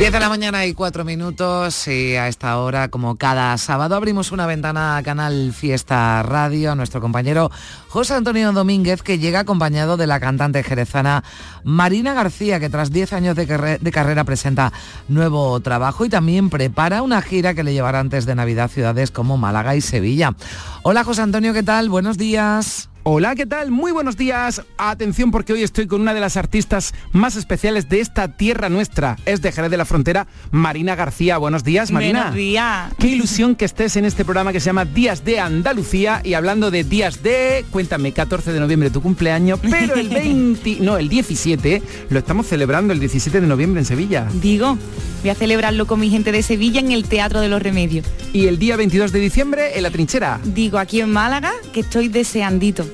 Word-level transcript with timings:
10 0.00 0.12
de 0.12 0.20
la 0.20 0.30
mañana 0.30 0.64
y 0.64 0.72
4 0.72 1.04
minutos 1.04 1.86
y 1.86 2.16
a 2.16 2.26
esta 2.26 2.58
hora, 2.58 2.88
como 2.88 3.16
cada 3.16 3.58
sábado, 3.58 3.96
abrimos 3.96 4.32
una 4.32 4.46
ventana 4.46 4.96
a 4.96 5.02
Canal 5.02 5.52
Fiesta 5.52 6.22
Radio 6.22 6.72
a 6.72 6.74
nuestro 6.74 7.02
compañero 7.02 7.50
José 7.88 8.14
Antonio 8.14 8.50
Domínguez, 8.52 9.02
que 9.02 9.18
llega 9.18 9.40
acompañado 9.40 9.98
de 9.98 10.06
la 10.06 10.18
cantante 10.18 10.62
jerezana 10.62 11.22
Marina 11.64 12.14
García, 12.14 12.58
que 12.58 12.70
tras 12.70 12.90
10 12.90 13.12
años 13.12 13.36
de, 13.36 13.44
de 13.78 13.92
carrera 13.92 14.24
presenta 14.24 14.72
nuevo 15.08 15.60
trabajo 15.60 16.06
y 16.06 16.08
también 16.08 16.48
prepara 16.48 17.02
una 17.02 17.20
gira 17.20 17.52
que 17.52 17.62
le 17.62 17.74
llevará 17.74 18.00
antes 18.00 18.24
de 18.24 18.34
Navidad 18.34 18.70
ciudades 18.70 19.10
como 19.10 19.36
Málaga 19.36 19.76
y 19.76 19.82
Sevilla. 19.82 20.34
Hola 20.82 21.04
José 21.04 21.20
Antonio, 21.20 21.52
¿qué 21.52 21.62
tal? 21.62 21.90
Buenos 21.90 22.16
días. 22.16 22.89
Hola, 23.12 23.34
¿qué 23.34 23.44
tal? 23.44 23.72
Muy 23.72 23.90
buenos 23.90 24.16
días. 24.16 24.62
Atención 24.78 25.32
porque 25.32 25.52
hoy 25.52 25.64
estoy 25.64 25.88
con 25.88 26.00
una 26.00 26.14
de 26.14 26.20
las 26.20 26.36
artistas 26.36 26.94
más 27.10 27.34
especiales 27.34 27.88
de 27.88 27.98
esta 27.98 28.36
tierra 28.36 28.68
nuestra. 28.68 29.16
Es 29.26 29.42
de 29.42 29.50
Jerez 29.50 29.68
de 29.68 29.76
la 29.76 29.84
Frontera, 29.84 30.28
Marina 30.52 30.94
García. 30.94 31.36
Buenos 31.36 31.64
días, 31.64 31.90
Marina. 31.90 32.20
Buenos 32.20 32.36
días. 32.36 32.92
Qué 33.00 33.08
ilusión 33.08 33.56
que 33.56 33.64
estés 33.64 33.96
en 33.96 34.04
este 34.04 34.24
programa 34.24 34.52
que 34.52 34.60
se 34.60 34.66
llama 34.66 34.84
Días 34.84 35.24
de 35.24 35.40
Andalucía. 35.40 36.20
Y 36.22 36.34
hablando 36.34 36.70
de 36.70 36.84
días 36.84 37.20
de, 37.24 37.64
cuéntame, 37.72 38.12
14 38.12 38.52
de 38.52 38.60
noviembre 38.60 38.90
tu 38.90 39.02
cumpleaños, 39.02 39.58
pero 39.60 39.96
el 39.96 40.08
20, 40.10 40.76
no, 40.78 40.96
el 40.96 41.08
17, 41.08 41.82
lo 42.10 42.18
estamos 42.20 42.46
celebrando 42.46 42.92
el 42.92 43.00
17 43.00 43.40
de 43.40 43.46
noviembre 43.48 43.80
en 43.80 43.86
Sevilla. 43.86 44.28
Digo, 44.40 44.78
voy 45.22 45.30
a 45.30 45.34
celebrarlo 45.34 45.88
con 45.88 45.98
mi 45.98 46.10
gente 46.10 46.30
de 46.30 46.44
Sevilla 46.44 46.78
en 46.78 46.92
el 46.92 47.08
Teatro 47.08 47.40
de 47.40 47.48
los 47.48 47.60
Remedios. 47.60 48.06
Y 48.32 48.46
el 48.46 48.60
día 48.60 48.76
22 48.76 49.10
de 49.10 49.18
diciembre 49.18 49.76
en 49.76 49.82
la 49.82 49.90
trinchera. 49.90 50.38
Digo, 50.44 50.78
aquí 50.78 51.00
en 51.00 51.10
Málaga, 51.10 51.50
que 51.72 51.80
estoy 51.80 52.06
deseandito. 52.06 52.86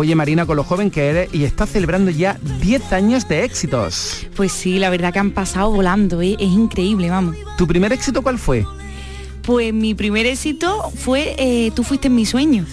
Oye 0.00 0.14
Marina, 0.14 0.46
con 0.46 0.56
lo 0.56 0.62
joven 0.62 0.92
que 0.92 1.08
eres 1.08 1.34
y 1.34 1.42
estás 1.42 1.70
celebrando 1.70 2.12
ya 2.12 2.38
10 2.60 2.92
años 2.92 3.26
de 3.26 3.42
éxitos. 3.42 4.28
Pues 4.36 4.52
sí, 4.52 4.78
la 4.78 4.90
verdad 4.90 5.12
que 5.12 5.18
han 5.18 5.32
pasado 5.32 5.72
volando, 5.72 6.22
¿eh? 6.22 6.36
es 6.38 6.52
increíble, 6.52 7.10
vamos. 7.10 7.34
¿Tu 7.56 7.66
primer 7.66 7.92
éxito 7.92 8.22
cuál 8.22 8.38
fue? 8.38 8.64
Pues 9.48 9.72
mi 9.72 9.94
primer 9.94 10.26
éxito 10.26 10.92
fue 10.94 11.34
eh, 11.38 11.72
Tú 11.74 11.82
fuiste 11.82 12.08
en 12.08 12.14
mi 12.14 12.26
sueño. 12.26 12.66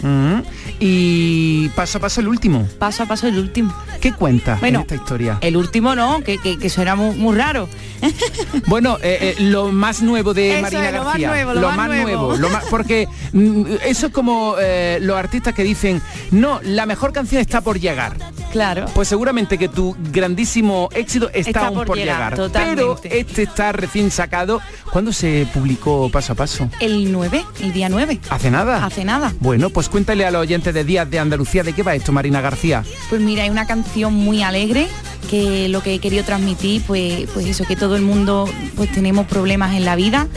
Y 0.78 1.70
paso 1.70 2.00
a 2.00 2.02
paso 2.02 2.20
el 2.20 2.28
último. 2.28 2.68
Paso 2.78 3.04
a 3.04 3.06
paso 3.06 3.28
el 3.28 3.40
último. 3.40 3.74
¿Qué 4.02 4.12
cuenta 4.12 4.58
bueno, 4.60 4.80
en 4.80 4.82
esta 4.82 4.96
historia? 4.96 5.38
El 5.40 5.56
último 5.56 5.96
no, 5.96 6.20
que, 6.20 6.38
que, 6.38 6.60
que 6.60 6.68
eso 6.68 6.82
era 6.82 6.96
muy, 6.98 7.16
muy 7.16 7.34
raro. 7.34 7.70
bueno, 8.68 8.98
eh, 9.02 9.36
eh, 9.40 9.44
lo 9.44 9.72
más 9.72 10.02
nuevo 10.02 10.34
de 10.34 10.56
Eso 10.56 10.64
Marina 10.64 10.90
es, 10.90 10.94
lo 10.96 11.04
García. 11.06 11.28
más 11.30 11.38
nuevo, 11.38 11.54
lo 11.54 11.72
más 11.72 11.88
nuevo. 11.88 12.36
lo 12.36 12.50
más- 12.50 12.66
porque 12.70 13.08
mm, 13.32 13.64
eso 13.86 14.08
es 14.08 14.12
como 14.12 14.58
los 15.00 15.16
artistas 15.18 15.54
que 15.54 15.64
dicen, 15.64 16.02
no, 16.32 16.60
la 16.62 16.86
mejor 16.86 17.14
canción 17.14 17.40
está 17.40 17.62
por 17.62 17.80
llegar. 17.80 18.18
Claro. 18.56 18.86
Pues 18.94 19.10
seguramente 19.10 19.58
que 19.58 19.68
tu 19.68 19.98
grandísimo 20.14 20.88
éxito 20.94 21.28
está, 21.34 21.50
Está 21.50 21.68
aún 21.68 21.76
por 21.80 21.88
por, 21.88 21.98
llegar. 21.98 22.38
Pero 22.54 22.98
este 23.04 23.44
está 23.44 23.74
recién 23.74 24.10
sacado. 24.10 24.62
¿Cuándo 24.94 25.12
se 25.12 25.46
publicó 25.54 26.10
paso 26.10 26.32
a 26.32 26.36
paso? 26.38 26.70
El 26.80 27.12
9, 27.12 27.44
el 27.62 27.74
día 27.74 27.90
9. 27.90 28.22
¿Hace 28.30 28.50
nada? 28.50 28.86
Hace 28.86 29.04
nada. 29.04 29.34
Bueno, 29.42 29.72
pues 29.72 29.90
cuéntale 29.90 30.26
a 30.26 30.32
los 30.32 30.42
oyentes 30.42 30.74
de 30.74 30.86
Días 30.86 31.12
de 31.12 31.20
Andalucía 31.20 31.64
de 31.64 31.74
qué 31.74 31.84
va 31.84 31.96
esto, 31.96 32.14
Marina 32.14 32.40
García. 32.40 32.86
Pues 33.10 33.20
mira, 33.20 33.44
es 33.44 33.52
una 33.52 33.68
canción 33.68 34.14
muy 34.14 34.42
alegre 34.42 34.88
que 35.30 35.68
lo 35.68 35.84
que 35.84 35.96
he 35.96 36.00
querido 36.00 36.24
transmitir, 36.24 36.82
pues, 36.88 37.30
pues 37.34 37.46
eso, 37.48 37.66
que 37.66 37.76
todo 37.76 37.98
el 37.98 38.04
mundo 38.04 38.50
pues 38.78 38.90
tenemos 38.90 39.28
problemas 39.28 39.76
en 39.76 39.84
la 39.84 39.98
vida, 39.98 40.30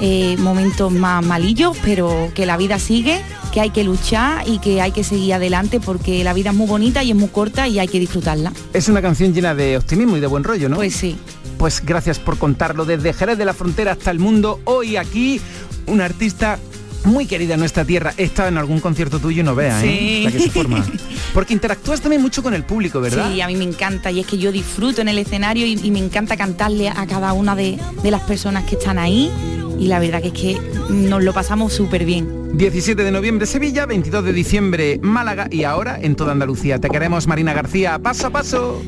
eh, 0.00 0.36
momentos 0.38 0.92
más 0.92 1.24
malillos, 1.24 1.76
pero 1.84 2.30
que 2.34 2.46
la 2.46 2.56
vida 2.56 2.78
sigue, 2.78 3.20
que 3.52 3.60
hay 3.60 3.70
que 3.70 3.84
luchar 3.84 4.48
y 4.48 4.58
que 4.58 4.80
hay 4.80 4.92
que 4.92 5.04
seguir 5.04 5.34
adelante 5.34 5.80
porque 5.80 6.24
la 6.24 6.32
vida 6.32 6.50
es 6.50 6.56
muy 6.56 6.66
bonita 6.66 7.02
y 7.02 7.10
es 7.10 7.16
muy 7.16 7.28
corta 7.28 7.68
y 7.68 7.78
hay 7.78 7.88
que 7.88 8.00
disfrutarla. 8.00 8.52
Es 8.72 8.88
una 8.88 9.00
canción 9.00 9.32
llena 9.32 9.54
de 9.54 9.76
optimismo 9.76 10.16
y 10.16 10.20
de 10.20 10.26
buen 10.26 10.44
rollo, 10.44 10.68
¿no? 10.68 10.76
Pues 10.76 10.94
sí. 10.94 11.16
Pues 11.58 11.82
gracias 11.84 12.18
por 12.18 12.36
contarlo 12.38 12.84
desde 12.84 13.12
Jerez 13.12 13.38
de 13.38 13.44
la 13.44 13.54
Frontera 13.54 13.92
hasta 13.92 14.10
el 14.10 14.18
mundo. 14.18 14.60
Hoy 14.64 14.96
aquí, 14.96 15.40
un 15.86 16.00
artista 16.00 16.58
muy 17.04 17.26
querida 17.26 17.54
en 17.54 17.60
nuestra 17.60 17.84
tierra. 17.84 18.12
He 18.16 18.24
estado 18.24 18.48
en 18.48 18.58
algún 18.58 18.80
concierto 18.80 19.18
tuyo 19.18 19.42
y 19.42 19.44
no 19.44 19.54
vea, 19.54 19.84
¿eh? 19.84 19.98
Sí. 19.98 20.24
La 20.24 20.32
que 20.32 20.40
se 20.40 20.50
forma. 20.50 20.84
Porque 21.34 21.52
interactúas 21.52 22.00
también 22.00 22.22
mucho 22.22 22.42
con 22.42 22.54
el 22.54 22.64
público, 22.64 23.00
¿verdad? 23.00 23.30
Sí, 23.32 23.40
a 23.40 23.46
mí 23.46 23.56
me 23.56 23.64
encanta 23.64 24.10
y 24.10 24.20
es 24.20 24.26
que 24.26 24.38
yo 24.38 24.52
disfruto 24.52 25.00
en 25.00 25.08
el 25.08 25.18
escenario 25.18 25.66
y, 25.66 25.78
y 25.82 25.90
me 25.90 25.98
encanta 25.98 26.36
cantarle 26.36 26.88
a 26.88 27.06
cada 27.06 27.32
una 27.32 27.54
de, 27.54 27.78
de 28.02 28.10
las 28.10 28.22
personas 28.22 28.64
que 28.64 28.76
están 28.76 28.98
ahí 28.98 29.30
y 29.78 29.88
la 29.88 29.98
verdad 29.98 30.22
que 30.22 30.28
es 30.28 30.34
que 30.34 30.58
nos 30.90 31.22
lo 31.22 31.32
pasamos 31.32 31.72
súper 31.72 32.04
bien. 32.04 32.56
17 32.56 33.02
de 33.02 33.10
noviembre 33.10 33.46
Sevilla, 33.46 33.84
22 33.86 34.24
de 34.24 34.32
diciembre 34.32 35.00
Málaga 35.02 35.48
y 35.50 35.64
ahora 35.64 35.98
en 36.00 36.14
toda 36.14 36.32
Andalucía. 36.32 36.78
Te 36.78 36.88
queremos 36.88 37.26
Marina 37.26 37.52
García, 37.52 37.98
paso 37.98 38.28
a 38.28 38.30
paso. 38.30 38.82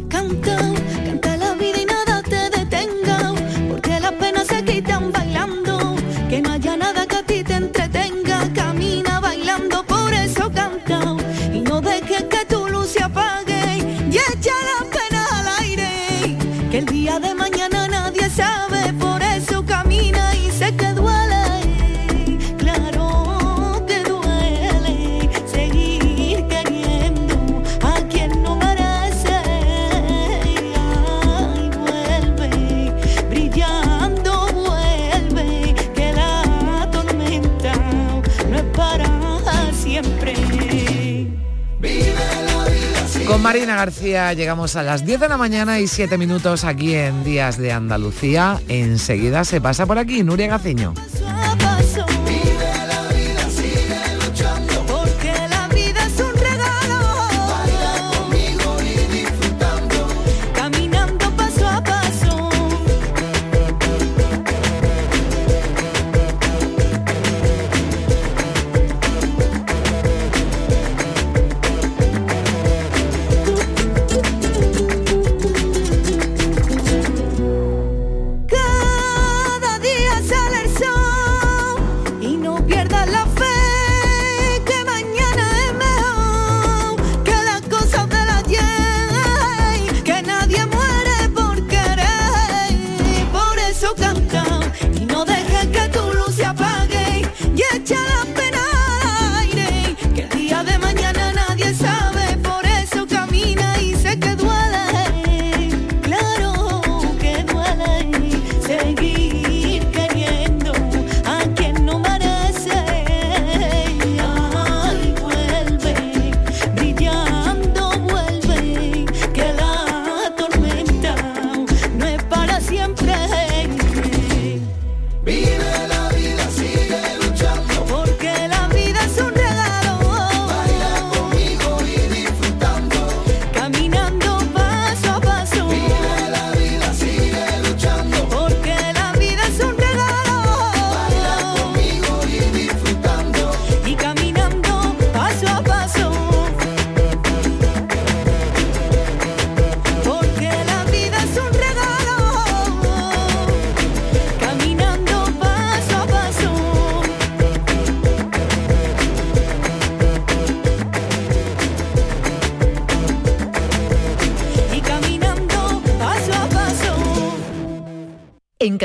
Marina 43.57 43.77
García 43.77 44.35
llegamos 44.35 44.77
a 44.77 44.83
las 44.83 45.07
10 45.07 45.19
de 45.19 45.29
la 45.31 45.39
mañana 45.39 45.81
y 45.81 45.87
7 45.87 46.19
minutos 46.19 46.63
aquí 46.63 46.95
en 46.95 47.25
Días 47.25 47.57
de 47.57 47.73
Andalucía. 47.73 48.61
Enseguida 48.69 49.47
se 49.47 49.63
pasa 49.63 49.87
por 49.87 49.97
aquí 49.97 50.23
Nuria 50.23 50.49
Gaceño. 50.49 50.93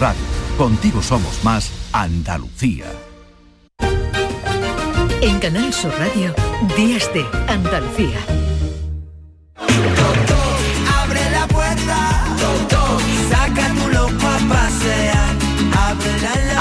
Radio. 0.00 0.20
Contigo 0.56 1.02
somos 1.02 1.42
más 1.44 1.70
Andalucía. 1.92 2.86
En 5.22 5.38
Canal 5.38 5.72
Sur 5.72 5.92
Radio, 5.98 6.34
Días 6.76 7.10
de 7.14 7.24
Andalucía. 7.48 8.18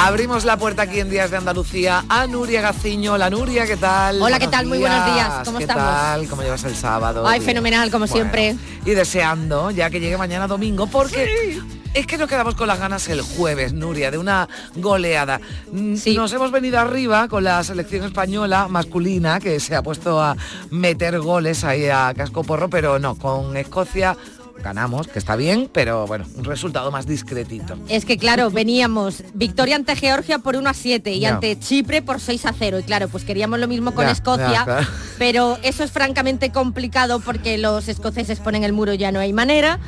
Abrimos 0.06 0.46
la 0.46 0.56
puerta 0.56 0.84
aquí 0.84 1.00
en 1.00 1.10
Días 1.10 1.32
de 1.32 1.38
Andalucía 1.38 2.06
a 2.08 2.28
Nuria 2.28 2.62
Gaciño. 2.62 3.18
La 3.18 3.32
Nuria, 3.32 3.66
¿qué 3.66 3.76
tal? 3.76 4.22
Hola, 4.22 4.38
¿qué 4.38 4.48
tal? 4.48 4.68
Muy 4.68 4.78
buenos 4.78 5.04
días. 5.04 5.42
¿Cómo 5.44 5.58
¿Qué 5.58 5.64
estamos? 5.64 5.84
tal? 5.84 6.28
¿Cómo 6.28 6.44
llevas 6.44 6.64
el 6.64 6.76
sábado? 6.76 7.28
Ay, 7.28 7.40
Bien. 7.40 7.48
fenomenal, 7.50 7.90
como 7.90 8.06
siempre. 8.06 8.56
Y 8.86 8.92
deseando 8.92 9.72
ya 9.72 9.90
que 9.90 10.00
llegue 10.00 10.16
mañana 10.16 10.46
domingo, 10.46 10.86
porque 10.86 11.60
es 11.96 12.06
que 12.06 12.20
nos 12.20 12.30
quedamos 12.30 12.54
con 12.54 12.68
las 12.68 12.78
ganas 12.78 13.08
el 13.08 13.22
jueves, 13.24 13.74
Nuria, 13.74 14.12
de 14.12 14.20
una 14.20 14.48
goleada. 14.76 15.42
Mm, 15.72 15.96
Nos 16.14 16.32
hemos 16.34 16.52
venido 16.52 16.78
arriba 16.78 17.28
con 17.28 17.44
la 17.44 17.64
selección 17.64 18.06
española 18.06 18.68
masculina, 18.68 19.40
que 19.40 19.60
se 19.60 19.76
ha 19.76 19.82
puesto 19.82 20.22
a 20.22 20.38
meter 20.70 21.20
goles 21.20 21.64
ahí 21.64 21.88
a 21.88 22.14
casco 22.16 22.44
porro, 22.44 22.70
pero 22.70 23.00
no, 23.00 23.16
con 23.16 23.58
Escocia 23.58 24.16
ganamos, 24.66 25.08
que 25.08 25.20
está 25.20 25.36
bien, 25.36 25.70
pero 25.72 26.08
bueno, 26.08 26.26
un 26.36 26.44
resultado 26.44 26.90
más 26.90 27.06
discretito. 27.06 27.78
Es 27.88 28.04
que 28.04 28.18
claro, 28.18 28.50
veníamos 28.50 29.24
victoria 29.36 29.76
ante 29.76 29.96
Georgia 29.96 30.40
por 30.40 30.56
1 30.56 30.68
a 30.68 30.74
7 30.74 31.14
y 31.14 31.24
ante 31.26 31.60
Chipre 31.60 32.02
por 32.02 32.20
6 32.20 32.48
a 32.48 32.54
0. 32.58 32.80
Y 32.80 32.84
claro, 32.84 33.08
pues 33.08 33.24
queríamos 33.24 33.60
lo 33.60 33.68
mismo 33.68 33.94
con 33.94 34.08
Escocia, 34.08 34.64
claro. 34.64 34.88
pero 35.20 35.60
eso 35.62 35.84
es 35.84 35.92
francamente 35.92 36.52
complicado 36.52 37.20
porque 37.20 37.60
los 37.60 37.88
escoceses 37.88 38.40
ponen 38.40 38.64
el 38.64 38.74
muro 38.74 38.96
ya 38.96 39.12
no 39.12 39.20
hay 39.20 39.34
manera. 39.34 39.80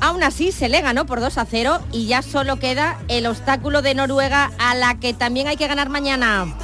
Aún 0.00 0.22
así 0.22 0.52
se 0.52 0.68
le 0.68 0.80
ganó 0.80 1.06
por 1.06 1.18
2 1.18 1.36
a 1.36 1.44
0 1.44 1.80
y 1.90 2.06
ya 2.06 2.22
solo 2.22 2.60
queda 2.60 3.00
el 3.08 3.26
obstáculo 3.26 3.82
de 3.82 3.96
Noruega 3.96 4.52
a 4.58 4.76
la 4.76 5.00
que 5.00 5.12
también 5.12 5.48
hay 5.48 5.56
que 5.56 5.66
ganar 5.66 5.88
mañana. 5.88 6.54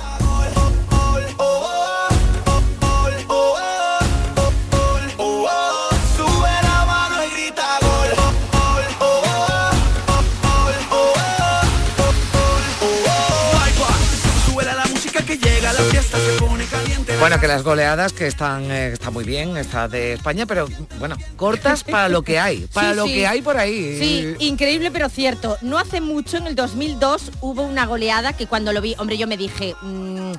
Bueno, 17.18 17.40
que 17.40 17.48
las 17.48 17.62
goleadas 17.64 18.12
que 18.12 18.26
están 18.26 18.70
eh, 18.70 18.92
está 18.92 19.10
muy 19.10 19.24
bien, 19.24 19.56
está 19.56 19.88
de 19.88 20.12
España, 20.12 20.44
pero 20.46 20.68
bueno, 20.98 21.16
cortas 21.36 21.82
para 21.90 22.08
lo 22.08 22.22
que 22.22 22.38
hay, 22.38 22.66
para 22.72 22.90
Sí, 22.90 22.96
lo 22.96 23.06
sí. 23.06 23.14
que 23.14 23.26
hay 23.26 23.42
por 23.42 23.56
ahí. 23.56 23.98
Sí, 23.98 24.34
increíble 24.46 24.90
pero 24.90 25.08
cierto. 25.08 25.56
No 25.62 25.78
hace 25.78 26.00
mucho, 26.00 26.36
en 26.36 26.46
el 26.46 26.54
2002, 26.54 27.32
hubo 27.40 27.62
una 27.62 27.86
goleada 27.86 28.34
que 28.34 28.46
cuando 28.46 28.72
lo 28.72 28.80
vi, 28.82 28.94
hombre, 28.98 29.16
yo 29.16 29.26
me 29.26 29.36
dije, 29.36 29.74
mm, 29.82 30.32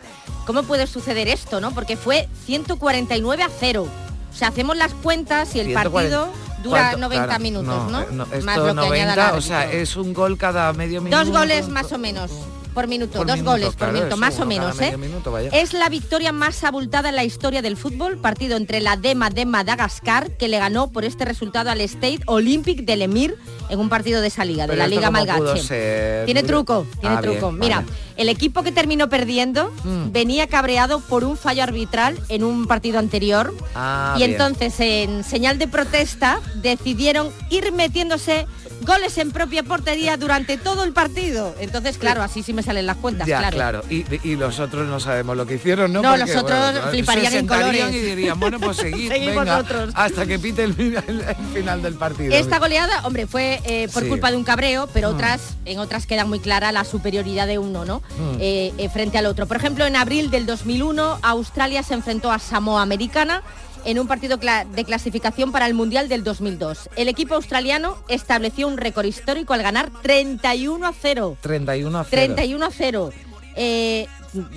¿cómo 0.45 0.63
puede 0.63 0.85
suceder 0.87 1.27
esto, 1.27 1.59
no? 1.59 1.71
Porque 1.71 1.97
fue 1.97 2.29
149 2.45 3.43
a 3.43 3.49
0. 3.59 3.87
O 4.31 4.35
sea, 4.37 4.49
hacemos 4.49 4.77
las 4.77 4.93
cuentas 4.93 5.55
y 5.55 5.59
el 5.59 5.67
140. 5.67 5.91
partido 5.91 6.33
dura 6.63 6.81
¿Cuánto? 6.91 6.97
90 6.99 7.25
Claro, 7.25 7.41
minutos, 7.43 7.91
¿no? 7.91 8.01
eh, 8.01 8.05
esto 8.33 8.45
Más 8.45 8.57
lo 8.57 8.63
que 8.65 8.69
añada 9.01 9.15
90, 9.15 9.29
el 9.29 9.35
o 9.35 9.41
sea, 9.41 9.71
es 9.71 9.95
un 9.95 10.13
gol 10.13 10.37
cada 10.37 10.71
medio 10.73 11.01
minuto. 11.01 11.23
Dos 11.25 11.35
goles 11.35 11.67
más 11.69 11.91
o 11.91 11.97
menos 11.97 12.29
por 12.77 12.87
minuto, 12.87 13.17
Por 13.17 13.25
dos 13.25 13.37
minuto, 13.37 13.51
goles 13.53 13.75
claro, 13.75 13.91
por 13.91 13.99
minuto, 14.01 14.17
más 14.17 14.35
o 14.35 14.37
uno 14.37 14.45
menos, 14.45 14.79
¿eh? 14.81 14.95
minuto. 14.97 15.35
Es 15.51 15.73
la 15.73 15.89
victoria 15.89 16.31
más 16.31 16.63
abultada 16.63 17.09
en 17.09 17.15
la 17.15 17.23
historia 17.23 17.63
del 17.63 17.75
fútbol, 17.75 18.19
partido 18.19 18.55
entre 18.55 18.81
la 18.81 18.97
Dema 18.97 19.31
de 19.31 19.47
Madagascar, 19.47 20.29
que 20.37 20.47
le 20.47 20.59
ganó 20.59 20.91
por 20.91 21.03
este 21.03 21.25
resultado 21.25 21.71
al 21.71 21.81
State 21.81 22.19
Olympic 22.27 22.81
del 22.85 23.01
Emir 23.01 23.35
en 23.69 23.79
un 23.79 23.89
partido 23.89 24.21
de 24.21 24.27
esa 24.27 24.45
liga, 24.45 24.67
de 24.67 24.75
la 24.75 24.85
Liga 24.85 25.09
Malgache. 25.09 26.25
Tiene 26.25 26.43
truco, 26.43 26.85
tiene 27.01 27.15
Ah, 27.15 27.21
truco. 27.21 27.47
bien, 27.49 27.59
Mira, 27.59 27.75
vale. 27.77 27.87
el 28.15 28.29
equipo 28.29 28.61
que 28.61 28.71
terminó 28.71 29.09
perdiendo 29.09 29.71
Mm. 29.83 30.11
venía 30.11 30.45
cabreado 30.45 30.99
por 30.99 31.23
un 31.23 31.35
fallo 31.35 31.63
arbitral 31.63 32.19
en 32.29 32.43
un 32.43 32.67
partido 32.67 32.99
anterior 32.99 33.55
Ah, 33.73 34.13
y 34.17 34.19
bien. 34.19 34.33
entonces 34.33 34.75
en 34.79 35.23
señal 35.23 35.57
de 35.57 35.67
protesta 35.67 36.39
decidieron 36.61 37.31
ir 37.49 37.71
metiéndose 37.71 38.45
goles 38.81 39.17
en 39.17 39.31
propia 39.31 39.63
portería 39.63 40.17
durante 40.17 40.57
todo 40.57 40.83
el 40.83 40.93
partido. 40.93 41.55
Entonces, 41.59 41.97
claro, 41.97 42.21
así 42.23 42.43
sí 42.43 42.53
me 42.53 42.63
salen 42.63 42.85
las 42.85 42.97
cuentas, 42.97 43.27
Ya, 43.27 43.39
claro. 43.39 43.55
claro. 43.55 43.83
Y, 43.89 44.05
y 44.27 44.35
los 44.35 44.59
otros 44.59 44.87
no 44.87 44.99
sabemos 44.99 45.35
lo 45.35 45.45
que 45.45 45.55
hicieron, 45.55 45.91
¿no? 45.91 46.01
No, 46.01 46.11
Porque, 46.11 46.25
los 46.33 46.35
otros 46.43 46.59
bueno, 46.73 46.87
fliparían 46.89 47.31
se 47.31 47.39
en 47.39 47.47
colores. 47.47 47.93
y 47.93 47.99
dirían, 47.99 48.39
bueno, 48.39 48.59
pues 48.59 48.77
seguid, 48.77 49.09
venga, 49.35 49.63
hasta 49.93 50.25
que 50.25 50.39
pite 50.39 50.63
el, 50.63 50.73
final- 50.73 51.03
el 51.07 51.45
final 51.53 51.81
del 51.81 51.95
partido. 51.95 52.33
Esta 52.35 52.59
goleada, 52.59 53.05
hombre, 53.05 53.27
fue 53.27 53.59
eh, 53.65 53.87
por 53.93 54.03
Sí. 54.03 54.09
culpa 54.09 54.31
de 54.31 54.37
un 54.37 54.43
cabreo, 54.43 54.87
pero 54.93 55.11
Mm. 55.11 55.15
otras, 55.15 55.41
en 55.65 55.79
otras 55.79 56.05
queda 56.05 56.25
muy 56.25 56.39
clara 56.39 56.71
la 56.71 56.83
superioridad 56.83 57.47
de 57.47 57.57
uno, 57.57 57.83
¿no? 57.85 57.99
Mm. 58.17 58.37
Eh, 58.39 58.73
eh, 58.77 58.89
frente 58.89 59.17
al 59.17 59.25
otro. 59.25 59.47
Por 59.47 59.57
ejemplo, 59.57 59.85
en 59.85 59.95
abril 59.95 60.29
del 60.31 60.45
2001, 60.45 61.19
Australia 61.23 61.83
se 61.83 61.93
enfrentó 61.93 62.31
a 62.31 62.39
Samoa 62.39 62.81
Americana 62.83 63.41
en 63.87 63.99
un 63.99 64.05
partido 64.07 64.37
de 64.37 64.83
clasificación 64.83 65.53
para 65.53 65.65
el 65.65 65.73
Mundial 65.73 66.09
del 66.09 66.23
2002. 66.25 66.89
El 66.97 67.07
equipo 67.07 67.35
australiano 67.35 67.97
estableció 68.09 68.67
un 68.67 68.75
récord 68.77 69.05
histórico 69.05 69.53
al 69.53 69.63
ganar 69.63 69.89
31 70.01 70.85
a 70.85 70.93
0. 70.93 71.37
31 71.39 71.97
a 71.97 72.03
0. 72.03 72.09
31 72.11 72.65
a 72.65 72.69
0. 72.69 73.09
Eh, 73.55 74.07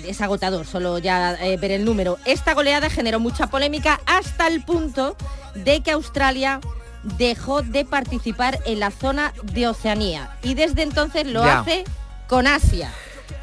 es 0.05 0.19
agotador 0.19 0.65
solo 0.67 0.97
ya 0.99 1.33
eh, 1.41 1.55
ver 1.55 1.71
el 1.71 1.85
número. 1.85 2.17
Esta 2.25 2.53
goleada 2.53 2.89
generó 2.89 3.21
mucha 3.21 3.47
polémica 3.47 4.01
hasta 4.05 4.47
el 4.47 4.63
punto 4.65 5.15
de 5.55 5.79
que 5.81 5.91
Australia 5.91 6.59
dejó 7.17 7.61
de 7.61 7.85
participar 7.85 8.59
en 8.65 8.81
la 8.81 8.91
zona 8.91 9.33
de 9.43 9.69
Oceanía 9.69 10.37
y 10.43 10.55
desde 10.55 10.83
entonces 10.83 11.25
lo 11.25 11.43
Ya. 11.45 11.61
hace 11.61 11.85
con 12.27 12.47
Asia. 12.47 12.91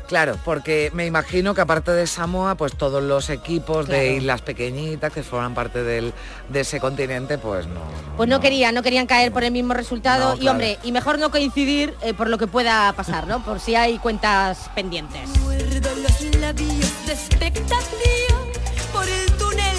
Claro, 0.09 0.39
porque 0.43 0.91
me 0.95 1.05
imagino 1.05 1.55
que 1.55 1.61
aparte 1.61 1.91
de 1.93 2.07
Samoa, 2.07 2.55
pues 2.55 2.75
todos 2.75 3.03
los 3.03 3.29
equipos 3.29 3.87
de 3.87 4.15
islas 4.15 4.41
pequeñitas 4.41 5.13
que 5.13 5.23
forman 5.23 5.55
parte 5.55 5.83
del, 5.85 6.15
de 6.49 6.61
ese 6.61 6.81
continente, 6.81 7.37
pues 7.37 7.67
no. 7.67 7.81
Pues 8.17 8.27
no, 8.27 8.41
querían, 8.41 8.75
no 8.75 8.83
querían 8.83 9.07
caer 9.07 9.33
por 9.33 9.45
el 9.45 9.53
mismo 9.53 9.75
resultado 9.75 10.31
No, 10.31 10.37
y 10.37 10.39
claro. 10.41 10.53
hombre, 10.53 10.79
y 10.83 10.93
mejor 10.93 11.19
no 11.19 11.31
coincidir 11.31 11.95
eh, 12.01 12.15
por 12.15 12.31
lo 12.31 12.39
que 12.39 12.47
pueda 12.47 12.91
pasar, 12.95 13.27
¿no? 13.27 13.45
Por 13.45 13.61
si 13.61 13.75
hay 13.75 13.99
cuentas 13.99 14.71
pendientes. 14.75 15.29
Muerdo 15.41 15.91
los 15.97 16.37
labios 16.41 17.07
de 17.07 17.13
expectación 17.13 18.49
por 18.93 19.07
el 19.07 19.27
túnel 19.33 19.77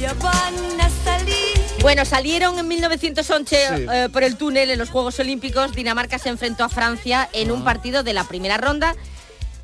ya 0.00 0.14
van 0.14 0.80
a 0.80 0.88
salir. 1.04 1.36
Bueno, 1.82 2.04
salieron 2.04 2.56
en 2.60 2.68
1911 2.68 3.56
Sí. 3.76 3.86
eh, 3.92 4.08
por 4.12 4.22
el 4.22 4.36
túnel 4.36 4.70
en 4.70 4.78
los 4.78 4.90
Juegos 4.90 5.18
Olímpicos. 5.18 5.72
Dinamarca 5.72 6.18
se 6.20 6.28
enfrentó 6.28 6.62
a 6.62 6.68
Francia 6.68 7.28
en 7.32 7.50
Ah. 7.50 7.54
un 7.54 7.64
partido 7.64 8.04
de 8.04 8.12
la 8.12 8.22
primera 8.24 8.58
ronda. 8.58 8.94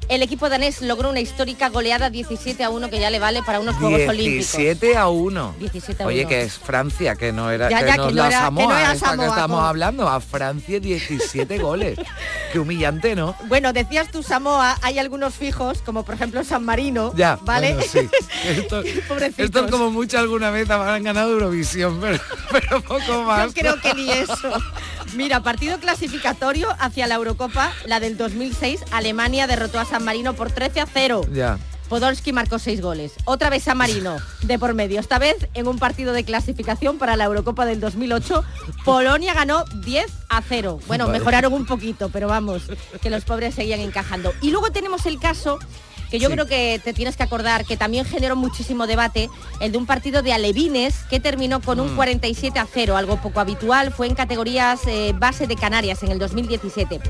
El 0.09 0.23
equipo 0.23 0.50
danés 0.50 0.82
logró 0.82 1.09
una 1.09 1.21
histórica 1.21 1.71
goleada 1.71 2.11
17 2.11 2.62
a 2.62 2.68
1 2.71 2.90
que 2.90 2.99
ya 3.00 3.09
le 3.09 3.18
vale 3.18 3.42
para 3.42 3.61
unos 3.61 3.76
Juegos 3.76 4.00
Olímpicos. 4.09 4.52
17 4.56 4.97
a 4.97 5.09
1. 5.09 5.54
17 5.59 6.02
a 6.02 6.06
Oye, 6.06 6.21
1. 6.23 6.28
que 6.28 6.42
es 6.42 6.59
Francia, 6.59 7.14
que 7.16 7.32
no 7.32 7.50
era, 7.50 7.71
Ya, 7.71 7.78
que 7.80 7.87
ya, 7.87 7.97
no 7.97 8.02
que 8.04 8.09
es 8.11 8.14
no 8.16 8.23
la 8.23 8.28
era- 8.28 8.38
que 8.38 8.44
Samoa, 8.44 8.64
no 8.75 8.78
era 8.78 8.92
esta 8.92 9.16
que 9.16 9.25
estamos 9.26 9.62
hablando. 9.64 10.09
A 10.09 10.21
Francia 10.21 10.80
17 10.80 11.59
goles. 11.59 11.99
Qué 12.52 12.59
humillante, 12.59 13.14
¿no? 13.16 13.35
Bueno, 13.47 13.73
decías 13.73 14.11
tú 14.11 14.23
Samoa, 14.23 14.76
hay 14.82 14.99
algunos 14.99 15.35
fijos, 15.35 15.80
como 15.82 16.04
por 16.04 16.16
ejemplo 16.16 16.44
San 16.44 16.64
Marino, 16.64 17.12
Ya, 17.16 17.38
¿vale? 17.42 17.73
bueno, 17.75 17.88
sí. 17.90 18.00
Esto, 18.49 18.82
esto 19.38 19.66
como 19.71 19.90
mucho 19.90 20.18
alguna 20.18 20.50
vez 20.50 20.68
habrán 20.68 21.02
ganado 21.04 21.30
Eurovisión, 21.32 21.99
pero, 22.00 22.18
pero 22.52 22.82
poco 22.82 23.23
más. 23.23 23.47
Yo 23.54 23.61
creo 23.62 23.80
que 23.80 23.94
ni 23.94 24.11
eso. 24.12 24.52
Mira, 25.14 25.42
partido 25.42 25.78
clasificatorio 25.78 26.69
hacia 26.78 27.07
la 27.07 27.16
Eurocopa, 27.16 27.73
la 27.87 28.00
del 28.00 28.16
2006, 28.16 28.81
Alemania 28.92 29.47
derrotó 29.47 29.78
a 29.78 29.85
San 29.85 30.04
Marino 30.04 30.35
por 30.35 30.50
13 30.50 30.81
a 30.81 30.87
0. 30.87 31.23
Ya. 31.33 31.59
Podolski 31.90 32.33
marcó 32.33 32.59
seis 32.59 32.81
goles. 32.81 33.12
Otra 33.26 33.50
vez 33.50 33.64
San 33.64 33.76
Marino, 33.76 34.16
de 34.40 34.59
por 34.59 34.73
medio. 34.73 34.99
Esta 34.99 35.19
vez 35.19 35.37
en 35.52 35.69
un 35.69 35.78
partido 35.78 36.14
de 36.14 36.25
clasificación 36.25 36.97
para 36.97 37.16
la 37.16 37.25
Eurocopa 37.25 37.66
del 37.66 37.81
2008, 37.81 38.42
Polonia 38.87 39.35
ganó 39.35 39.66
10 39.85 40.07
a 40.31 40.40
0. 40.40 40.81
Bueno, 40.87 41.07
Vale. 41.07 41.19
mejoraron 41.19 41.52
un 41.52 41.66
poquito, 41.66 42.09
pero 42.09 42.28
vamos, 42.28 42.62
que 43.02 43.11
los 43.11 43.25
pobres 43.26 43.54
seguían 43.54 43.81
encajando. 43.81 44.33
Y 44.40 44.52
luego 44.52 44.71
tenemos 44.73 45.04
el 45.04 45.19
caso 45.21 45.59
que 46.12 46.19
yo 46.21 46.28
Sí. 46.28 46.35
creo 46.35 46.47
que 46.47 46.81
te 46.85 46.92
tienes 46.92 47.16
que 47.16 47.23
acordar, 47.25 47.64
que 47.64 47.76
también 47.76 48.04
generó 48.04 48.37
muchísimo 48.37 48.87
debate, 48.87 49.28
el 49.61 49.73
de 49.73 49.78
un 49.78 49.87
partido 49.87 50.23
de 50.23 50.33
alevines 50.33 50.95
que 51.11 51.19
terminó 51.19 51.61
con 51.61 51.81
un 51.81 51.95
Mm. 51.95 51.97
47 51.97 52.59
a 52.61 52.66
0, 52.73 52.97
algo 52.97 53.16
poco 53.16 53.40
habitual, 53.40 53.92
fue 53.92 54.07
en 54.07 54.14
categorías 54.14 54.81
eh, 54.87 55.14
base 55.19 55.47
de 55.47 55.57
Canarias 55.57 56.02
en 56.04 56.12
el 56.12 56.19
2017. 56.21 57.00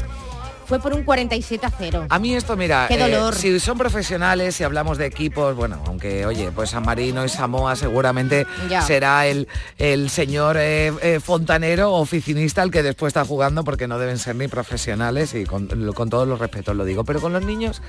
Fue 0.65 0.79
por 0.81 0.95
un 0.95 1.03
47 1.03 1.67
a 1.67 1.71
0. 1.77 2.07
A 2.09 2.19
mí 2.21 2.35
esto, 2.35 2.57
mira, 2.57 2.87
Qué 2.89 2.95
eh, 2.95 2.99
dolor. 2.99 3.35
si 3.35 3.59
son 3.61 3.77
profesionales, 3.77 4.55
si 4.55 4.63
hablamos 4.65 4.97
de 4.97 5.07
equipos, 5.07 5.55
bueno, 5.57 5.83
aunque, 5.87 6.25
oye, 6.25 6.51
pues 6.53 6.71
San 6.71 6.85
Marino 6.85 7.25
y 7.25 7.29
Samoa 7.29 7.75
seguramente 7.77 8.47
Ya. 8.71 8.81
será 8.81 9.27
el, 9.27 9.49
el 9.77 10.09
señor 10.09 10.57
eh, 10.59 10.93
eh, 11.03 11.21
fontanero 11.23 11.91
o 11.93 12.01
oficinista 12.01 12.63
el 12.63 12.71
que 12.71 12.83
después 12.85 13.11
está 13.11 13.25
jugando 13.25 13.65
porque 13.65 13.89
no 13.89 13.99
deben 13.99 14.19
ser 14.19 14.37
ni 14.37 14.47
profesionales 14.49 15.35
y 15.35 15.45
con 15.45 15.67
todos 16.09 16.27
los 16.29 16.39
respetos 16.39 16.75
lo 16.77 16.85
digo, 16.85 17.05
pero 17.05 17.21
con 17.21 17.33
los 17.33 17.45
niños 17.45 17.83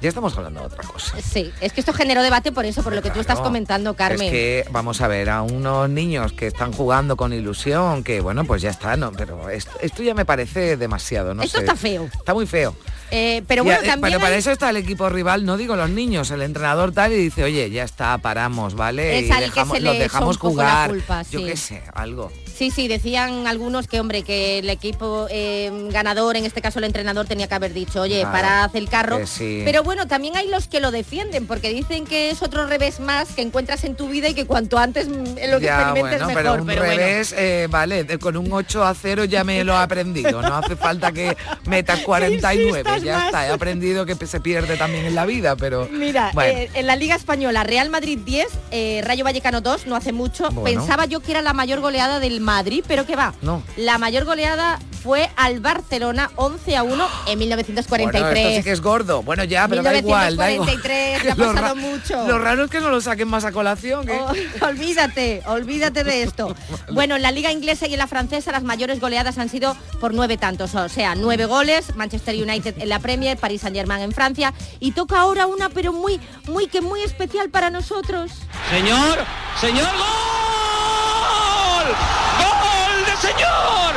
ya 0.00 0.08
estamos 0.08 0.36
hablando 0.36 0.60
de 0.60 0.66
otra 0.66 0.82
cosa. 0.84 1.16
Sí, 1.20 1.52
es 1.60 1.72
que 1.72 1.80
esto 1.80 1.92
generó 1.92 2.22
debate 2.22 2.52
por 2.52 2.64
eso, 2.64 2.82
por 2.82 2.94
lo 2.94 3.02
que 3.02 3.10
tú 3.10 3.20
estás 3.20 3.38
comentando, 3.40 3.94
Carmen. 3.94 4.22
Es 4.26 4.30
que, 4.32 4.64
vamos 4.70 5.00
a 5.00 5.08
ver, 5.08 5.28
a 5.30 5.42
unos 5.42 5.88
niños 5.90 6.32
que 6.32 6.46
están 6.46 6.72
jugando 6.72 7.16
con 7.16 7.32
ilusión, 7.32 8.02
que 8.02 8.20
bueno, 8.20 8.44
pues 8.44 8.62
ya 8.62 8.70
está, 8.70 8.96
¿no? 8.96 9.12
Pero 9.12 9.48
esto, 9.50 9.72
esto 9.80 10.02
ya 10.02 10.14
me 10.14 10.24
parece 10.24 10.76
demasiado, 10.76 11.34
no 11.34 11.42
Esto 11.42 11.58
sé. 11.58 11.64
está 11.64 11.76
feo. 11.76 12.04
Está 12.12 12.34
muy 12.34 12.46
feo. 12.46 12.74
Eh, 13.10 13.42
pero 13.48 13.64
bueno, 13.64 13.80
eh, 13.82 13.86
también 13.86 14.12
pero 14.12 14.20
para 14.20 14.34
hay- 14.34 14.38
eso 14.40 14.50
está 14.52 14.70
el 14.70 14.76
equipo 14.76 15.08
rival, 15.08 15.44
no 15.44 15.56
digo 15.56 15.74
los 15.76 15.90
niños, 15.90 16.30
el 16.30 16.42
entrenador 16.42 16.92
tal 16.92 17.12
y 17.12 17.16
dice, 17.16 17.42
oye, 17.44 17.68
ya 17.70 17.82
está, 17.84 18.16
paramos, 18.18 18.74
¿vale? 18.74 19.18
Es 19.18 19.24
y 19.26 19.30
que 19.30 19.40
dejamos, 19.40 19.76
se 19.76 19.82
los 19.82 19.98
dejamos 19.98 20.36
jugar. 20.38 20.90
culpa, 20.90 21.22
Yo 21.30 21.44
qué 21.44 21.56
sé, 21.56 21.82
algo. 21.92 22.30
Sí, 22.60 22.70
sí, 22.70 22.88
decían 22.88 23.46
algunos 23.46 23.86
que, 23.86 24.00
hombre, 24.00 24.22
que 24.22 24.58
el 24.58 24.68
equipo 24.68 25.26
eh, 25.30 25.72
ganador, 25.90 26.36
en 26.36 26.44
este 26.44 26.60
caso 26.60 26.78
el 26.78 26.84
entrenador, 26.84 27.24
tenía 27.26 27.48
que 27.48 27.54
haber 27.54 27.72
dicho, 27.72 28.02
oye, 28.02 28.20
Claro, 28.20 28.32
parad 28.32 28.76
el 28.76 28.86
carro. 28.90 29.26
sí. 29.26 29.62
Pero 29.64 29.82
bueno, 29.82 30.06
también 30.06 30.36
hay 30.36 30.46
los 30.46 30.68
que 30.68 30.78
lo 30.78 30.90
defienden, 30.90 31.46
porque 31.46 31.70
dicen 31.72 32.04
que 32.04 32.28
es 32.28 32.42
otro 32.42 32.66
revés 32.66 33.00
más 33.00 33.30
que 33.32 33.40
encuentras 33.40 33.84
en 33.84 33.94
tu 33.94 34.10
vida 34.10 34.28
y 34.28 34.34
que 34.34 34.44
cuanto 34.44 34.76
antes 34.76 35.08
mm, 35.08 35.12
lo 35.48 35.58
que 35.58 35.64
Ya, 35.64 35.80
experimentes 35.84 36.22
bueno, 36.22 36.26
mejor. 36.26 36.34
pero 36.34 36.52
un 36.56 36.66
bueno. 36.66 36.82
revés, 36.82 37.34
eh, 37.34 37.66
vale, 37.70 38.18
con 38.18 38.36
un 38.36 38.52
8 38.52 38.84
a 38.84 38.94
0 38.94 39.24
ya 39.24 39.42
me 39.42 39.64
lo 39.64 39.72
he 39.72 39.76
aprendido. 39.78 40.42
No 40.42 40.54
hace 40.58 40.76
falta 40.76 41.12
que 41.12 41.34
metas 41.64 42.00
49, 42.00 42.68
insistas 42.80 43.02
ya 43.02 43.16
más. 43.16 43.26
está. 43.28 43.46
He 43.46 43.52
aprendido 43.52 44.04
que 44.04 44.14
se 44.26 44.38
pierde 44.38 44.76
también 44.76 45.06
en 45.06 45.14
la 45.14 45.24
vida, 45.24 45.56
pero 45.56 45.88
Mira, 45.90 46.30
bueno. 46.34 46.50
eh, 46.58 46.70
en 46.74 46.86
la 46.86 46.96
Liga 46.96 47.14
Española, 47.14 47.64
Real 47.64 47.88
Madrid 47.88 48.18
10, 48.22 48.46
eh, 48.70 49.00
Rayo 49.02 49.24
Vallecano 49.24 49.62
2, 49.62 49.86
no 49.86 49.96
hace 49.96 50.12
mucho. 50.12 50.50
Bueno. 50.50 50.78
Pensaba 50.80 51.06
yo 51.06 51.20
que 51.20 51.30
era 51.30 51.40
la 51.40 51.54
mayor 51.54 51.80
goleada 51.80 52.20
del 52.20 52.40
Madrid, 52.50 52.84
pero 52.86 53.06
que 53.06 53.16
va. 53.16 53.32
No. 53.42 53.62
La 53.76 53.98
mayor 53.98 54.24
goleada 54.24 54.78
fue 55.02 55.30
al 55.36 55.60
Barcelona 55.60 56.30
11 56.36 56.76
a 56.76 56.82
1 56.82 57.08
en 57.28 57.38
1943. 57.38 58.22
Bueno, 58.22 58.36
esto 58.36 58.56
sí 58.58 58.62
que 58.64 58.72
es 58.72 58.80
gordo. 58.80 59.22
Bueno, 59.22 59.44
ya, 59.44 59.66
pero 59.66 59.82
da 59.82 59.96
igual, 59.96 60.36
da 60.36 60.50
igual. 60.50 60.68
1943, 60.68 61.32
ha 61.32 61.34
Lo 61.36 61.52
pasado 61.54 61.76
mucho. 61.76 62.26
Lo 62.26 62.38
raro 62.38 62.64
es 62.64 62.70
que 62.70 62.80
no 62.80 62.90
lo 62.90 63.00
saquen 63.00 63.28
más 63.28 63.44
a 63.44 63.52
colación. 63.52 64.08
¿eh? 64.08 64.20
Oh, 64.20 64.32
olvídate, 64.66 65.42
olvídate 65.46 66.04
de 66.04 66.22
esto. 66.22 66.54
Bueno, 66.92 67.14
en 67.16 67.22
la 67.22 67.30
liga 67.30 67.52
inglesa 67.52 67.86
y 67.86 67.92
en 67.92 67.98
la 67.98 68.08
francesa 68.08 68.50
las 68.50 68.64
mayores 68.64 69.00
goleadas 69.00 69.38
han 69.38 69.48
sido 69.48 69.76
por 70.00 70.12
nueve 70.12 70.36
tantos, 70.36 70.74
o 70.74 70.88
sea, 70.88 71.14
nueve 71.14 71.46
goles, 71.46 71.94
Manchester 71.94 72.34
United 72.34 72.74
en 72.78 72.88
la 72.88 72.98
Premier, 72.98 73.36
Paris 73.36 73.60
Saint 73.60 73.76
Germain 73.76 74.02
en 74.02 74.12
Francia 74.12 74.52
y 74.80 74.92
toca 74.92 75.20
ahora 75.20 75.46
una 75.46 75.68
pero 75.68 75.92
muy, 75.92 76.20
muy 76.48 76.66
que 76.66 76.80
muy 76.80 77.02
especial 77.02 77.48
para 77.48 77.70
nosotros. 77.70 78.32
Señor, 78.70 79.18
señor, 79.60 79.86
gol. 79.86 81.49
Gol 81.60 83.04
de 83.06 83.16
señor. 83.16 83.92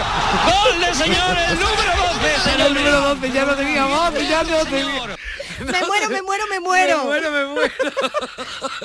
Gol 0.46 0.80
de 0.82 0.94
señor, 0.96 1.38
el 1.50 1.60
número 1.60 1.92
12, 2.14 2.64
El 2.68 2.74
número 2.74 3.02
12 3.02 3.32
ya 3.32 3.46
lo 3.46 3.56
teníamos, 3.56 4.14
ya 4.30 4.44
lo 4.44 4.66
teníamos. 4.66 5.10
Me 5.60 5.86
muero, 5.86 6.10
me 6.10 6.22
muero, 6.22 6.44
me 6.50 6.60
muero. 6.60 6.98
Me 7.00 7.04
muero, 7.06 7.32
me 7.32 7.46
muero. 7.46 7.74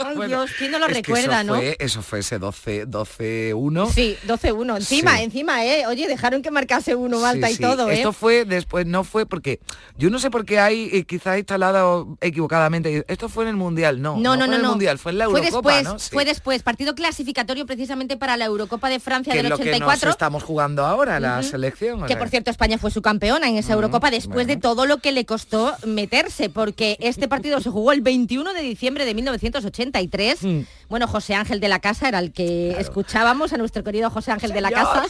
Ay, 0.22 0.28
Dios, 0.28 0.50
¿quién 0.58 0.70
no 0.70 0.78
lo 0.78 0.87
recuerda, 0.87 1.40
eso 1.42 1.44
no? 1.52 1.54
Fue, 1.56 1.76
eso 1.78 2.02
fue 2.02 2.18
ese 2.20 2.38
12, 2.38 2.87
12-1. 2.87 3.92
Sí, 3.92 4.16
12-1. 4.26 4.76
Encima, 4.76 5.16
Sí. 5.16 5.22
encima, 5.25 5.64
¿eh? 5.64 5.87
Oye, 5.87 6.06
dejaron 6.08 6.42
que 6.42 6.50
marcase 6.50 6.94
uno 6.94 7.20
Malta 7.20 7.48
Sí, 7.48 7.54
y 7.54 7.56
todo, 7.58 7.88
¿eh? 7.88 7.94
Esto 7.94 8.12
fue 8.12 8.44
después, 8.44 8.87
no 8.87 9.04
fue 9.04 9.26
porque 9.26 9.60
yo 9.96 10.10
no 10.10 10.18
sé 10.18 10.30
por 10.30 10.44
qué 10.44 10.58
hay 10.60 10.90
eh, 10.92 11.04
quizás 11.04 11.38
instalado 11.38 12.16
equivocadamente. 12.20 13.04
Esto 13.08 13.28
fue 13.28 13.44
en 13.44 13.50
el 13.50 13.56
mundial, 13.56 14.00
no. 14.02 14.16
No, 14.16 14.37
no, 14.37 14.37
fue 14.37 14.38
no, 14.38 14.44
en 14.44 14.52
el 14.54 14.62
no. 14.62 14.68
mundial, 14.70 14.98
fue 14.98 15.12
en 15.12 15.18
la 15.18 15.25
Fue 15.28 15.40
Eurocopa, 15.40 15.75
después, 15.76 15.84
¿no? 15.94 15.98
Fue 15.98 16.25
después, 16.25 16.62
partido 16.62 16.94
clasificatorio 16.94 17.66
precisamente 17.66 18.16
para 18.16 18.37
la 18.37 18.44
Eurocopa 18.46 18.88
de 18.88 19.00
Francia 19.00 19.32
que 19.32 19.38
es 19.38 19.42
del 19.42 19.50
lo 19.50 19.58
que 19.58 19.64
nos 19.64 19.75
84. 19.76 20.10
estamos 20.10 20.42
jugando 20.42 20.84
ahora, 20.84 21.20
la 21.20 21.40
Ujú. 21.40 21.48
selección. 21.48 22.02
Que 22.02 22.08
sea. 22.08 22.18
por 22.18 22.28
cierto 22.28 22.50
España 22.50 22.78
fue 22.78 22.90
su 22.90 23.02
campeona 23.02 23.48
en 23.48 23.56
esa 23.56 23.72
Eurocopa 23.75 24.10
después 24.10 24.46
de 24.46 24.56
todo 24.56 24.87
lo 24.87 24.98
que 24.98 25.12
le 25.12 25.25
costó 25.25 25.75
meterse, 25.87 26.48
porque 26.59 26.97
este 26.99 27.29
partido 27.29 27.61
se 27.61 27.71
jugó 27.71 27.93
el 27.93 28.00
21 28.00 28.53
de 28.53 28.62
diciembre 28.62 29.05
de 29.05 29.15
1983. 29.15 30.43
Mm. 30.43 30.61
Bueno, 30.88 31.07
José 31.07 31.35
Ángel 31.35 31.61
de 31.61 31.69
la 31.69 31.79
Casa 31.79 32.09
era 32.09 32.19
el 32.19 32.33
que 32.33 32.71
escuchábamos, 32.81 33.53
a 33.53 33.59
nuestro 33.59 33.85
querido 33.85 34.11
José 34.11 34.33
Ángel 34.33 34.53
de 34.53 34.61
la 34.61 34.71
Señor, 34.71 34.85
Casa, 34.85 35.07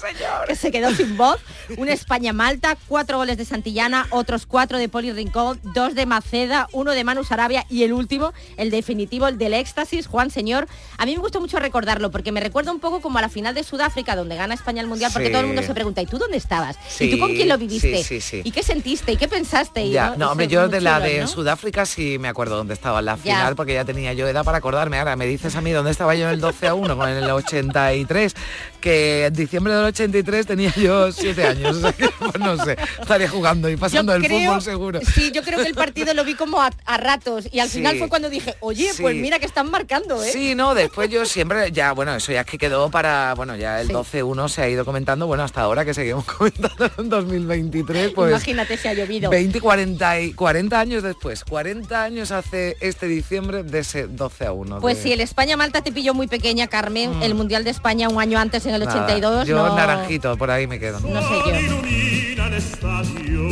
que 0.46 0.56
se 0.56 0.70
quedó 0.70 0.94
sin 0.94 1.16
voz. 1.16 1.38
Un 1.78 1.88
España-Malta, 1.88 2.76
cuatro 2.86 3.16
goles 3.16 3.38
de 3.38 3.46
Santillana, 3.46 4.06
otros 4.10 4.44
cuatro 4.44 4.76
de 4.76 4.90
Poli 4.90 5.10
Rincón, 5.10 5.58
dos 5.62 5.94
de 5.94 6.04
Maceda, 6.04 6.68
uno 6.72 6.90
de 6.90 7.02
Manu 7.02 7.24
Sarabia 7.24 7.64
y 7.70 7.84
el 7.84 7.94
último, 7.94 8.34
el 8.58 8.70
definitivo, 8.70 9.26
el 9.26 9.38
del 9.38 9.54
éxtasis, 9.54 10.06
Juan 10.06 10.30
Señor. 10.30 10.68
A 10.98 11.06
mí 11.06 11.14
me 11.14 11.22
gusta 11.22 11.40
mucho 11.40 11.58
recordarlo 11.60 12.10
porque 12.10 12.30
me 12.30 12.40
recuerda 12.40 12.72
un 12.72 12.80
poco 12.80 13.00
como 13.00 13.18
a 13.18 13.22
la 13.22 13.30
final 13.30 13.54
de 13.54 13.64
Sudáfrica 13.64 14.16
donde 14.16 14.36
gana 14.36 14.52
España 14.52 14.82
el 14.82 14.88
Mundial, 14.88 15.12
porque 15.14 15.30
todo 15.30 15.40
el 15.40 15.46
mundo 15.46 15.62
se 15.62 15.72
pregunta, 15.72 16.02
¿y 16.02 16.06
tú 16.06 16.18
dónde 16.18 16.36
estabas? 16.36 16.76
¿Y 17.00 17.10
tú 17.10 17.18
con 17.18 17.32
quién 17.32 17.48
lo 17.48 17.56
viviste? 17.56 18.02
sí. 18.02 18.42
¿Y 18.44 18.50
qué 18.50 18.62
sentiste? 18.62 19.12
¿Y 19.12 19.16
qué 19.16 19.28
pensaste? 19.28 19.86
Y, 19.86 19.94
¿no? 20.18 20.32
hombre, 20.32 20.48
yo 20.48 20.68
de 20.68 20.80
la 20.80 21.00
de 21.00 21.20
¿no? 21.20 21.37
Sudáfrica 21.42 21.86
sí 21.86 22.18
me 22.18 22.26
acuerdo 22.26 22.56
dónde 22.56 22.74
estaba 22.74 22.98
en 22.98 23.04
la 23.04 23.14
Ya. 23.16 23.22
final, 23.22 23.54
porque 23.54 23.72
ya 23.74 23.84
tenía 23.84 24.12
yo 24.12 24.26
edad 24.26 24.42
para 24.44 24.58
acordarme. 24.58 24.98
Ahora 24.98 25.14
me 25.14 25.24
dices 25.24 25.54
a 25.54 25.60
mí 25.60 25.70
dónde 25.70 25.92
estaba 25.92 26.16
yo 26.16 26.24
en 26.26 26.34
el 26.34 26.40
12 26.40 26.66
a 26.66 26.74
1 26.74 26.96
con 26.96 27.08
el 27.08 27.30
83, 27.30 28.34
que 28.80 29.26
en 29.26 29.34
diciembre 29.34 29.72
del 29.72 29.84
83 29.84 30.46
tenía 30.46 30.74
yo 30.74 31.12
7 31.12 31.44
años. 31.46 31.76
O 31.76 31.80
sea 31.80 31.92
que, 31.92 32.08
pues 32.18 32.38
no 32.40 32.56
sé, 32.64 32.76
estaría 33.00 33.28
jugando 33.28 33.68
y 33.70 33.76
pasando 33.76 34.12
el 34.14 34.22
creo- 34.24 34.48
fútbol 34.48 34.62
seguro. 34.62 35.00
Sí, 35.14 35.30
yo 35.32 35.42
creo 35.44 35.60
que 35.60 35.68
el 35.68 35.74
partido 35.74 36.12
lo 36.14 36.24
vi 36.24 36.34
como 36.34 36.60
a, 36.60 36.70
a 36.84 36.96
ratos 36.96 37.46
y 37.52 37.60
al 37.60 37.68
Sí. 37.68 37.78
final 37.78 37.98
fue 37.98 38.08
cuando 38.08 38.28
dije, 38.30 38.56
oye, 38.58 38.92
Sí. 38.92 39.02
pues 39.02 39.14
mira 39.14 39.38
que 39.38 39.46
están 39.46 39.70
marcando, 39.70 40.20
¿eh? 40.22 40.30
Sí, 40.32 40.56
no, 40.56 40.74
después 40.74 41.08
yo 41.08 41.24
siempre, 41.24 41.70
ya, 41.70 41.92
bueno, 41.92 42.16
eso 42.16 42.32
ya 42.32 42.40
es 42.40 42.46
que 42.46 42.58
quedó 42.58 42.90
para, 42.90 43.34
bueno, 43.34 43.54
ya 43.54 43.80
el 43.80 43.88
12-1 43.90 44.48
se 44.48 44.62
ha 44.62 44.68
ido 44.68 44.84
comentando, 44.84 45.28
bueno, 45.28 45.44
hasta 45.44 45.60
ahora 45.60 45.84
que 45.84 45.94
seguimos 45.94 46.24
comentando 46.38 46.90
en 46.98 47.08
2023, 47.08 48.10
pues... 48.12 48.30
Imagínate 48.30 48.76
si 48.76 48.88
ha 48.88 48.94
llovido. 48.94 49.30
20, 49.30 49.60
40, 49.60 50.20
y 50.20 50.32
40 50.32 50.80
años 50.80 51.02
después, 51.02 51.27
40 51.44 52.02
años 52.02 52.30
hace 52.32 52.76
este 52.80 53.06
diciembre 53.06 53.62
de 53.62 53.80
ese 53.80 54.06
12 54.08 54.46
a 54.46 54.52
1. 54.52 54.80
Pues 54.80 54.96
de- 54.98 55.02
si 55.02 55.12
el 55.12 55.20
España-Malta 55.20 55.82
te 55.82 55.92
pilló 55.92 56.14
muy 56.14 56.26
pequeña, 56.26 56.66
Carmen, 56.68 57.22
el 57.22 57.34
Mundial 57.34 57.64
de 57.64 57.70
España 57.70 58.08
un 58.08 58.20
año 58.20 58.38
antes, 58.38 58.64
en 58.66 58.74
el 58.74 58.84
Nada, 58.84 59.04
82, 59.04 59.46
yo 59.46 59.56
no, 59.56 59.76
naranjito, 59.76 60.36
por 60.36 60.50
ahí 60.50 60.66
me 60.66 60.78
quedo. 60.78 61.00
no 61.00 61.20
sé 61.20 61.34
yo. 61.50 63.48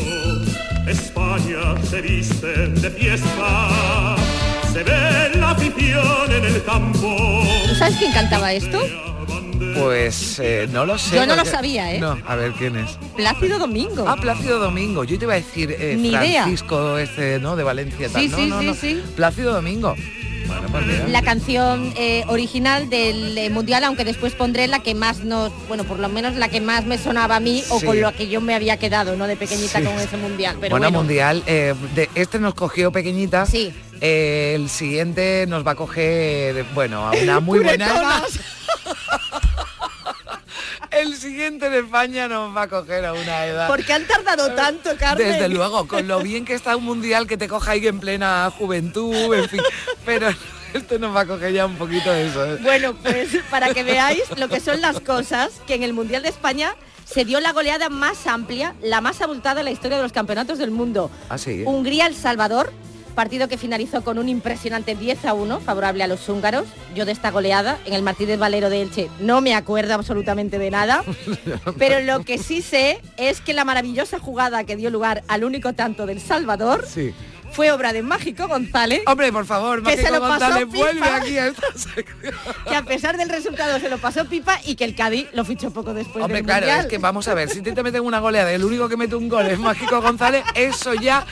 España 0.89 1.75
se 1.91 2.01
viste 2.01 2.47
de 2.47 2.91
fiesta, 2.91 4.17
se 4.73 4.83
ve 4.85 5.31
la 5.35 5.51
afición 5.51 6.33
en 6.33 6.45
el 6.45 6.65
campo. 6.65 7.17
¿Tú 7.69 7.75
sabes 7.75 7.97
quién 7.99 8.13
cantaba 8.13 8.53
esto? 8.53 8.79
Pues 9.81 10.39
eh, 10.39 10.69
no 10.71 10.85
lo 10.87 10.99
sé. 10.99 11.17
Yo 11.17 11.27
no 11.27 11.37
lo 11.37 11.45
sabía, 11.45 11.93
¿eh? 11.95 11.99
No, 12.01 12.19
a 12.27 12.37
ver 12.37 12.53
quién 12.53 12.77
es. 12.77 12.99
Plácido 13.17 13.59
Domingo. 13.59 14.05
Ah, 14.09 14.17
Plácido 14.17 14.59
Domingo. 14.59 15.05
Yo 15.05 15.19
te 15.19 15.25
iba 15.25 15.35
a 15.35 15.37
decir 15.37 15.75
eh, 15.79 15.97
Ni 15.99 16.09
idea. 16.11 16.43
Francisco 16.45 16.99
este, 16.99 17.39
¿no? 17.41 17.57
De 17.57 17.63
Valencia. 17.65 18.09
Tal. 18.09 18.23
Sí, 18.23 18.29
no, 18.29 18.37
sí, 18.37 18.49
no, 18.49 18.75
sí, 18.75 18.79
sí. 18.81 19.03
Plácido 19.17 19.53
Domingo. 19.53 19.95
Bueno, 20.47 20.69
pues. 20.71 21.09
La 21.11 21.23
canción 21.23 21.93
eh, 21.97 22.23
original 22.29 22.89
del 22.89 23.37
eh, 23.37 23.51
mundial, 23.51 23.83
aunque 23.83 24.05
después 24.05 24.35
pondré 24.35 24.69
la 24.69 24.79
que 24.79 24.95
más 24.95 25.25
nos, 25.25 25.51
bueno, 25.67 25.83
por 25.85 25.99
lo 25.99 26.09
menos 26.09 26.37
la 26.37 26.49
que 26.49 26.61
más 26.61 26.85
me 26.87 26.99
sonaba 26.99 27.37
a 27.37 27.41
mí 27.41 27.65
o 27.69 27.81
con 27.81 28.01
lo 28.01 28.13
que 28.15 28.29
yo 28.29 28.41
me 28.41 28.55
había 28.55 28.77
quedado, 28.77 29.17
¿no? 29.17 29.27
De 29.27 29.37
pequeñita 29.37 29.81
Sí. 29.81 29.85
con 29.85 29.95
ese 29.99 30.17
mundial. 30.17 30.57
Pero 30.61 30.71
bueno, 30.75 30.87
bueno, 30.87 30.99
mundial. 31.01 31.43
eh, 31.47 31.75
de, 31.97 32.09
este 32.15 32.39
nos 32.39 32.55
cogió 32.55 32.93
pequeñita. 32.93 33.45
Sí. 33.47 33.73
El 34.01 34.69
siguiente 34.69 35.47
nos 35.49 35.67
va 35.67 35.73
a 35.73 35.75
coger, 35.75 36.65
bueno, 36.75 37.09
a 37.09 37.13
una 37.13 37.41
muy 37.41 37.59
buena 37.65 37.87
edad. 37.87 38.23
El 40.97 41.15
siguiente 41.17 41.67
en 41.67 41.75
España 41.75 42.27
nos 42.27 42.57
va 42.57 42.63
a 42.63 42.69
coger 42.69 43.05
a 43.05 43.13
una 43.13 43.45
edad. 43.45 43.69
¿Por 43.69 43.85
qué 43.85 43.93
han 43.93 44.07
tardado 44.07 44.53
tanto, 44.53 44.91
Carmen? 44.99 45.29
Desde 45.29 45.49
luego, 45.49 45.87
con 45.87 46.09
lo 46.09 46.21
bien 46.21 46.45
que 46.45 46.55
está 46.55 46.75
un 46.77 46.85
mundial 46.85 47.27
que 47.27 47.37
te 47.37 47.49
coja 47.49 47.73
ahí 47.73 47.87
en 47.87 48.01
plena 48.01 48.51
juventud, 48.57 49.35
en 49.35 49.49
fin. 49.49 49.61
Pero 50.07 50.29
esto 50.73 50.99
nos 50.99 51.15
va 51.15 51.21
a 51.21 51.27
coger 51.27 51.53
ya 51.53 51.67
un 51.67 51.77
poquito 51.77 52.11
de 52.11 52.29
eso. 52.29 52.45
¿eh? 52.47 52.59
Bueno, 52.63 52.95
pues 52.95 53.29
para 53.51 53.75
que 53.75 53.83
veáis 53.83 54.23
lo 54.39 54.49
que 54.49 54.61
son 54.61 54.81
las 54.81 55.01
cosas, 55.01 55.61
que 55.67 55.75
en 55.75 55.83
el 55.83 55.93
Mundial 55.93 56.23
de 56.23 56.31
España 56.31 56.75
se 57.05 57.25
dio 57.25 57.41
la 57.41 57.53
goleada 57.53 57.89
más 57.89 58.27
amplia, 58.27 58.75
la 58.83 59.01
más 59.01 59.21
abultada 59.21 59.61
en 59.61 59.67
la 59.67 59.71
historia 59.73 59.99
de 59.99 60.03
los 60.03 60.13
campeonatos 60.13 60.59
del 60.59 60.71
mundo. 60.71 61.11
Ah, 61.29 61.37
sí. 61.37 61.63
Hungría-El 61.67 62.15
Salvador, 62.15 62.73
partido 63.17 63.49
que 63.49 63.59
finalizó 63.59 64.05
con 64.05 64.19
un 64.19 64.29
impresionante 64.29 64.95
10 64.95 65.25
a 65.25 65.35
1 65.35 65.59
favorable 65.61 66.05
a 66.05 66.07
los 66.07 66.29
húngaros. 66.29 66.67
Yo 66.95 67.05
de 67.05 67.11
esta 67.13 67.33
goleada 67.33 67.79
en 67.87 67.95
el 67.95 68.03
Martínez 68.03 68.39
Valero 68.39 68.71
de 68.71 68.83
Elche 68.83 69.11
no 69.19 69.41
me 69.41 69.55
acuerdo 69.57 69.95
absolutamente 69.95 70.61
de 70.61 70.71
nada, 70.71 71.03
pero 71.79 72.01
lo 72.01 72.25
que 72.25 72.39
sí 72.39 72.63
sé 72.63 73.01
es 73.17 73.41
que 73.41 73.55
la 73.55 73.65
maravillosa 73.65 74.21
jugada 74.21 74.63
que 74.63 74.77
dio 74.77 74.91
lugar 74.91 75.25
al 75.27 75.43
único 75.43 75.73
tanto 75.73 76.07
del 76.07 76.21
Salvador 76.21 76.85
Sí. 76.87 77.13
fue 77.53 77.73
obra 77.73 77.93
de 77.93 78.03
Mágico 78.03 78.47
González. 78.49 79.01
Hombre, 79.07 79.33
por 79.33 79.47
favor, 79.47 79.83
que 79.83 79.97
se 79.97 80.03
Mágico 80.03 80.15
lo 80.15 80.21
pasó 80.21 80.45
González, 80.45 80.69
pipa, 80.71 80.79
vuelve 80.85 81.07
aquí 81.09 81.39
a 81.39 81.47
esta 81.49 81.67
que 82.69 82.75
a 82.77 82.83
pesar 82.85 83.17
del 83.17 83.29
resultado 83.31 83.81
se 83.81 83.89
lo 83.89 83.99
pasó 83.99 84.27
pipa 84.27 84.61
y 84.67 84.75
que 84.77 84.85
el 84.85 84.95
Cádiz 84.95 85.27
lo 85.33 85.45
fichó 85.45 85.71
poco 85.71 85.95
después 85.95 86.23
Hombre, 86.23 86.39
del 86.39 86.45
claro, 86.47 86.67
Mundial. 86.67 86.81
es 86.81 86.87
que 86.87 86.99
vamos 86.99 87.27
a 87.29 87.35
ver, 87.35 87.49
si 87.49 87.63
te 87.63 87.83
meten 87.83 88.03
una 88.03 88.19
goleada 88.21 88.53
el 88.53 88.63
único 88.65 88.89
que 88.89 88.97
mete 88.97 89.17
un 89.17 89.29
gol 89.29 89.47
es 89.47 89.59
Mágico 89.59 90.03
González, 90.03 90.45
eso 90.55 90.93
ya 90.95 91.25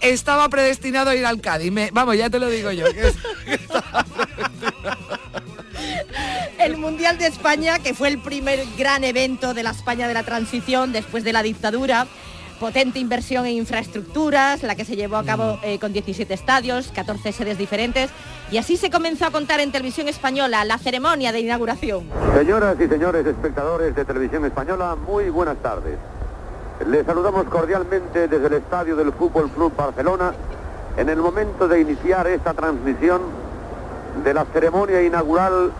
estaba 0.00 0.48
predestinado 0.48 1.10
a 1.10 1.14
ir 1.14 1.24
al 1.26 1.40
Cádiz. 1.40 1.70
Me- 1.72 1.90
vamos, 1.92 2.16
ya 2.16 2.28
te 2.30 2.38
lo 2.38 2.48
digo 2.48 2.70
yo. 2.72 2.86
que 2.92 3.08
es- 3.08 3.16
el 6.58 6.76
Mundial 6.76 7.18
de 7.18 7.26
España, 7.26 7.78
que 7.78 7.94
fue 7.94 8.08
el 8.08 8.18
primer 8.18 8.60
gran 8.76 9.04
evento 9.04 9.54
de 9.54 9.62
la 9.62 9.70
España 9.70 10.08
de 10.08 10.14
la 10.14 10.22
transición 10.22 10.92
después 10.92 11.24
de 11.24 11.32
la 11.32 11.42
dictadura. 11.42 12.06
Potente 12.58 12.98
inversión 12.98 13.46
en 13.46 13.52
infraestructuras, 13.54 14.62
la 14.62 14.74
que 14.74 14.84
se 14.84 14.94
llevó 14.94 15.16
a 15.16 15.24
cabo 15.24 15.54
Mm. 15.56 15.58
eh, 15.62 15.78
con 15.78 15.94
17 15.94 16.34
estadios, 16.34 16.92
14 16.94 17.32
sedes 17.32 17.56
diferentes. 17.56 18.10
Y 18.52 18.58
así 18.58 18.76
se 18.76 18.90
comenzó 18.90 19.24
a 19.24 19.30
contar 19.30 19.60
en 19.60 19.72
televisión 19.72 20.08
española 20.08 20.62
la 20.66 20.76
ceremonia 20.76 21.32
de 21.32 21.40
inauguración. 21.40 22.04
Señoras 22.36 22.76
y 22.78 22.86
señores 22.86 23.26
espectadores 23.26 23.94
de 23.96 24.04
Televisión 24.04 24.44
Española, 24.44 24.94
muy 24.94 25.30
buenas 25.30 25.56
tardes. 25.62 25.96
Les 26.86 27.04
saludamos 27.04 27.44
cordialmente 27.44 28.26
desde 28.26 28.46
el 28.46 28.54
estadio 28.54 28.96
del 28.96 29.12
Fútbol 29.12 29.50
Club 29.50 29.76
Barcelona 29.76 30.32
en 30.96 31.10
el 31.10 31.18
momento 31.18 31.68
de 31.68 31.80
iniciar 31.80 32.26
esta 32.26 32.54
transmisión 32.54 33.20
de 34.24 34.32
la 34.32 34.46
ceremonia 34.46 35.02
inaugural 35.02 35.72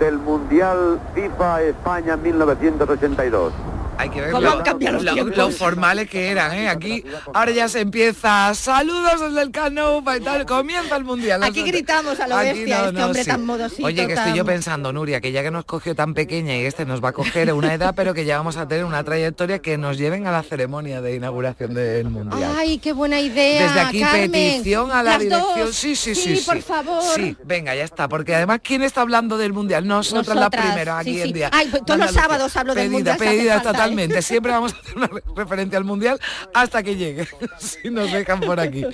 del 0.00 0.18
Mundial 0.18 0.98
FIFA 1.14 1.62
España 1.62 2.16
1982. 2.16 3.52
Hay 3.98 4.10
que 4.10 4.20
ver 4.20 4.30
¿Cómo 4.30 4.42
lo, 4.42 4.52
han 4.52 4.62
cambiado 4.62 5.00
los 5.02 5.36
lo- 5.36 5.50
formales 5.50 6.08
que 6.08 6.28
eran, 6.30 6.52
¿eh? 6.54 6.68
Aquí 6.68 7.02
ahora 7.34 7.50
ya 7.50 7.68
se 7.68 7.80
empieza, 7.80 8.54
saludos 8.54 9.20
desde 9.20 9.42
el 9.42 9.50
Canova 9.50 10.16
y 10.16 10.20
tal, 10.20 10.46
comienza 10.46 10.94
el 10.96 11.02
Mundial. 11.04 11.42
Aquí 11.42 11.62
gritamos 11.64 12.20
a 12.20 12.28
lo 12.28 12.36
Aquí 12.36 12.50
bestia, 12.60 12.78
no, 12.78 12.84
este 12.86 12.98
no, 13.00 13.06
hombre 13.06 13.24
sí. 13.24 13.30
tan 13.30 13.44
modosito. 13.44 13.84
Oye, 13.86 14.06
que 14.06 14.12
estoy 14.12 14.34
yo 14.34 14.44
pensando, 14.44 14.92
Nuria, 14.92 15.20
que 15.20 15.32
ya 15.32 15.42
que 15.42 15.50
nos 15.50 15.64
cogió 15.64 15.96
tan 15.96 16.14
pequeña 16.14 16.56
y 16.56 16.64
este 16.64 16.86
nos 16.86 17.02
va 17.02 17.08
a 17.08 17.12
coger 17.12 17.52
una 17.52 17.74
edad, 17.74 17.92
pero 17.96 18.14
que 18.14 18.24
ya 18.24 18.36
vamos 18.38 18.56
a 18.56 18.68
tener 18.68 18.84
una 18.84 19.02
trayectoria 19.02 19.58
que 19.58 19.76
nos 19.78 19.98
lleven 19.98 20.26
a 20.28 20.30
la 20.30 20.44
ceremonia 20.44 21.00
de 21.00 21.16
inauguración 21.16 21.74
del 21.74 22.08
Mundial. 22.08 22.54
Ay, 22.56 22.78
qué 22.78 22.92
buena 22.92 23.20
idea. 23.20 23.64
Desde 23.66 23.80
aquí 23.80 24.00
Carmen. 24.00 24.30
petición 24.30 24.92
a 24.92 25.02
la 25.02 25.10
Las 25.12 25.20
dirección. 25.20 25.58
dos. 25.66 25.74
Sí, 25.74 25.96
sí, 25.96 26.14
sí, 26.14 26.36
sí. 26.36 26.44
por 26.46 26.62
favor. 26.62 27.02
Sí, 27.16 27.36
venga, 27.44 27.74
ya 27.74 27.82
está. 27.84 28.08
Porque 28.08 28.34
además, 28.36 28.60
¿quién 28.62 28.82
está 28.82 29.00
hablando 29.00 29.36
del 29.38 29.52
Mundial? 29.52 29.86
Nosotras, 29.88 30.28
la 30.28 30.34
Nosotras, 30.34 30.66
primera 30.66 30.98
aquí 30.98 31.14
sí, 31.14 31.22
en 31.22 31.32
día. 31.32 31.50
Ay, 31.52 31.66
pues 31.68 31.84
todos 31.84 31.98
los 31.98 32.12
sábados 32.12 32.56
hablo 32.56 32.74
del 32.76 32.90
Mundial, 32.90 33.16
Pedida. 33.18 33.60
Totalmente. 33.90 34.22
Siempre 34.22 34.52
vamos 34.52 34.74
a 34.74 34.78
hacer 34.78 34.96
una 34.96 35.06
re- 35.08 35.22
referencia 35.36 35.78
al 35.78 35.84
Mundial 35.84 36.18
hasta 36.54 36.82
que 36.82 36.96
llegue. 36.96 37.28
si 37.58 37.90
nos 37.90 38.10
dejan 38.12 38.40
por 38.40 38.60
aquí. 38.60 38.84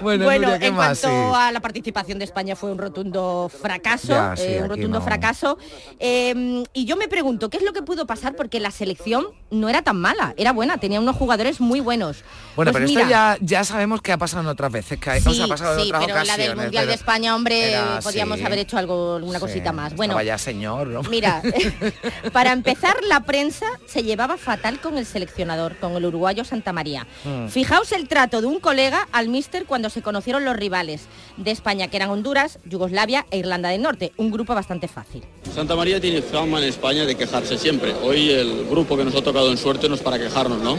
Bueno, 0.00 0.24
Bueno, 0.24 0.42
Nuria, 0.48 0.58
¿qué 0.58 0.66
en 0.66 0.74
más? 0.74 1.00
cuanto 1.00 1.32
Sí. 1.32 1.36
a 1.36 1.52
la 1.52 1.60
participación 1.60 2.18
de 2.18 2.24
España 2.24 2.56
fue 2.56 2.70
un 2.72 2.78
rotundo 2.78 3.50
fracaso, 3.60 4.08
Ya, 4.08 4.34
sí, 4.36 4.42
eh, 4.46 4.60
un 4.62 4.68
rotundo 4.68 4.98
no. 4.98 5.04
fracaso. 5.04 5.58
Eh, 5.98 6.64
y 6.72 6.84
yo 6.84 6.96
me 6.96 7.08
pregunto, 7.08 7.50
¿qué 7.50 7.56
es 7.58 7.62
lo 7.62 7.72
que 7.72 7.82
pudo 7.82 8.06
pasar? 8.06 8.34
Porque 8.36 8.60
la 8.60 8.70
selección 8.70 9.26
no 9.50 9.68
era 9.68 9.82
tan 9.82 9.96
mala, 10.00 10.34
era 10.36 10.52
buena, 10.52 10.78
tenía 10.78 11.00
unos 11.00 11.16
jugadores 11.16 11.60
muy 11.60 11.80
buenos. 11.80 12.24
Bueno, 12.56 12.72
Pues 12.72 12.82
pero 12.82 12.86
mira, 12.88 13.00
esto 13.02 13.10
ya, 13.10 13.38
ya 13.40 13.64
sabemos 13.64 14.02
que 14.02 14.12
ha 14.12 14.18
pasado 14.18 14.42
en 14.42 14.48
otras 14.48 14.72
veces, 14.72 14.98
que 14.98 15.10
ha- 15.10 15.20
Sí, 15.20 15.28
os 15.28 15.40
ha 15.40 15.46
pasado 15.48 15.74
en 15.80 15.86
otras 15.94 16.04
pero 16.06 16.14
la 16.16 16.22
del 16.22 16.30
ocasiones. 16.32 16.56
Mundial 16.64 16.86
de 16.86 16.94
España, 16.94 17.34
hombre, 17.36 17.70
era 17.72 18.00
podíamos 18.02 18.40
haber 18.42 18.58
hecho 18.60 18.78
algo, 18.78 19.16
alguna 19.16 19.38
cosita 19.40 19.72
más. 19.72 19.94
Bueno, 19.94 20.12
estaba 20.12 20.24
ya 20.24 20.38
señor, 20.38 20.88
¿no? 20.88 21.02
Mira, 21.04 21.42
para 22.32 22.52
empezar, 22.52 22.96
la 23.08 23.20
prensa 23.20 23.66
se 23.86 24.02
llevaba 24.02 24.31
fatal 24.36 24.80
con 24.80 24.98
el 24.98 25.06
seleccionador, 25.06 25.76
con 25.76 25.92
el 25.96 26.04
uruguayo 26.04 26.44
Santa 26.44 26.72
María. 26.72 27.06
Mm. 27.24 27.48
Fijaos 27.48 27.92
el 27.92 28.08
trato 28.08 28.40
de 28.40 28.46
un 28.46 28.60
colega 28.60 29.08
al 29.12 29.28
míster 29.28 29.64
cuando 29.66 29.90
se 29.90 30.02
conocieron 30.02 30.44
los 30.44 30.56
rivales 30.56 31.06
de 31.36 31.50
España, 31.50 31.88
que 31.88 31.96
eran 31.96 32.10
Honduras, 32.10 32.58
Yugoslavia 32.64 33.26
e 33.30 33.38
Irlanda 33.38 33.68
del 33.68 33.82
Norte, 33.82 34.12
un 34.16 34.30
grupo 34.30 34.54
bastante 34.54 34.88
fácil. 34.88 35.22
Santa 35.54 35.76
María 35.76 36.00
tiene 36.00 36.22
fama 36.22 36.58
en 36.58 36.64
España 36.64 37.04
de 37.04 37.14
quejarse 37.16 37.58
siempre. 37.58 37.94
Hoy 38.02 38.30
el 38.30 38.66
grupo 38.68 38.96
que 38.96 39.04
nos 39.04 39.14
ha 39.14 39.22
tocado 39.22 39.50
en 39.50 39.58
suerte 39.58 39.88
no 39.88 39.94
es 39.94 40.00
para 40.00 40.18
quejarnos, 40.18 40.60
¿no? 40.60 40.78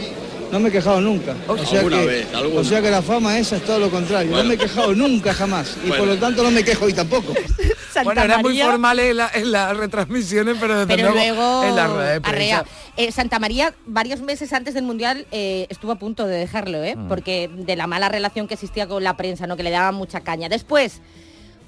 No 0.54 0.60
me 0.60 0.68
he 0.68 0.72
quejado 0.72 1.00
nunca. 1.00 1.34
O 1.48 1.58
sea, 1.58 1.80
que, 1.82 1.88
vez, 1.88 2.32
alguna. 2.32 2.60
o 2.60 2.64
sea 2.64 2.80
que 2.80 2.88
la 2.88 3.02
fama 3.02 3.36
esa 3.36 3.56
es 3.56 3.64
todo 3.64 3.80
lo 3.80 3.90
contrario. 3.90 4.30
Bueno. 4.30 4.44
No 4.44 4.48
me 4.50 4.54
he 4.54 4.58
quejado 4.58 4.94
nunca 4.94 5.34
jamás. 5.34 5.76
Y 5.84 5.88
Bueno. 5.88 6.04
por 6.04 6.14
lo 6.14 6.20
tanto 6.20 6.44
no 6.44 6.52
me 6.52 6.62
quejo 6.62 6.84
hoy 6.84 6.92
tampoco. 6.92 7.34
Bueno, 8.02 8.22
era 8.22 8.38
muy 8.38 8.54
María. 8.54 8.66
formal 8.66 8.98
en, 8.98 9.16
la- 9.18 9.30
en 9.34 9.52
las 9.52 9.76
retransmisiones, 9.76 10.56
pero 10.60 10.74
desde 10.80 10.96
Pero 10.96 11.12
luego, 11.12 11.36
luego 11.36 11.64
en 11.64 11.76
la 11.76 11.86
rueda 11.86 12.18
de. 12.18 12.64
Eh, 12.96 13.12
Santa 13.12 13.38
María 13.38 13.72
varios 13.86 14.20
meses 14.20 14.52
antes 14.52 14.74
del 14.74 14.82
Mundial 14.82 15.26
eh, 15.30 15.66
estuvo 15.70 15.92
a 15.92 15.94
punto 15.96 16.26
de 16.26 16.36
dejarlo, 16.36 16.82
¿eh? 16.82 16.96
Mm. 16.96 17.06
porque 17.08 17.48
de 17.52 17.76
la 17.76 17.86
mala 17.86 18.08
relación 18.08 18.48
que 18.48 18.54
existía 18.54 18.88
con 18.88 19.04
la 19.04 19.16
prensa, 19.16 19.46
¿no? 19.46 19.56
que 19.56 19.62
le 19.62 19.70
daban 19.70 19.94
mucha 19.94 20.20
caña. 20.22 20.48
Después, 20.48 21.02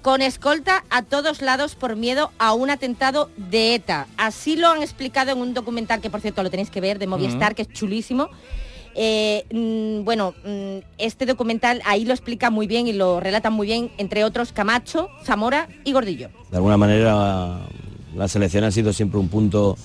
con 0.03 0.21
escolta 0.21 0.83
a 0.91 1.03
todos 1.03 1.43
lados 1.43 1.77
por 1.77 1.95
miedo 1.95 2.33
a 2.39 2.55
un 2.55 2.71
atentado 2.71 3.31
de 3.37 3.77
ETA. 3.77 4.09
Así 4.17 4.57
lo 4.57 4.67
han 4.69 4.83
explicado 4.83 5.31
en 5.31 5.39
un 5.39 5.55
documental 5.55 6.01
que 6.01 6.11
por 6.11 6.21
cierto 6.21 6.43
lo 6.43 6.51
tenéis 6.51 6.71
que 6.71 6.81
ver 6.81 6.99
de 6.99 7.07
Movistar, 7.07 7.53
Mm. 7.53 7.55
que 7.55 7.63
es 7.63 7.69
chulísimo. 7.73 8.31
Eh, 8.99 9.45
mm, 9.53 10.05
bueno, 10.05 10.33
mm, 10.45 10.79
este 10.99 11.27
documental 11.27 11.83
ahí 11.85 12.05
lo 12.07 12.13
explica 12.15 12.51
muy 12.51 12.67
bien 12.67 12.87
y 12.89 12.93
lo 12.95 13.21
relatan 13.21 13.53
muy 13.53 13.67
bien, 13.67 13.91
entre 13.99 14.25
otros 14.25 14.53
Camacho, 14.53 15.11
Zamora 15.23 15.69
y 15.85 15.93
Gordillo. 15.93 16.31
De 16.51 16.57
alguna 16.57 16.77
manera 16.79 17.61
la 18.15 18.29
selección 18.29 18.65
ha 18.65 18.71
sido 18.71 18.93
siempre 18.95 19.21
un 19.21 19.29
punto 19.29 19.77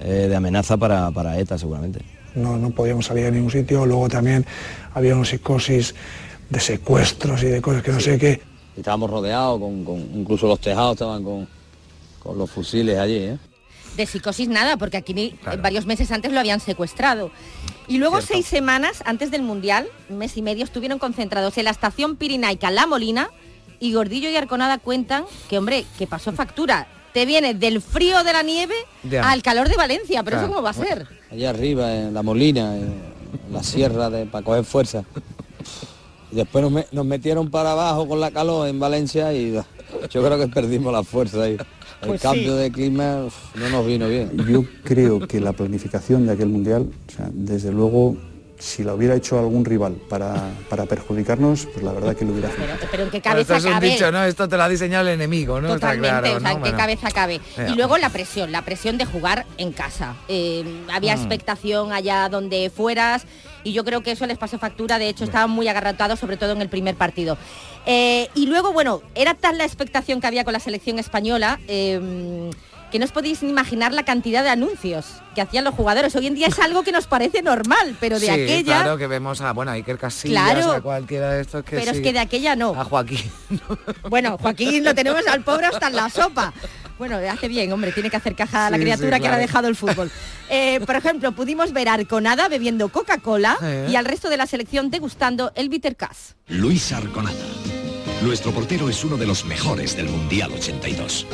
eh, 0.00 0.26
de 0.28 0.34
amenaza 0.36 0.76
para, 0.78 1.10
para 1.10 1.38
ETA 1.38 1.58
seguramente. 1.58 2.00
no, 2.34 2.56
no 2.56 2.70
podíamos 2.70 3.04
salir 3.06 3.26
a 3.26 3.30
ningún 3.30 3.50
sitio, 3.50 3.84
luego 3.84 4.08
también 4.08 4.44
había 4.94 5.14
una 5.14 5.24
psicosis 5.26 5.94
de 6.48 6.60
secuestros 6.60 7.42
y 7.42 7.46
de 7.46 7.60
cosas 7.60 7.82
que 7.82 7.92
no 7.92 8.00
sé 8.00 8.18
qué. 8.18 8.40
Estábamos 8.76 9.10
rodeados, 9.10 9.58
con, 9.60 9.84
con- 9.84 10.08
incluso 10.14 10.46
los 10.46 10.60
tejados 10.60 10.92
estaban 10.92 11.22
con, 11.24 11.46
con 12.22 12.38
los 12.38 12.50
fusiles 12.50 12.98
allí, 12.98 13.16
¿eh? 13.16 13.38
De 13.96 14.06
psicosis 14.06 14.48
nada, 14.48 14.76
porque 14.76 14.96
aquí 14.96 15.34
varios 15.62 15.86
meses 15.86 16.10
antes 16.12 16.32
lo 16.32 16.40
habían 16.40 16.60
secuestrado. 16.60 17.30
Y 17.88 17.98
luego 17.98 18.20
seis 18.20 18.46
semanas 18.46 19.02
antes 19.06 19.30
del 19.30 19.42
Mundial, 19.42 19.86
un 20.10 20.18
mes 20.18 20.36
y 20.36 20.42
medio, 20.42 20.64
estuvieron 20.64 20.98
concentrados 20.98 21.56
en 21.58 21.64
la 21.64 21.70
estación 21.70 22.16
pirinaica 22.16 22.70
La 22.70 22.86
Molina 22.86 23.30
y 23.80 23.92
Gordillo 23.94 24.28
y 24.28 24.36
Arconada 24.36 24.78
cuentan 24.78 25.24
que, 25.48 25.58
hombre, 25.58 25.84
que 25.98 26.06
pasó 26.06 26.32
factura. 26.32 26.88
Te 27.14 27.24
viene 27.24 27.54
del 27.54 27.80
frío 27.80 28.22
de 28.24 28.32
la 28.32 28.42
nieve 28.42 28.74
Ya. 29.04 29.30
al 29.30 29.42
calor 29.42 29.68
de 29.68 29.76
Valencia, 29.76 30.22
pero 30.22 30.36
Claro. 30.36 30.46
eso 30.46 30.54
cómo 30.54 30.62
va 30.64 30.70
a 30.70 30.74
ser. 30.74 31.06
Allá 31.30 31.50
arriba, 31.50 31.94
en 31.94 32.12
la 32.12 32.22
molina, 32.22 32.76
en 32.76 32.92
la 33.50 33.62
sierra, 33.62 34.10
de, 34.10 34.26
para 34.26 34.44
coger 34.44 34.64
fuerza. 34.64 35.04
Y 36.32 36.36
después 36.36 36.62
nos, 36.62 36.72
me- 36.72 36.86
nos 36.92 37.06
metieron 37.06 37.50
para 37.50 37.72
abajo 37.72 38.06
con 38.08 38.20
la 38.20 38.30
calor 38.32 38.68
en 38.68 38.78
Valencia 38.80 39.32
y 39.32 39.52
yo 39.52 39.62
creo 40.24 40.38
que 40.38 40.48
perdimos 40.48 40.92
la 40.92 41.02
fuerza 41.04 41.44
ahí. 41.44 41.56
El 42.02 42.08
Pues 42.08 42.20
cambio 42.22 42.52
sí. 42.56 42.58
de 42.62 42.70
clima 42.72 43.24
no 43.54 43.68
nos 43.70 43.86
vino 43.86 44.08
bien. 44.08 44.30
Yo 44.48 44.64
creo 44.84 45.26
que 45.26 45.40
la 45.40 45.52
planificación 45.52 46.26
de 46.26 46.32
aquel 46.32 46.48
mundial, 46.48 46.90
o 47.08 47.12
sea, 47.12 47.28
desde 47.32 47.72
luego, 47.72 48.16
si 48.58 48.84
lo 48.84 48.94
hubiera 48.94 49.14
hecho 49.14 49.38
algún 49.38 49.64
rival 49.64 49.94
para, 50.08 50.34
para 50.68 50.84
perjudicarnos, 50.86 51.66
pues 51.66 51.82
la 51.84 51.92
verdad 51.92 52.14
que 52.16 52.24
lo 52.24 52.32
hubiera 52.32 52.48
hecho. 52.48 52.58
Pero, 52.58 52.88
pero 52.90 53.02
en 53.04 53.10
qué 53.10 53.20
Bueno, 53.20 53.40
esto 53.40 53.52
cabeza 53.52 53.56
es 53.56 53.64
un 53.64 53.72
cabe. 53.72 53.90
dicho, 53.90 54.12
¿no? 54.12 54.24
Esto 54.24 54.48
te 54.48 54.56
lo 54.56 54.62
ha 54.62 54.68
diseñado 54.68 55.08
el 55.08 55.14
enemigo, 55.14 55.60
¿no? 55.60 55.74
Está 55.74 55.92
Totalmente, 55.94 56.08
claro, 56.20 56.36
o 56.36 56.40
sea, 56.40 56.48
¿no? 56.50 56.56
en 56.56 56.56
qué 56.56 56.60
Bueno. 56.70 56.78
cabeza 56.78 57.10
cabe. 57.10 57.40
Y 57.70 57.74
luego 57.76 57.98
la 57.98 58.08
presión, 58.10 58.52
la 58.52 58.62
presión 58.62 58.98
de 58.98 59.04
jugar 59.06 59.46
en 59.58 59.72
casa. 59.72 60.16
Eh, 60.28 60.64
había 60.92 61.14
Mm. 61.16 61.18
expectación 61.18 61.92
allá 61.92 62.28
donde 62.28 62.70
fueras 62.74 63.24
y 63.66 63.72
yo 63.72 63.84
creo 63.84 64.02
que 64.02 64.12
eso 64.12 64.26
les 64.26 64.38
pasó 64.38 64.58
factura, 64.58 64.98
de 64.98 65.08
hecho 65.08 65.24
estaban 65.24 65.50
muy 65.50 65.66
agarrotados, 65.68 66.20
sobre 66.20 66.36
todo 66.36 66.52
en 66.52 66.62
el 66.62 66.68
primer 66.68 66.94
partido. 66.94 67.36
Eh, 67.84 68.28
y 68.34 68.46
luego, 68.46 68.72
bueno, 68.72 69.02
era 69.14 69.34
tal 69.34 69.58
la 69.58 69.64
expectación 69.64 70.20
que 70.20 70.26
había 70.26 70.44
con 70.44 70.52
la 70.52 70.60
selección 70.60 70.98
española. 70.98 71.58
eh, 71.68 72.50
que 72.90 73.00
no 73.00 73.04
os 73.04 73.10
podéis 73.10 73.42
imaginar 73.42 73.92
la 73.92 74.04
cantidad 74.04 74.44
de 74.44 74.48
anuncios 74.50 75.06
que 75.34 75.40
hacían 75.40 75.64
los 75.64 75.74
jugadores. 75.74 76.14
Hoy 76.14 76.28
en 76.28 76.34
día 76.36 76.46
es 76.46 76.58
algo 76.60 76.84
que 76.84 76.92
nos 76.92 77.08
parece 77.08 77.42
normal, 77.42 77.96
pero 77.98 78.20
de 78.20 78.26
sí, 78.26 78.30
aquella... 78.30 78.76
claro 78.82 78.96
que 78.96 79.08
vemos 79.08 79.40
a, 79.40 79.52
bueno, 79.52 79.72
a 79.72 79.74
Iker 79.74 79.98
Casillas, 79.98 80.52
Claro. 80.52 80.70
a 80.72 80.80
cualquiera 80.80 81.32
de 81.32 81.40
estos 81.40 81.64
que 81.64 81.76
pero 81.78 81.90
es 81.90 82.00
que 82.00 82.12
de 82.12 82.20
aquella 82.20 82.54
no. 82.54 82.80
A 82.80 82.84
Joaquín. 82.84 83.28
Bueno, 84.08 84.38
Joaquín 84.38 84.84
lo 84.84 84.94
tenemos 84.94 85.26
al 85.26 85.42
pobre 85.42 85.66
hasta 85.66 85.88
en 85.88 85.96
la 85.96 86.08
sopa. 86.08 86.52
Bueno, 86.98 87.16
hace 87.30 87.48
bien, 87.48 87.70
hombre, 87.72 87.92
tiene 87.92 88.08
que 88.10 88.16
hacer 88.16 88.34
caja 88.34 88.66
a 88.66 88.70
la 88.70 88.76
Sí, 88.78 88.82
criatura 88.84 89.16
sí, 89.16 89.20
que 89.22 89.26
ahora 89.28 89.36
ha 89.36 89.40
dejado 89.40 89.68
el 89.68 89.76
fútbol. 89.76 90.10
Eh, 90.48 90.80
por 90.86 90.96
ejemplo, 90.96 91.32
pudimos 91.32 91.72
ver 91.72 91.88
a 91.88 91.94
Arconada 91.94 92.48
bebiendo 92.48 92.88
Coca-Cola 92.88 93.58
Eh. 93.62 93.88
y 93.90 93.96
al 93.96 94.04
resto 94.06 94.30
de 94.30 94.36
la 94.38 94.46
selección 94.46 94.90
degustando 94.90 95.52
el 95.56 95.68
Bitter 95.68 95.94
Cass. 95.96 96.36
Luis 96.48 96.92
Arconada. 96.92 97.36
Nuestro 98.22 98.50
portero 98.52 98.88
es 98.88 99.04
uno 99.04 99.16
de 99.18 99.26
los 99.26 99.44
mejores 99.44 99.94
del 99.96 100.08
Mundial 100.08 100.50
82. 100.52 101.26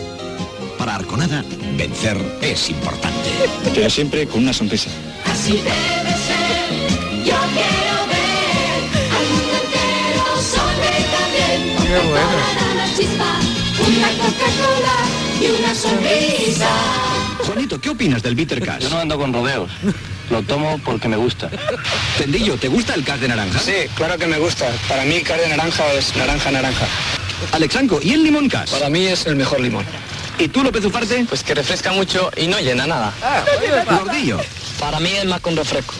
Para 0.78 0.96
Arconada, 0.96 1.44
vencer 1.76 2.16
es 2.40 2.68
importante. 2.68 3.30
Pero 3.72 3.88
siempre 3.88 4.26
con 4.26 4.42
una 4.42 4.52
sonrisa. 4.52 4.90
Así 5.30 5.52
debe 5.52 5.68
ser, 5.68 7.24
yo 7.24 7.36
quiero 7.54 7.96
ver 8.10 8.82
al 9.14 9.26
mundo 9.30 9.54
entero 9.62 10.24
sonreír 10.42 11.06
también. 11.16 11.76
Qué 11.86 12.08
bueno. 12.08 12.36
Una 13.86 14.08
Coca-Cola 14.08 14.96
y 15.42 15.46
una 15.46 15.74
sonrisa. 15.74 16.68
Juanito, 17.44 17.80
¿qué 17.80 17.90
opinas 17.90 18.22
del 18.22 18.34
Bitter 18.34 18.60
Cash? 18.64 18.82
Yo 18.82 18.90
no 18.90 18.98
ando 18.98 19.18
con 19.18 19.32
rodeos. 19.32 19.70
Lo 20.30 20.42
tomo 20.42 20.78
porque 20.84 21.08
me 21.08 21.16
gusta. 21.16 21.50
Tendillo, 22.16 22.56
¿te 22.56 22.68
gusta 22.68 22.94
el 22.94 23.04
Cash 23.04 23.20
de 23.20 23.28
naranja? 23.28 23.58
Sí, 23.58 23.88
claro 23.94 24.16
que 24.16 24.26
me 24.26 24.38
gusta. 24.38 24.70
Para 24.88 25.04
mí, 25.04 25.20
carne 25.22 25.48
naranja 25.48 25.92
es 25.94 26.14
naranja, 26.16 26.50
naranja. 26.50 26.86
Alexanco, 27.50 27.98
¿y 28.02 28.12
el 28.12 28.22
limón 28.22 28.48
Cash? 28.48 28.70
Para 28.70 28.88
mí 28.88 29.06
es 29.06 29.26
el 29.26 29.36
mejor 29.36 29.60
limón. 29.60 29.84
¿Y 30.38 30.48
tú, 30.48 30.62
López 30.62 30.84
Ufarte? 30.84 31.26
Pues 31.28 31.42
que 31.42 31.54
refresca 31.54 31.92
mucho 31.92 32.30
y 32.36 32.46
no 32.46 32.58
llena 32.60 32.86
nada. 32.86 33.12
Gordillo. 33.90 34.38
Para 34.78 35.00
mí 35.00 35.10
es 35.10 35.24
más 35.24 35.40
que 35.40 35.48
un 35.48 35.56
refresco. 35.56 35.94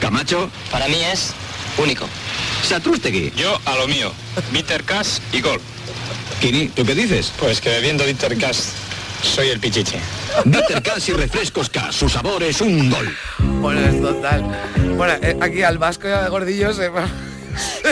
Camacho. 0.00 0.50
Para 0.70 0.86
mí 0.88 0.98
es 1.12 1.32
único. 1.78 2.06
Satrústegui. 2.62 3.32
Yo 3.36 3.58
a 3.64 3.76
lo 3.76 3.88
mío. 3.88 4.12
Bitter 4.52 4.84
Cash 4.84 5.18
y 5.32 5.40
gol. 5.40 5.60
Kini, 6.40 6.68
¿tú 6.68 6.84
qué 6.84 6.94
dices? 6.94 7.32
Pues 7.38 7.60
que 7.60 7.70
bebiendo 7.70 8.04
Bitter 8.04 8.36
Cash 8.36 8.58
soy 9.22 9.48
el 9.48 9.58
pichiche. 9.58 9.98
Bitter 10.44 10.82
Cash 10.82 11.10
y 11.10 11.12
refrescos 11.12 11.70
Cash. 11.70 11.94
Su 11.94 12.08
sabor 12.08 12.42
es 12.42 12.60
un 12.60 12.90
gol. 12.90 13.16
Bueno, 13.38 13.80
es 13.80 14.00
total. 14.00 14.44
Bueno, 14.96 15.14
eh, 15.22 15.36
aquí 15.40 15.62
al 15.62 15.78
Vasco 15.78 16.08
y 16.08 16.12
al 16.12 16.30
Gordillo 16.30 16.72
se 16.72 16.90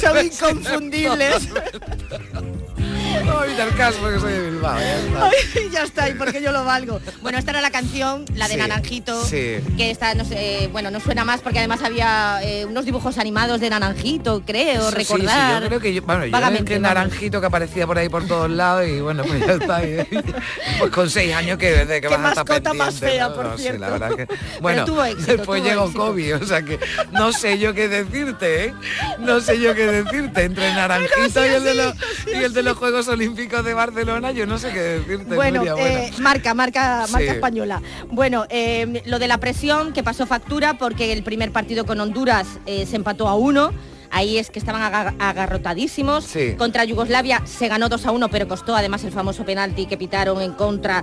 Son 0.01 0.25
inconfundibles. 0.27 1.49
No, 3.25 3.41
Vital 3.47 3.75
Cash 3.77 3.95
porque 4.01 4.19
soy 4.21 4.33
de 4.33 4.51
Bilbao. 4.51 4.79
ya 4.79 4.97
está. 4.99 5.27
Ay, 5.29 5.69
ya 5.71 5.83
está, 5.85 6.09
y 6.09 6.15
porque 6.15 6.43
yo 6.43 6.53
lo 6.53 6.65
valgo. 6.65 7.01
Bueno, 7.23 7.39
esta 7.39 7.51
era 7.53 7.61
la 7.61 7.71
canción, 7.71 8.25
la 8.35 8.49
de 8.49 8.55
Sí, 8.55 8.61
Naranjito, 8.61 9.25
sí. 9.25 9.57
que 9.77 9.91
está, 9.91 10.15
no 10.15 10.25
sé, 10.25 10.65
eh, 10.65 10.69
bueno, 10.73 10.91
no 10.91 11.01
suena 11.01 11.25
más 11.25 11.41
porque 11.41 11.59
además 11.59 11.83
había 11.83 12.41
eh, 12.43 12.65
unos 12.65 12.85
dibujos 12.85 13.19
animados 13.19 13.61
de 13.61 13.71
Naranjito, 13.71 14.43
creo, 14.47 14.83
sí, 14.83 14.91
sí, 14.91 14.95
recordar. 14.99 15.61
yo 15.63 15.69
creo 15.69 15.81
que 15.81 15.95
yo, 15.95 16.03
bueno, 16.03 16.27
yo 16.27 16.65
que 16.65 16.79
naranjito 16.79 17.41
que 17.41 17.47
aparecía 17.47 17.87
por 17.87 17.99
ahí 17.99 18.09
por 18.09 18.27
todos 18.27 18.51
lados 18.51 18.87
y 18.87 19.01
bueno, 19.01 19.23
pues 19.25 19.41
ya 19.47 19.53
está. 19.55 19.85
y- 19.85 20.07
pues 20.79 20.91
con 20.91 21.09
seis 21.11 21.35
años 21.35 21.59
que 21.59 21.71
desde 21.73 22.01
que 22.01 22.09
vas 22.09 22.19
a 22.21 22.29
estar 22.29 22.47
mascota 22.47 22.75
más 22.75 22.95
pendiente, 22.95 23.17
fea, 23.17 23.29
¿no? 23.29 23.35
por 23.35 23.45
No 23.47 23.59
sé, 23.59 23.79
la 23.79 23.91
verdad 23.91 24.11
que 24.17 24.27
bueno, 24.61 24.85
tuvo 24.85 25.05
éxito, 25.05 25.37
después 25.37 25.63
llegó 25.63 25.85
éxito. 25.85 26.01
COVID, 26.07 26.37
o 26.37 26.47
sea 26.47 26.63
que 26.63 26.79
no 27.13 27.33
sé 27.33 27.59
yo 27.59 27.75
qué 27.75 27.89
decirte, 27.89 28.67
¿eh? 28.67 28.75
No 29.19 29.41
sé 29.41 29.59
yo 29.61 29.75
qué 29.75 29.87
decirte 29.87 30.45
entre 30.45 30.73
naranjito 30.75 31.45
y 31.47 31.49
el 31.49 31.65
de 31.65 31.75
los 31.75 31.95
y 32.27 32.37
el 32.37 32.53
de 32.53 32.63
los 32.63 32.77
Juegos 32.77 33.02
Olímpicos 33.09 33.65
de 33.65 33.75
Barcelona, 33.75 34.31
yo 34.33 34.47
no 34.47 34.59
sé 34.59 34.71
qué 34.73 34.81
decirte. 34.81 35.35
Bueno, 35.35 35.65
Nuria, 35.65 35.75
eh, 35.79 36.11
marca, 36.19 36.55
marca, 36.55 37.07
Sí. 37.07 37.13
marca 37.13 37.33
española. 37.33 37.83
Bueno, 38.11 38.47
eh, 38.51 39.03
lo 39.07 39.19
de 39.19 39.29
la 39.29 39.39
presión 39.39 39.93
que 39.93 40.03
pasó 40.03 40.27
factura 40.27 40.79
porque 40.79 41.13
el 41.13 41.23
primer 41.23 41.53
partido 41.53 41.85
con 41.87 42.01
Honduras 42.01 42.47
eh, 42.67 42.87
se 42.87 42.97
empató 42.97 43.29
a 43.29 43.35
uno. 43.35 43.73
Ahí 44.15 44.37
es 44.37 44.51
que 44.51 44.59
estaban 44.59 44.83
aga- 44.83 45.15
agarrotadísimos. 45.19 46.25
Sí. 46.25 46.55
Contra 46.59 46.85
Yugoslavia 46.85 47.41
se 47.47 47.69
ganó 47.69 47.89
2 47.89 48.05
a 48.07 48.11
1, 48.11 48.29
pero 48.29 48.47
costó 48.47 48.77
además 48.77 49.05
el 49.05 49.13
famoso 49.13 49.45
penalti 49.45 49.87
que 49.87 49.97
pitaron 49.97 50.43
en 50.43 50.53
contra, 50.53 51.03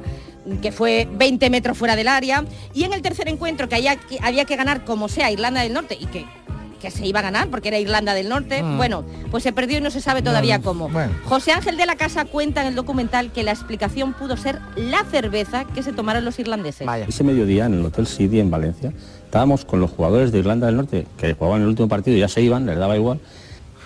que 0.62 0.72
fue 0.72 1.08
20 1.12 1.50
metros 1.50 1.76
fuera 1.76 1.96
del 1.96 2.08
área. 2.08 2.46
Y 2.74 2.84
en 2.84 2.94
el 2.94 3.02
tercer 3.02 3.28
encuentro, 3.28 3.68
que 3.68 3.76
había, 3.76 3.96
que 3.96 4.20
había 4.22 4.46
que 4.46 4.56
ganar 4.56 4.86
como 4.86 5.10
sea 5.10 5.32
Irlanda 5.32 5.62
del 5.62 5.74
Norte, 5.74 5.98
y 6.00 6.06
que, 6.06 6.28
que 6.80 6.92
se 6.92 7.06
iba 7.06 7.20
a 7.20 7.24
ganar 7.24 7.50
porque 7.50 7.68
era 7.68 7.78
Irlanda 7.80 8.13
del 8.13 8.30
Norte, 8.30 8.63
Mm. 8.63 8.78
bueno, 8.78 9.04
pues 9.32 9.44
se 9.44 9.52
perdió 9.54 9.78
y 9.78 9.82
no 9.82 9.92
se 9.92 10.02
sabe 10.02 10.22
todavía 10.22 10.60
cómo. 10.62 10.89
bueno. 10.89 11.13
José 11.26 11.52
Ángel 11.52 11.78
de 11.78 11.86
la 11.86 11.96
Casa 11.96 12.26
cuenta 12.26 12.62
en 12.62 12.68
el 12.68 12.76
documental 12.76 13.32
que 13.32 13.44
la 13.44 13.52
explicación 13.52 14.13
pudo 14.13 14.38
ser 14.38 14.60
la 14.76 15.04
cerveza 15.06 15.65
que 15.65 15.84
se 15.84 15.94
tomaron 15.94 16.26
los 16.26 16.39
irlandeses. 16.39 16.88
Ese 17.08 17.24
mediodía 17.24 17.65
en 17.65 17.74
el 17.76 17.86
Hotel 17.86 18.08
City 18.08 18.39
en 18.39 18.50
Valencia 18.50 18.94
estábamos 19.26 19.65
con 19.65 19.80
los 19.80 19.92
jugadores 19.92 20.32
de 20.32 20.39
Irlanda 20.39 20.68
del 20.68 20.78
Norte 20.78 21.06
que 21.18 21.34
jugaban 21.34 21.62
el 21.62 21.68
último 21.68 21.88
partido 21.88 22.18
y 22.18 22.20
ya 22.22 22.28
se 22.28 22.42
iban, 22.42 22.65
les 22.65 22.78
daba 22.78 22.96
igual, 22.96 23.20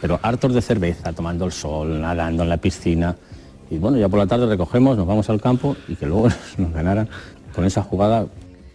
pero 0.02 0.20
hartos 0.22 0.54
de 0.54 0.62
cerveza, 0.62 1.12
tomando 1.14 1.46
el 1.46 1.52
sol, 1.52 2.00
nadando 2.02 2.44
en 2.44 2.50
la 2.50 2.58
piscina. 2.58 3.16
Y 3.70 3.78
bueno, 3.78 3.98
ya 3.98 4.08
por 4.10 4.20
la 4.20 4.28
tarde 4.28 4.46
recogemos, 4.46 4.96
nos 4.98 5.08
vamos 5.08 5.30
al 5.30 5.42
campo 5.42 5.76
y 5.88 5.96
que 5.96 6.06
luego 6.06 6.28
nos 6.58 6.72
ganaran 6.74 7.10
con 7.56 7.66
esa 7.66 7.82
jugada. 7.82 8.26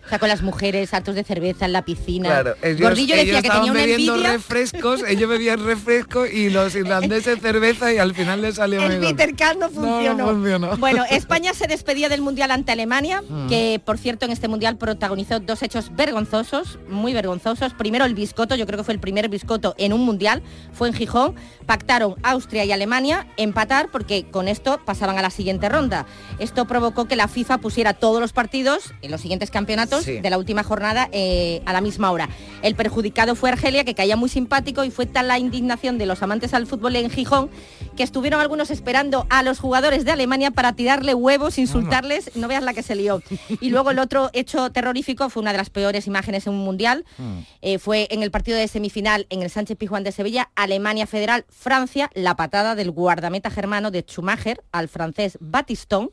O 0.09 0.11
sea, 0.11 0.19
con 0.19 0.31
las 0.31 0.41
mujeres, 0.41 0.95
hartos 0.95 1.15
de 1.15 1.23
cerveza 1.23 1.67
en 1.67 1.75
la 1.75 1.83
piscina. 1.85 2.31
Claro, 2.31 2.55
ellos, 2.63 2.81
Gordillo 2.81 3.15
decía 3.15 3.43
que 3.43 3.51
tenía 3.51 3.71
una 3.73 3.81
bebiendo 3.81 4.13
envidia. 4.15 4.33
refrescos, 4.33 5.03
ellos 5.07 5.29
bebían 5.29 5.63
refrescos 5.63 6.31
y 6.33 6.49
los 6.49 6.75
irlandeses 6.75 7.39
cerveza 7.43 7.93
y 7.93 7.99
al 7.99 8.15
final 8.15 8.41
les 8.41 8.55
salió 8.55 8.83
El. 8.83 9.01
Peter 9.01 9.35
No, 9.59 9.69
funcionó. 9.69 10.15
no 10.27 10.33
funcionó. 10.33 10.77
Bueno, 10.79 11.05
España 11.11 11.53
se 11.53 11.67
despedía 11.67 12.09
del 12.09 12.23
Mundial 12.23 12.51
ante 12.53 12.73
Alemania, 12.73 13.23
Mm. 13.29 13.49
que 13.49 13.81
por 13.85 13.99
cierto 13.99 14.25
en 14.25 14.33
este 14.33 14.49
Mundial 14.49 14.79
protagonizó 14.79 15.41
dos 15.41 15.63
hechos 15.63 15.95
vergonzosos, 15.95 16.79
muy 16.89 17.13
vergonzosos. 17.13 17.75
Primero 17.75 18.07
el 18.07 18.15
biscoto, 18.15 18.55
yo 18.55 18.65
creo 18.67 18.79
que 18.79 18.85
fue 18.85 18.95
el 18.95 19.01
primer 19.01 19.29
biscoto 19.29 19.75
en 19.77 19.93
un 19.93 20.01
Mundial, 20.07 20.43
fue 20.73 20.89
en 20.89 20.95
Gijón. 20.95 21.35
Pactaron 21.67 22.15
Austria 22.23 22.65
y 22.65 22.73
Alemania 22.73 23.27
empatar 23.37 23.89
porque 23.93 24.25
con 24.31 24.49
esto 24.49 24.81
pasaban 24.87 25.19
a 25.19 25.23
la 25.23 25.29
siguiente 25.31 25.69
ronda. 25.69 26.07
Esto 26.39 26.67
provocó 26.67 27.07
que 27.07 27.15
la 27.17 27.29
FIFA 27.29 27.59
pusiera 27.59 27.93
todos 27.93 28.21
los 28.21 28.33
partidos 28.33 28.95
en 29.03 29.11
los 29.11 29.21
siguientes 29.21 29.51
campeonatos 29.51 29.98
Sí. 30.03 30.21
de 30.21 30.31
la 30.31 30.39
última 30.39 30.63
jornada 30.63 31.09
eh, 31.13 31.63
a 31.67 31.73
la 31.73 31.81
misma 31.81 32.11
hora. 32.11 32.29
El 32.63 32.75
perjudicado 32.75 33.35
fue 33.35 33.51
Argelia, 33.51 33.85
que 33.85 33.95
caía 33.95 34.17
muy 34.17 34.29
simpático 34.29 34.85
y 34.85 34.91
fue 34.91 35.07
tal 35.07 35.29
la 35.29 35.39
indignación 35.39 35.99
de 35.99 36.07
los 36.07 36.23
amantes 36.23 36.55
al 36.55 36.67
fútbol 36.67 36.97
en 36.97 37.11
Gijón 37.11 37.51
que 37.97 38.03
estuvieron 38.03 38.41
algunos 38.41 38.71
esperando 38.71 39.27
a 39.29 39.43
los 39.43 39.59
jugadores 39.59 40.05
de 40.05 40.13
Alemania 40.13 40.51
para 40.51 40.73
tirarle 40.73 41.15
huevos, 41.15 41.59
insultarles, 41.59 42.31
no 42.37 42.49
veas 42.49 42.63
la 42.63 42.73
que 42.73 42.83
se 42.83 42.95
lió. 42.95 43.23
Y 43.61 43.71
luego 43.71 43.91
el 43.91 43.99
otro 43.99 44.31
hecho 44.33 44.71
terrorífico 44.71 45.29
fue 45.31 45.43
una 45.43 45.53
de 45.53 45.59
las 45.59 45.71
peores 45.71 46.07
imágenes 46.07 46.47
en 46.47 46.55
un 46.55 46.61
mundial, 46.61 47.05
eh, 47.61 47.79
fue 47.79 48.07
en 48.11 48.23
el 48.23 48.31
partido 48.31 48.57
de 48.57 48.69
semifinal 48.69 49.27
en 49.31 49.43
el 49.43 49.51
Sánchez 49.51 49.77
Pizjuán 49.77 50.05
de 50.05 50.13
Sevilla, 50.13 50.51
Alemania 50.55 51.07
Federal, 51.07 51.45
Francia, 51.49 52.11
la 52.15 52.37
patada 52.37 52.75
del 52.75 52.91
guardameta 52.91 53.51
germano 53.51 53.91
de 53.91 54.03
Schumacher 54.03 54.63
al 54.73 54.89
francés 54.89 55.39
Batistón. 55.41 56.11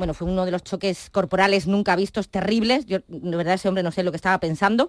Bueno, 0.00 0.14
fue 0.14 0.26
uno 0.26 0.46
de 0.46 0.50
los 0.50 0.64
choques 0.64 1.10
corporales 1.10 1.66
nunca 1.66 1.94
vistos, 1.94 2.30
terribles. 2.30 2.86
Yo, 2.86 3.00
de 3.06 3.36
verdad, 3.36 3.52
ese 3.52 3.68
hombre 3.68 3.82
no 3.82 3.92
sé 3.92 4.02
lo 4.02 4.12
que 4.12 4.16
estaba 4.16 4.40
pensando. 4.40 4.88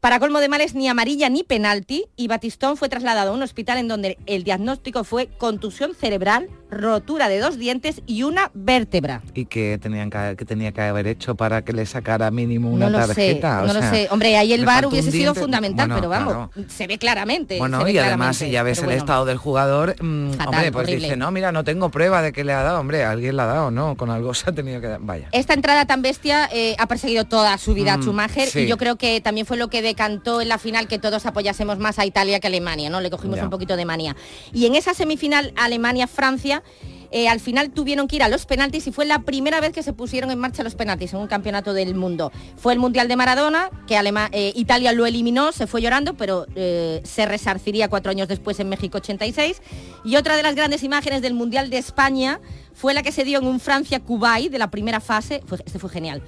Para 0.00 0.18
colmo 0.18 0.40
de 0.40 0.48
males, 0.48 0.74
ni 0.74 0.88
amarilla 0.88 1.28
ni 1.28 1.42
penalti, 1.42 2.06
y 2.16 2.26
Batistón 2.26 2.78
fue 2.78 2.88
trasladado 2.88 3.32
a 3.32 3.34
un 3.34 3.42
hospital 3.42 3.76
en 3.76 3.86
donde 3.86 4.16
el 4.24 4.42
diagnóstico 4.42 5.04
fue 5.04 5.26
contusión 5.36 5.94
cerebral, 5.94 6.48
rotura 6.74 7.28
de 7.28 7.38
dos 7.38 7.58
dientes 7.58 8.02
y 8.06 8.22
una 8.24 8.50
vértebra. 8.54 9.22
¿Y 9.34 9.46
que 9.46 9.78
tenían 9.80 10.10
que, 10.10 10.34
que 10.36 10.44
tenía 10.44 10.72
que 10.72 10.82
haber 10.82 11.06
hecho 11.06 11.34
para 11.34 11.62
que 11.64 11.72
le 11.72 11.86
sacara 11.86 12.30
mínimo 12.30 12.70
una 12.70 12.90
no 12.90 12.98
lo 12.98 13.06
sé, 13.06 13.14
tarjeta? 13.14 13.62
O 13.62 13.66
no 13.66 13.72
lo 13.74 13.82
sé. 13.82 14.08
Hombre, 14.10 14.36
ahí 14.36 14.52
el 14.52 14.66
un 14.66 14.84
hubiese 14.86 15.10
sido 15.10 15.34
fundamental, 15.34 15.88
Bueno, 15.88 15.94
pero 16.00 16.08
vamos, 16.08 16.50
claro. 16.52 16.68
se 16.68 16.86
ve 16.86 16.98
claramente. 16.98 17.58
Bueno, 17.58 17.84
ve 17.84 17.92
y 17.92 17.98
además 17.98 18.36
si 18.36 18.50
ya 18.50 18.62
ves 18.62 18.78
el 18.78 18.86
bueno. 18.86 18.98
estado 18.98 19.24
del 19.24 19.36
jugador, 19.38 19.94
mm, 20.02 20.30
Fatal, 20.32 20.48
hombre, 20.48 20.72
pues 20.72 20.84
horrible. 20.84 21.04
dice, 21.06 21.16
no, 21.16 21.30
mira, 21.30 21.52
no 21.52 21.64
tengo 21.64 21.90
prueba 21.90 22.22
de 22.22 22.32
que 22.32 22.44
le 22.44 22.52
ha 22.52 22.62
dado, 22.62 22.80
hombre, 22.80 23.04
alguien 23.04 23.36
le 23.36 23.42
ha 23.42 23.46
dado, 23.46 23.70
¿no? 23.70 23.96
Con 23.96 24.10
algo 24.10 24.34
se 24.34 24.50
ha 24.50 24.52
tenido 24.52 24.80
que 24.80 24.88
dar. 24.88 25.00
Vaya. 25.00 25.28
Esta 25.32 25.54
entrada 25.54 25.86
tan 25.86 26.02
bestia 26.02 26.48
eh, 26.52 26.74
ha 26.78 26.86
perseguido 26.86 27.24
toda 27.24 27.56
su 27.58 27.74
vida 27.74 27.94
a 27.94 27.98
Mm, 27.98 28.02
Schumacher 28.02 28.48
sí. 28.48 28.60
y 28.60 28.66
yo 28.66 28.76
creo 28.76 28.96
que 28.96 29.20
también 29.20 29.46
fue 29.46 29.56
lo 29.56 29.68
que 29.68 29.80
decantó 29.82 30.40
en 30.40 30.48
la 30.48 30.58
final 30.58 30.88
que 30.88 30.98
todos 30.98 31.26
apoyásemos 31.26 31.78
más 31.78 31.98
a 32.00 32.04
Italia 32.06 32.40
que 32.40 32.46
a 32.46 32.48
Alemania, 32.48 32.90
¿no? 32.90 33.00
Le 33.00 33.10
cogimos 33.10 33.36
Ya. 33.36 33.44
un 33.44 33.50
poquito 33.50 33.76
de 33.76 33.84
manía. 33.84 34.16
Y 34.52 34.66
en 34.66 34.74
esa 34.74 34.94
semifinal 34.94 35.52
Alemania-Francia, 35.56 36.62
Eh, 37.10 37.28
al 37.28 37.38
final 37.38 37.70
tuvieron 37.70 38.08
que 38.08 38.16
ir 38.16 38.24
a 38.24 38.28
los 38.28 38.44
penaltis 38.44 38.88
y 38.88 38.92
fue 38.92 39.04
la 39.04 39.20
primera 39.20 39.60
vez 39.60 39.72
que 39.72 39.84
se 39.84 39.92
pusieron 39.92 40.32
en 40.32 40.38
marcha 40.40 40.64
los 40.64 40.74
penaltis 40.74 41.12
en 41.12 41.20
un 41.20 41.28
campeonato 41.28 41.72
del 41.72 41.94
mundo. 41.94 42.32
Fue 42.56 42.72
el 42.72 42.80
Mundial 42.80 43.06
de 43.06 43.14
Maradona, 43.14 43.70
que 43.86 43.96
Alema- 43.96 44.28
eh, 44.32 44.52
Italia 44.56 44.90
lo 44.92 45.06
eliminó, 45.06 45.52
se 45.52 45.68
fue 45.68 45.80
llorando, 45.80 46.14
pero 46.14 46.46
eh, 46.56 47.00
se 47.04 47.24
resarciría 47.26 47.88
cuatro 47.88 48.10
años 48.10 48.26
después 48.26 48.58
en 48.58 48.68
México 48.68 48.98
86. 48.98 49.62
Y 50.04 50.16
otra 50.16 50.36
de 50.36 50.42
las 50.42 50.56
grandes 50.56 50.82
imágenes 50.82 51.22
del 51.22 51.34
Mundial 51.34 51.70
de 51.70 51.78
España 51.78 52.40
fue 52.72 52.94
la 52.94 53.04
que 53.04 53.12
se 53.12 53.22
dio 53.22 53.38
en 53.38 53.46
un 53.46 53.60
Francia-Kuwait 53.60 54.50
de 54.50 54.58
la 54.58 54.70
primera 54.70 54.98
fase. 54.98 55.40
Fue- 55.46 55.58
este 55.64 55.78
fue 55.78 55.90
genial. 55.90 56.20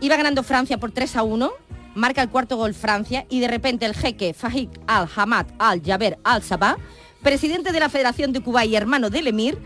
Iba 0.00 0.16
ganando 0.16 0.44
Francia 0.44 0.78
por 0.78 0.92
3 0.92 1.16
a 1.16 1.24
1, 1.24 1.50
marca 1.96 2.22
el 2.22 2.28
cuarto 2.28 2.56
gol 2.56 2.74
Francia 2.74 3.26
y 3.28 3.40
de 3.40 3.48
repente 3.48 3.86
el 3.86 3.94
jeque 3.94 4.34
Fahik 4.34 4.70
al-Hamad 4.86 5.46
al-Jaber 5.58 6.18
al-Sabah, 6.22 6.76
presidente 7.22 7.72
de 7.72 7.80
la 7.80 7.88
Federación 7.88 8.32
de 8.32 8.40
Kuwait 8.40 8.70
y 8.70 8.76
hermano 8.76 9.10
del 9.10 9.26
emir, 9.26 9.58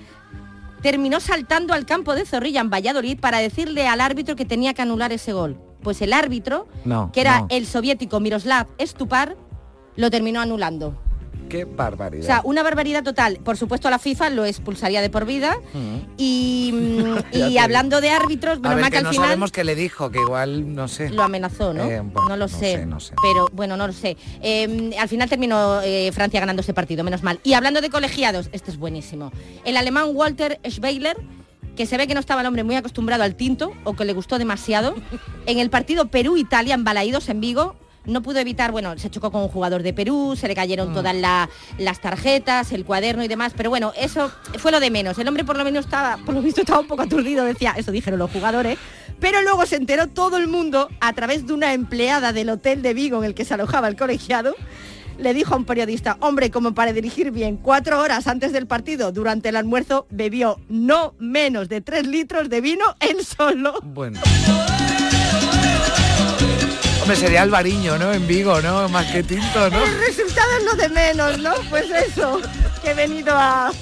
terminó 0.83 1.21
saltando 1.21 1.75
al 1.75 1.87
campo 1.87 2.15
de 2.15 2.27
Zorrilla 2.27 2.61
en 2.61 2.71
Valladolid 2.71 3.19
para 3.21 3.39
decirle 3.39 3.87
al 3.87 4.01
árbitro 4.01 4.37
que 4.37 4.45
tenía 4.45 4.75
que 4.75 4.83
anular 4.83 5.13
ese 5.13 5.33
gol. 5.33 5.59
Pues 5.83 6.01
el 6.03 6.13
árbitro, 6.13 6.67
No, 6.85 7.11
que 7.13 7.21
era 7.21 7.41
no. 7.41 7.47
el 7.51 7.67
soviético 7.67 8.21
Miroslav 8.21 8.67
Stupar, 8.81 9.37
lo 9.97 10.11
terminó 10.11 10.41
anulando. 10.41 10.97
Qué 11.53 11.67
barbaridad. 11.67 12.25
O 12.25 12.27
sea, 12.27 12.41
una 12.45 12.63
barbaridad 12.63 13.05
total. 13.05 13.39
Por 13.45 13.59
supuesto, 13.59 13.91
la 13.91 13.99
FIFA 13.99 14.31
lo 14.31 14.47
expulsaría 14.47 15.03
de 15.03 15.11
por 15.11 15.27
vida. 15.27 15.55
Y, 16.17 16.71
mm, 16.73 17.37
y 17.37 17.59
hablando 17.59 18.01
de 18.01 18.09
árbitros, 18.09 18.63
ver, 18.63 18.77
mal 18.77 18.85
que 18.85 18.91
que 18.93 18.97
al 18.97 19.05
no 19.05 19.11
final 19.11 19.27
sabemos 19.27 19.53
qué 19.53 19.63
le 19.63 19.75
dijo, 19.75 20.11
que 20.11 20.19
igual, 20.19 20.75
no 20.75 20.89
sé. 20.89 21.11
lo 21.11 21.23
amenazó, 21.23 21.75
¿no? 21.75 21.85
Eh, 21.85 22.01
bueno, 22.01 22.31
no 22.31 22.37
lo 22.39 22.47
no 22.47 22.49
sé, 22.49 22.77
sé, 22.79 22.87
no 22.87 23.01
sé. 23.01 23.15
Pero 23.21 23.51
bueno, 23.53 23.77
no 23.77 23.87
lo 23.87 23.93
sé. 23.93 24.17
Eh, 24.41 24.97
al 24.99 25.11
final 25.11 25.29
terminó 25.29 25.83
eh, 25.83 26.11
Francia 26.13 26.41
ganando 26.41 26.63
ese 26.63 26.73
partido, 26.73 27.05
menos 27.05 27.23
mal. 27.23 27.39
Y 27.45 27.53
hablando 27.53 27.83
de 27.83 27.91
colegiados, 27.91 28.49
este 28.53 28.71
es 28.71 28.79
buenísimo. 28.79 29.31
El 29.67 29.77
alemán 29.77 30.07
Walter 30.15 30.59
Schweiler, 30.67 31.19
que 31.77 31.85
se 31.85 31.99
ve 31.99 32.07
que 32.07 32.15
no 32.15 32.21
estaba 32.21 32.41
el 32.41 32.47
hombre 32.47 32.65
muy 32.65 32.77
acostumbrado 32.77 33.25
al 33.25 33.35
tinto 33.35 33.75
o 33.85 33.93
que 33.93 34.07
le 34.07 34.15
gustó 34.15 34.39
demasiado, 34.39 34.95
en 35.45 35.59
el 35.59 35.69
partido 35.69 36.07
Perú-Italia 36.07 36.73
en 36.73 36.85
Balaídos, 36.85 37.29
en 37.29 37.43
Vigo, 37.43 37.77
no 38.05 38.23
pudo 38.23 38.39
evitar, 38.41 38.73
bueno, 38.73 38.97
se 38.99 39.11
chocó 39.11 39.31
con 39.31 39.43
un 39.43 39.49
jugador 39.49 39.83
de 39.83 39.93
Perú, 39.93 40.35
se 40.37 40.49
le 40.49 40.55
cayeron 40.55 40.91
Mm. 40.91 40.95
todas 40.95 41.15
la- 41.15 41.49
las 41.79 42.01
tarjetas, 42.01 42.73
el 42.73 42.85
cuaderno 42.85 43.23
y 43.25 43.29
demás, 43.29 43.53
pero 43.57 43.71
bueno, 43.71 43.93
eso 43.97 44.31
fue 44.59 44.73
lo 44.73 44.81
de 44.81 44.91
menos. 44.91 45.19
El 45.19 45.29
hombre 45.29 45.45
por 45.45 45.57
lo 45.57 45.65
menos 45.65 45.85
estaba, 45.85 46.17
por 46.25 46.35
lo 46.35 46.43
visto 46.43 46.61
estaba 46.63 46.81
un 46.81 46.87
poco 46.89 47.03
aturdido, 47.03 47.45
decía, 47.45 47.75
eso 47.77 47.93
dijeron 47.93 48.19
los 48.19 48.31
jugadores, 48.31 48.79
pero 49.21 49.41
luego 49.43 49.65
se 49.67 49.77
enteró 49.77 50.09
todo 50.09 50.37
el 50.37 50.49
mundo 50.49 50.89
a 51.01 51.13
través 51.13 51.47
de 51.47 51.53
una 51.53 51.73
empleada 51.75 52.33
del 52.33 52.51
hotel 52.51 52.83
de 52.83 52.93
Vigo 52.95 53.19
en 53.19 53.25
el 53.25 53.35
que 53.35 53.45
se 53.45 53.55
alojaba 53.55 53.87
el 53.89 53.97
colegiado, 53.97 54.55
le 55.19 55.35
dijo 55.35 55.55
a 55.55 55.59
un 55.59 55.65
periodista, 55.67 56.17
hombre, 56.21 56.51
como 56.51 56.75
para 56.75 56.93
dirigir 56.93 57.31
bien, 57.31 57.57
cuatro 57.57 58.01
horas 58.01 58.27
antes 58.27 58.53
del 58.53 58.67
partido, 58.67 59.13
durante 59.13 59.51
el 59.51 59.57
almuerzo, 59.57 60.07
bebió 60.11 60.59
no 60.69 61.15
menos 61.21 61.69
de 61.69 61.81
tres 61.83 62.07
litros 62.07 62.49
de 62.49 62.61
vino 62.61 62.85
él 62.99 63.25
solo. 63.25 63.75
Bueno. 63.85 64.19
Hombre, 67.03 67.17
sería 67.17 67.43
Alvariño, 67.43 67.99
¿no? 67.99 68.13
En 68.13 68.29
Vigo, 68.29 68.61
¿no? 68.63 68.89
Más 68.89 69.07
que 69.11 69.25
tinto, 69.25 69.69
¿no? 69.71 69.85
El 69.85 69.99
resultado 70.07 70.49
es 70.57 70.65
lo 70.65 70.75
de 70.75 70.89
menos, 70.89 71.39
¿no? 71.39 71.53
Pues 71.69 71.87
eso, 71.91 72.41
que 72.81 72.93
he 72.93 72.95
venido 72.95 73.35
a, 73.37 73.73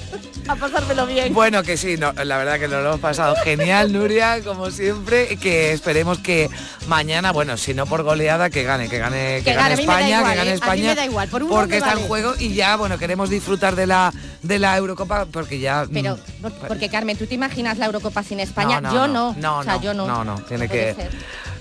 a 0.51 0.55
pasármelo 0.55 1.05
bien. 1.05 1.33
Bueno, 1.33 1.63
que 1.63 1.77
sí, 1.77 1.97
no, 1.97 2.11
la 2.13 2.37
verdad 2.37 2.59
que 2.59 2.67
nos 2.67 2.81
lo 2.83 2.89
hemos 2.89 2.99
pasado 2.99 3.35
genial, 3.43 3.91
Nuria, 3.91 4.41
como 4.43 4.69
siempre, 4.71 5.37
que 5.37 5.71
esperemos 5.73 6.19
que 6.19 6.49
mañana, 6.87 7.31
bueno, 7.31 7.57
si 7.57 7.73
no 7.73 7.85
por 7.85 8.03
goleada, 8.03 8.49
que 8.49 8.63
gane, 8.63 8.89
que 8.89 8.97
gane, 8.97 9.37
que, 9.39 9.43
Que 9.45 9.53
gane 9.53 9.73
España, 9.75 10.17
igual, 10.19 10.31
que 10.31 10.37
gane 10.37 10.49
¿eh? 10.51 10.53
España, 10.53 10.87
me 10.89 10.95
da 10.95 11.05
igual, 11.05 11.29
por 11.29 11.43
uno 11.43 11.53
porque 11.55 11.77
está 11.77 11.89
en 11.91 11.95
vale. 11.95 12.07
juego 12.07 12.33
y 12.39 12.53
ya, 12.53 12.75
bueno, 12.75 12.97
queremos 12.97 13.29
disfrutar 13.29 13.75
de 13.75 13.87
la 13.87 14.13
de 14.41 14.59
la 14.59 14.75
Eurocopa 14.77 15.25
porque 15.25 15.59
ya. 15.59 15.85
Pero, 15.91 16.15
mm, 16.17 16.41
por- 16.41 16.53
porque 16.67 16.89
Carmen, 16.89 17.17
¿tú 17.17 17.25
te 17.27 17.35
imaginas 17.35 17.77
la 17.77 17.85
Eurocopa 17.85 18.23
sin 18.23 18.39
España? 18.39 18.81
yo 18.91 19.07
no. 19.07 19.33
No, 19.37 19.59
o 19.59 19.63
sea, 19.63 19.75
no, 19.75 19.81
yo 19.81 19.93
no. 19.93 20.07
no, 20.07 20.23
no, 20.23 20.41
tiene 20.41 20.67
que. 20.67 20.93
ser. 20.95 21.11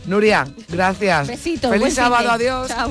Nuria, 0.06 0.46
gracias. 0.68 1.28
Besito, 1.28 1.68
Feliz 1.70 1.94
sábado, 1.94 2.30
adiós. 2.30 2.68
Chao. 2.68 2.90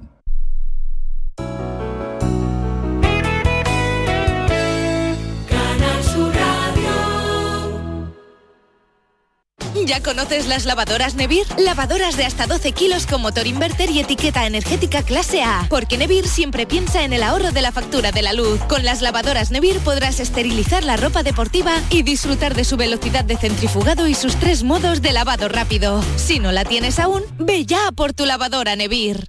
¿Ya 9.91 10.01
conoces 10.01 10.47
las 10.47 10.63
lavadoras 10.63 11.15
Nevir? 11.15 11.45
Lavadoras 11.57 12.15
de 12.15 12.23
hasta 12.23 12.47
12 12.47 12.71
kilos 12.71 13.05
con 13.05 13.21
motor 13.21 13.45
inverter 13.45 13.89
y 13.89 13.99
etiqueta 13.99 14.47
energética 14.47 15.03
clase 15.03 15.43
A. 15.43 15.67
Porque 15.69 15.97
Nevir 15.97 16.29
siempre 16.29 16.65
piensa 16.65 17.03
en 17.03 17.11
el 17.11 17.21
ahorro 17.21 17.51
de 17.51 17.61
la 17.61 17.73
factura 17.73 18.13
de 18.13 18.21
la 18.21 18.31
luz. 18.31 18.61
Con 18.69 18.85
las 18.85 19.01
lavadoras 19.01 19.51
Nevir 19.51 19.79
podrás 19.79 20.21
esterilizar 20.21 20.85
la 20.85 20.95
ropa 20.95 21.23
deportiva 21.23 21.73
y 21.89 22.03
disfrutar 22.03 22.55
de 22.55 22.63
su 22.63 22.77
velocidad 22.77 23.25
de 23.25 23.35
centrifugado 23.35 24.07
y 24.07 24.15
sus 24.15 24.37
tres 24.37 24.63
modos 24.63 25.01
de 25.01 25.11
lavado 25.11 25.49
rápido. 25.49 26.01
Si 26.15 26.39
no 26.39 26.53
la 26.53 26.63
tienes 26.63 26.97
aún, 26.97 27.23
ve 27.37 27.65
ya 27.65 27.91
por 27.93 28.13
tu 28.13 28.25
lavadora 28.25 28.77
Nevir. 28.77 29.27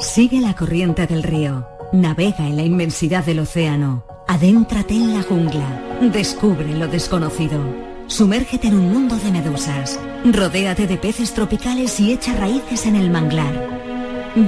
Sigue 0.00 0.40
la 0.40 0.56
corriente 0.56 1.06
del 1.06 1.22
río. 1.22 1.68
Navega 1.92 2.48
en 2.48 2.56
la 2.56 2.64
inmensidad 2.64 3.24
del 3.24 3.38
océano. 3.38 4.04
Adéntrate 4.26 4.94
en 4.94 5.14
la 5.14 5.22
jungla. 5.22 6.00
Descubre 6.00 6.66
lo 6.66 6.88
desconocido. 6.88 7.87
Sumérgete 8.08 8.68
en 8.68 8.74
un 8.74 8.92
mundo 8.92 9.16
de 9.16 9.30
medusas. 9.30 10.00
Rodéate 10.24 10.86
de 10.86 10.96
peces 10.96 11.34
tropicales 11.34 12.00
y 12.00 12.12
echa 12.12 12.34
raíces 12.34 12.86
en 12.86 12.96
el 12.96 13.10
manglar. 13.10 13.68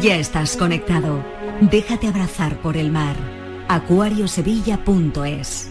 Ya 0.00 0.16
estás 0.16 0.56
conectado. 0.56 1.22
Déjate 1.60 2.08
abrazar 2.08 2.60
por 2.62 2.76
el 2.76 2.90
mar. 2.90 3.14
acuariosevilla.es 3.68 5.68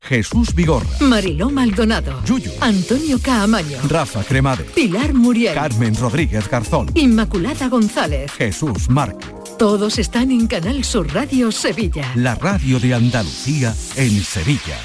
Jesús 0.00 0.54
Vigorra, 0.54 0.88
Mariló 1.00 1.50
Maldonado. 1.50 2.22
Yuyu. 2.24 2.50
Antonio 2.60 3.18
Caamaño. 3.20 3.78
Rafa 3.88 4.24
Cremades, 4.24 4.70
Pilar 4.72 5.12
Muriel. 5.12 5.54
Carmen 5.54 5.94
Rodríguez 5.94 6.48
Garzón, 6.48 6.90
Inmaculada 6.94 7.68
González. 7.68 8.32
Jesús 8.32 8.88
Márquez. 8.88 9.28
Todos 9.58 9.98
están 9.98 10.30
en 10.30 10.46
Canal 10.46 10.84
Sur 10.84 11.12
Radio 11.12 11.52
Sevilla. 11.52 12.12
La 12.14 12.36
radio 12.36 12.80
de 12.80 12.94
Andalucía 12.94 13.74
en 13.96 14.22
Sevilla. 14.22 14.78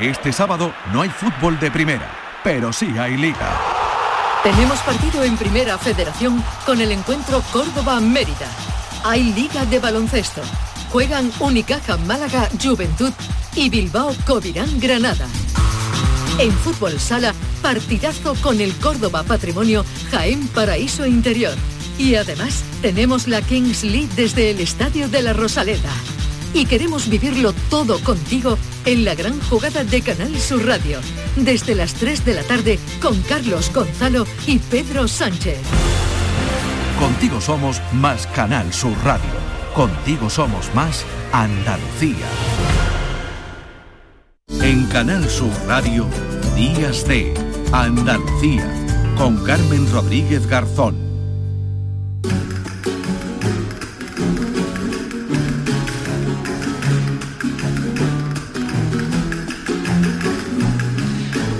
Este 0.00 0.30
sábado 0.30 0.74
no 0.92 1.00
hay 1.00 1.08
fútbol 1.08 1.58
de 1.58 1.70
primera, 1.70 2.10
pero 2.44 2.70
sí 2.70 2.86
hay 2.98 3.16
liga. 3.16 3.58
Tenemos 4.42 4.78
partido 4.80 5.24
en 5.24 5.38
Primera 5.38 5.78
Federación 5.78 6.44
con 6.66 6.82
el 6.82 6.92
encuentro 6.92 7.42
Córdoba-Mérida. 7.50 8.46
Hay 9.04 9.32
Liga 9.32 9.64
de 9.64 9.78
Baloncesto. 9.78 10.42
Juegan 10.92 11.32
Unicaja 11.40 11.96
Málaga 11.96 12.50
Juventud 12.62 13.10
y 13.54 13.70
Bilbao 13.70 14.14
Covirán 14.26 14.78
Granada. 14.78 15.26
En 16.38 16.52
Fútbol 16.52 17.00
Sala, 17.00 17.32
partidazo 17.62 18.34
con 18.42 18.60
el 18.60 18.76
Córdoba 18.76 19.22
Patrimonio 19.22 19.82
Jaén 20.10 20.46
Paraíso 20.48 21.06
Interior. 21.06 21.54
Y 21.98 22.16
además 22.16 22.62
tenemos 22.82 23.26
la 23.26 23.40
Kings 23.40 23.82
League 23.82 24.10
desde 24.14 24.50
el 24.50 24.60
Estadio 24.60 25.08
de 25.08 25.22
la 25.22 25.32
Rosaleda. 25.32 25.90
Y 26.56 26.64
queremos 26.64 27.10
vivirlo 27.10 27.52
todo 27.68 28.00
contigo 28.00 28.56
en 28.86 29.04
la 29.04 29.14
gran 29.14 29.38
jugada 29.42 29.84
de 29.84 30.00
Canal 30.00 30.34
Sur 30.38 30.64
Radio, 30.64 31.00
desde 31.36 31.74
las 31.74 31.92
3 31.92 32.24
de 32.24 32.32
la 32.32 32.42
tarde 32.44 32.78
con 33.02 33.20
Carlos 33.24 33.70
Gonzalo 33.74 34.26
y 34.46 34.58
Pedro 34.58 35.06
Sánchez. 35.06 35.58
Contigo 36.98 37.42
somos 37.42 37.82
más 37.92 38.26
Canal 38.28 38.72
Sur 38.72 38.96
Radio. 39.04 39.28
Contigo 39.74 40.30
somos 40.30 40.74
más 40.74 41.04
Andalucía. 41.30 42.26
En 44.62 44.86
Canal 44.86 45.28
Sur 45.28 45.52
Radio, 45.66 46.06
Días 46.54 47.06
de 47.06 47.34
Andalucía, 47.70 48.66
con 49.18 49.44
Carmen 49.44 49.92
Rodríguez 49.92 50.46
Garzón. 50.46 51.05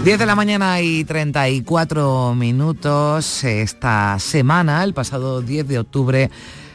Diez 0.06 0.20
de 0.20 0.26
la 0.26 0.36
mañana 0.36 0.80
y 0.80 1.02
34 1.02 2.36
minutos. 2.36 3.42
Esta 3.42 4.20
semana, 4.20 4.84
el 4.84 4.94
pasado 4.94 5.42
10 5.42 5.66
de 5.66 5.80
octubre, 5.80 6.30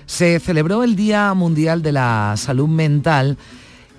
se 0.05 0.37
celebró 0.41 0.83
el 0.83 0.97
Día 0.97 1.33
Mundial 1.33 1.81
de 1.81 1.93
la 1.93 2.33
Salud 2.35 2.67
Mental 2.67 3.37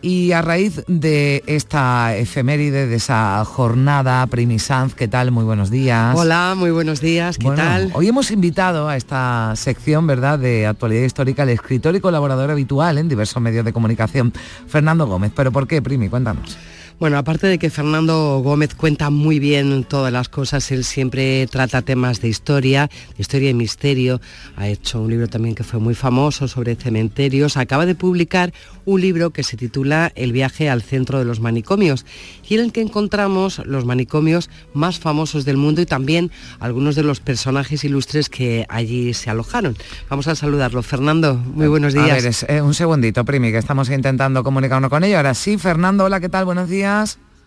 y 0.03 0.33
a 0.33 0.43
raíz 0.43 0.85
de 0.87 1.43
esta 1.47 2.15
efeméride, 2.15 2.87
de 2.87 2.97
esa 2.97 3.43
jornada, 3.47 4.27
Primi 4.27 4.59
Sanz, 4.59 4.95
¿qué 4.95 5.09
tal? 5.09 5.31
Muy 5.31 5.45
buenos 5.45 5.71
días. 5.71 6.15
Hola, 6.15 6.55
muy 6.55 6.71
buenos 6.71 7.01
días, 7.01 7.39
¿qué 7.39 7.47
Bueno, 7.47 7.63
tal? 7.63 7.91
Hoy 7.95 8.09
hemos 8.09 8.31
invitado 8.33 8.87
a 8.87 8.99
esta 8.99 9.55
sección, 9.57 10.07
¿verdad?, 10.07 10.41
de 10.41 10.67
actualidad 10.67 11.05
histórica, 11.05 11.45
el 11.45 11.49
escritor 11.49 11.97
y 11.97 12.01
colaborador 12.01 12.51
habitual 12.51 12.99
en 12.99 13.09
diversos 13.09 13.43
medios 13.43 13.65
de 13.65 13.73
comunicación, 13.73 14.31
Fernando 14.67 15.07
Gómez. 15.07 15.33
¿Pero 15.35 15.51
por 15.53 15.67
qué, 15.67 15.81
Primi? 15.81 16.11
Cuéntanos. 16.11 16.59
Bueno, 17.03 17.19
aparte 17.19 17.49
de 17.49 17.59
que 17.59 17.69
Fernando 17.69 18.39
Gómez 18.45 18.77
cuenta 18.77 19.11
muy 19.11 19.41
bien 19.41 19.83
todas 19.83 20.13
las 20.13 20.29
cosas, 20.29 20.71
él 20.71 20.85
siempre 20.85 21.49
trata 21.49 21.83
temas 21.83 22.21
de 22.21 22.29
historia, 22.29 22.89
historia 23.19 23.51
y 23.51 23.55
misterio. 23.55 24.21
Ha 24.55 24.69
hecho 24.69 25.01
un 25.03 25.11
libro 25.11 25.27
también 25.27 25.57
que 25.57 25.65
fue 25.65 25.81
muy 25.81 25.97
famoso 25.97 26.47
sobre 26.47 26.77
cementerios. 26.77 27.57
Acaba 27.57 27.87
de 27.87 27.97
publicar 27.97 28.53
un 28.85 29.01
libro 29.01 29.31
que 29.31 29.43
se 29.43 29.57
titula 29.57 30.13
El 30.15 30.31
viaje 30.31 30.71
al 30.71 30.81
centro 30.81 31.19
de 31.19 31.25
los 31.25 31.41
manicomios 31.41 32.07
y 32.49 32.55
en 32.55 32.61
el 32.61 32.73
que 32.73 32.83
encontramos 32.83 33.61
los 33.67 33.85
manicomios 33.85 34.49
más 34.73 35.01
famosos 35.01 35.45
del 35.45 35.57
mundo 35.57 35.81
y 35.81 35.87
también 35.87 36.31
algunos 36.61 36.95
de 36.95 37.03
los 37.03 37.19
personajes 37.19 37.83
ilustres 37.83 38.29
que 38.29 38.65
allí 38.69 39.13
se 39.13 39.29
alojaron. 39.29 39.77
Vamos 40.09 40.29
a 40.29 40.37
saludarlo. 40.37 40.85
Fernando, 40.85 41.35
muy 41.35 41.67
buenos 41.67 41.95
días. 41.95 42.11
A 42.13 42.15
ver, 42.15 42.27
es- 42.27 42.47
eh, 42.49 42.63
un 42.63 42.75
segundito, 42.75 43.25
Primi, 43.25 43.51
que 43.51 43.59
estamos 43.59 43.91
intentando 43.91 44.45
comunicarnos 44.45 44.89
con 44.89 45.03
ellos. 45.03 45.17
Ahora 45.17 45.35
sí, 45.35 45.59
Fernando, 45.59 46.05
hola, 46.05 46.21
¿qué 46.21 46.29
tal? 46.29 46.45
Buenos 46.45 46.69
días. 46.69 46.92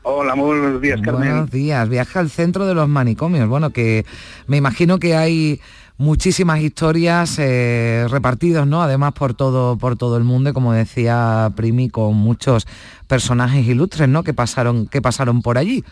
Hola, 0.03 0.35
muy 0.35 0.59
buenos 0.59 0.81
días, 0.81 1.01
Carmen. 1.01 1.29
Buenos 1.29 1.51
días. 1.51 1.89
Viaje 1.89 2.19
al 2.19 2.29
centro 2.29 2.65
de 2.67 2.75
los 2.75 2.87
manicomios. 2.87 3.47
Bueno, 3.49 3.71
que 3.71 4.05
me 4.47 4.57
imagino 4.57 4.99
que 4.99 5.15
hay 5.15 5.59
muchísimas 5.97 6.61
historias 6.61 7.39
eh, 7.39 8.05
repartidas, 8.09 8.67
¿no? 8.67 8.81
Además 8.81 9.13
por 9.13 9.33
todo, 9.33 9.77
por 9.77 9.97
todo 9.97 10.17
el 10.17 10.23
mundo, 10.23 10.49
y 10.49 10.53
como 10.53 10.73
decía 10.73 11.51
Primi, 11.55 11.89
con 11.89 12.15
muchos 12.15 12.67
personajes 13.07 13.67
ilustres, 13.67 14.07
¿no? 14.07 14.23
Que 14.23 14.33
pasaron, 14.33 14.87
que 14.87 15.01
pasaron 15.01 15.41
por 15.41 15.57
allí. 15.57 15.83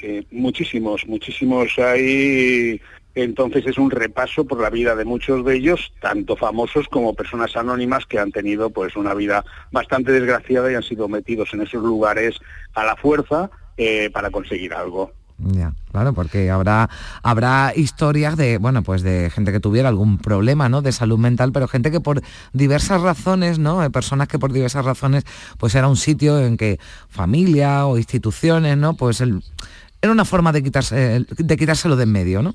Eh, 0.00 0.24
muchísimos, 0.30 1.06
muchísimos 1.06 1.78
hay. 1.78 2.80
Entonces 3.20 3.66
es 3.66 3.78
un 3.78 3.90
repaso 3.90 4.44
por 4.44 4.60
la 4.60 4.70
vida 4.70 4.94
de 4.94 5.04
muchos 5.04 5.44
de 5.44 5.56
ellos, 5.56 5.92
tanto 6.00 6.36
famosos 6.36 6.86
como 6.86 7.14
personas 7.14 7.56
anónimas 7.56 8.06
que 8.06 8.20
han 8.20 8.30
tenido 8.30 8.70
pues 8.70 8.94
una 8.94 9.12
vida 9.12 9.44
bastante 9.72 10.12
desgraciada 10.12 10.70
y 10.70 10.76
han 10.76 10.84
sido 10.84 11.08
metidos 11.08 11.52
en 11.52 11.62
esos 11.62 11.82
lugares 11.82 12.36
a 12.74 12.84
la 12.84 12.94
fuerza 12.94 13.50
eh, 13.76 14.08
para 14.12 14.30
conseguir 14.30 14.72
algo. 14.72 15.10
Ya, 15.38 15.72
claro, 15.90 16.12
porque 16.12 16.48
habrá 16.48 16.90
habrá 17.24 17.72
historias 17.74 18.36
de, 18.36 18.58
bueno, 18.58 18.84
pues 18.84 19.02
de 19.02 19.30
gente 19.30 19.50
que 19.50 19.58
tuviera 19.58 19.88
algún 19.88 20.18
problema, 20.18 20.68
¿no? 20.68 20.80
De 20.80 20.92
salud 20.92 21.18
mental, 21.18 21.50
pero 21.50 21.66
gente 21.66 21.90
que 21.90 22.00
por 22.00 22.22
diversas 22.52 23.02
razones, 23.02 23.58
¿no? 23.58 23.82
Eh, 23.82 23.90
Personas 23.90 24.28
que 24.28 24.38
por 24.38 24.52
diversas 24.52 24.84
razones, 24.84 25.24
pues 25.58 25.74
era 25.74 25.88
un 25.88 25.96
sitio 25.96 26.38
en 26.38 26.56
que 26.56 26.78
familia 27.08 27.84
o 27.86 27.98
instituciones, 27.98 28.76
¿no? 28.78 28.94
Pues 28.94 29.20
era 29.20 30.12
una 30.12 30.24
forma 30.24 30.52
de 30.52 30.62
quitarse 30.62 31.24
de 31.36 31.56
quitárselo 31.56 31.96
de 31.96 32.04
en 32.04 32.12
medio, 32.12 32.42
¿no? 32.42 32.54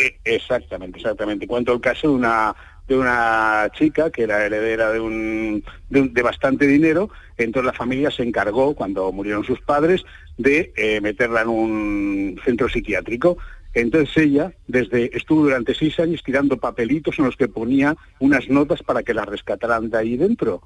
Eh, 0.00 0.18
exactamente, 0.24 0.98
exactamente. 0.98 1.46
Cuento 1.46 1.72
el 1.72 1.80
caso 1.80 2.08
de 2.08 2.14
una 2.14 2.54
de 2.88 2.96
una 2.96 3.70
chica 3.72 4.10
que 4.10 4.24
era 4.24 4.44
heredera 4.44 4.90
de 4.90 4.98
un, 4.98 5.62
de, 5.88 6.00
un- 6.00 6.12
de 6.12 6.22
bastante 6.22 6.66
dinero, 6.66 7.08
entonces 7.36 7.66
la 7.66 7.72
familia 7.72 8.10
se 8.10 8.24
encargó, 8.24 8.74
cuando 8.74 9.12
murieron 9.12 9.44
sus 9.44 9.60
padres, 9.60 10.02
de 10.36 10.72
eh, 10.76 11.00
meterla 11.00 11.42
en 11.42 11.48
un 11.50 12.40
centro 12.44 12.68
psiquiátrico. 12.68 13.38
Entonces 13.74 14.16
ella 14.16 14.52
desde 14.66 15.16
estuvo 15.16 15.44
durante 15.44 15.72
seis 15.76 16.00
años 16.00 16.20
tirando 16.24 16.56
papelitos 16.56 17.16
en 17.20 17.26
los 17.26 17.36
que 17.36 17.46
ponía 17.46 17.94
unas 18.18 18.48
notas 18.48 18.82
para 18.82 19.04
que 19.04 19.14
la 19.14 19.24
rescataran 19.24 19.88
de 19.88 19.96
ahí 19.98 20.16
dentro. 20.16 20.60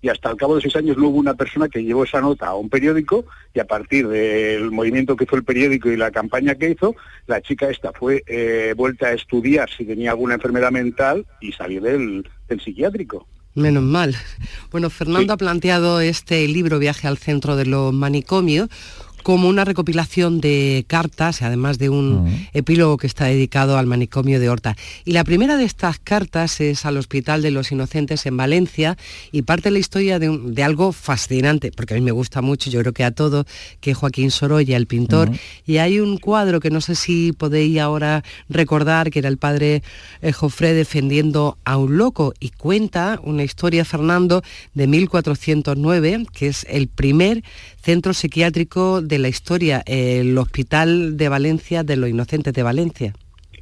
Y 0.00 0.08
hasta 0.08 0.30
el 0.30 0.36
cabo 0.36 0.56
de 0.56 0.62
seis 0.62 0.76
años 0.76 0.96
no 0.96 1.08
hubo 1.08 1.18
una 1.18 1.34
persona 1.34 1.68
que 1.68 1.82
llevó 1.82 2.04
esa 2.04 2.20
nota 2.20 2.46
a 2.46 2.54
un 2.54 2.68
periódico 2.68 3.24
y 3.52 3.60
a 3.60 3.66
partir 3.66 4.06
del 4.08 4.70
movimiento 4.70 5.16
que 5.16 5.24
hizo 5.24 5.36
el 5.36 5.44
periódico 5.44 5.90
y 5.90 5.96
la 5.96 6.10
campaña 6.10 6.54
que 6.54 6.70
hizo, 6.70 6.94
la 7.26 7.40
chica 7.40 7.68
esta 7.68 7.92
fue 7.92 8.22
eh, 8.26 8.74
vuelta 8.76 9.08
a 9.08 9.12
estudiar 9.12 9.68
si 9.70 9.84
tenía 9.84 10.12
alguna 10.12 10.34
enfermedad 10.34 10.70
mental 10.70 11.26
y 11.40 11.52
salió 11.52 11.80
del, 11.80 12.28
del 12.48 12.60
psiquiátrico. 12.60 13.26
Menos 13.54 13.82
mal. 13.82 14.14
Bueno, 14.70 14.88
Fernando 14.88 15.32
ha 15.32 15.36
planteado 15.36 16.00
este 16.00 16.46
libro 16.46 16.78
Viaje 16.78 17.08
al 17.08 17.18
centro 17.18 17.56
de 17.56 17.66
los 17.66 17.92
manicomios 17.92 18.68
como 19.22 19.48
una 19.48 19.64
recopilación 19.64 20.40
de 20.40 20.84
cartas, 20.86 21.42
además 21.42 21.78
de 21.78 21.88
un 21.90 22.46
epílogo 22.52 22.96
que 22.96 23.06
está 23.06 23.26
dedicado 23.26 23.76
al 23.76 23.86
manicomio 23.86 24.40
de 24.40 24.48
Horta. 24.48 24.76
Y 25.04 25.12
la 25.12 25.24
primera 25.24 25.56
de 25.56 25.64
estas 25.64 25.98
cartas 25.98 26.60
es 26.60 26.84
al 26.86 26.96
Hospital 26.96 27.42
de 27.42 27.50
los 27.50 27.70
Inocentes 27.72 28.24
en 28.26 28.36
Valencia 28.36 28.96
y 29.32 29.42
parte 29.42 29.70
la 29.70 29.78
historia 29.78 30.18
de, 30.18 30.30
un- 30.30 30.54
de 30.54 30.62
algo 30.62 30.92
fascinante, 30.92 31.70
porque 31.72 31.94
a 31.94 31.96
mí 31.96 32.02
me 32.02 32.10
gusta 32.12 32.40
mucho, 32.42 32.70
yo 32.70 32.80
creo 32.80 32.92
que 32.92 33.04
a 33.04 33.10
todos, 33.10 33.46
que 33.80 33.94
Joaquín 33.94 34.30
Sorolla, 34.30 34.76
el 34.76 34.86
pintor, 34.86 35.30
y 35.66 35.76
hay 35.78 36.00
un 36.00 36.18
cuadro 36.18 36.60
que 36.60 36.70
no 36.70 36.80
sé 36.80 36.94
si 36.94 37.32
podéis 37.32 37.78
ahora 37.80 38.24
recordar, 38.48 39.10
que 39.10 39.18
era 39.18 39.28
el 39.28 39.38
padre 39.38 39.82
eh, 40.22 40.32
Jofré 40.32 40.72
defendiendo 40.74 41.58
a 41.64 41.76
un 41.76 41.96
loco, 41.98 42.32
y 42.40 42.50
cuenta 42.50 43.20
una 43.22 43.44
historia, 43.44 43.84
Fernando, 43.84 44.42
de 44.74 44.86
1409, 44.86 46.26
que 46.32 46.48
es 46.48 46.66
el 46.68 46.88
primer 46.88 47.42
centro 47.80 48.12
psiquiátrico 48.12 49.00
de 49.02 49.18
la 49.18 49.28
historia, 49.28 49.82
el 49.86 50.36
Hospital 50.38 51.16
de 51.16 51.28
Valencia 51.28 51.82
de 51.82 51.96
los 51.96 52.10
Inocentes 52.10 52.52
de 52.52 52.62
Valencia. 52.62 53.14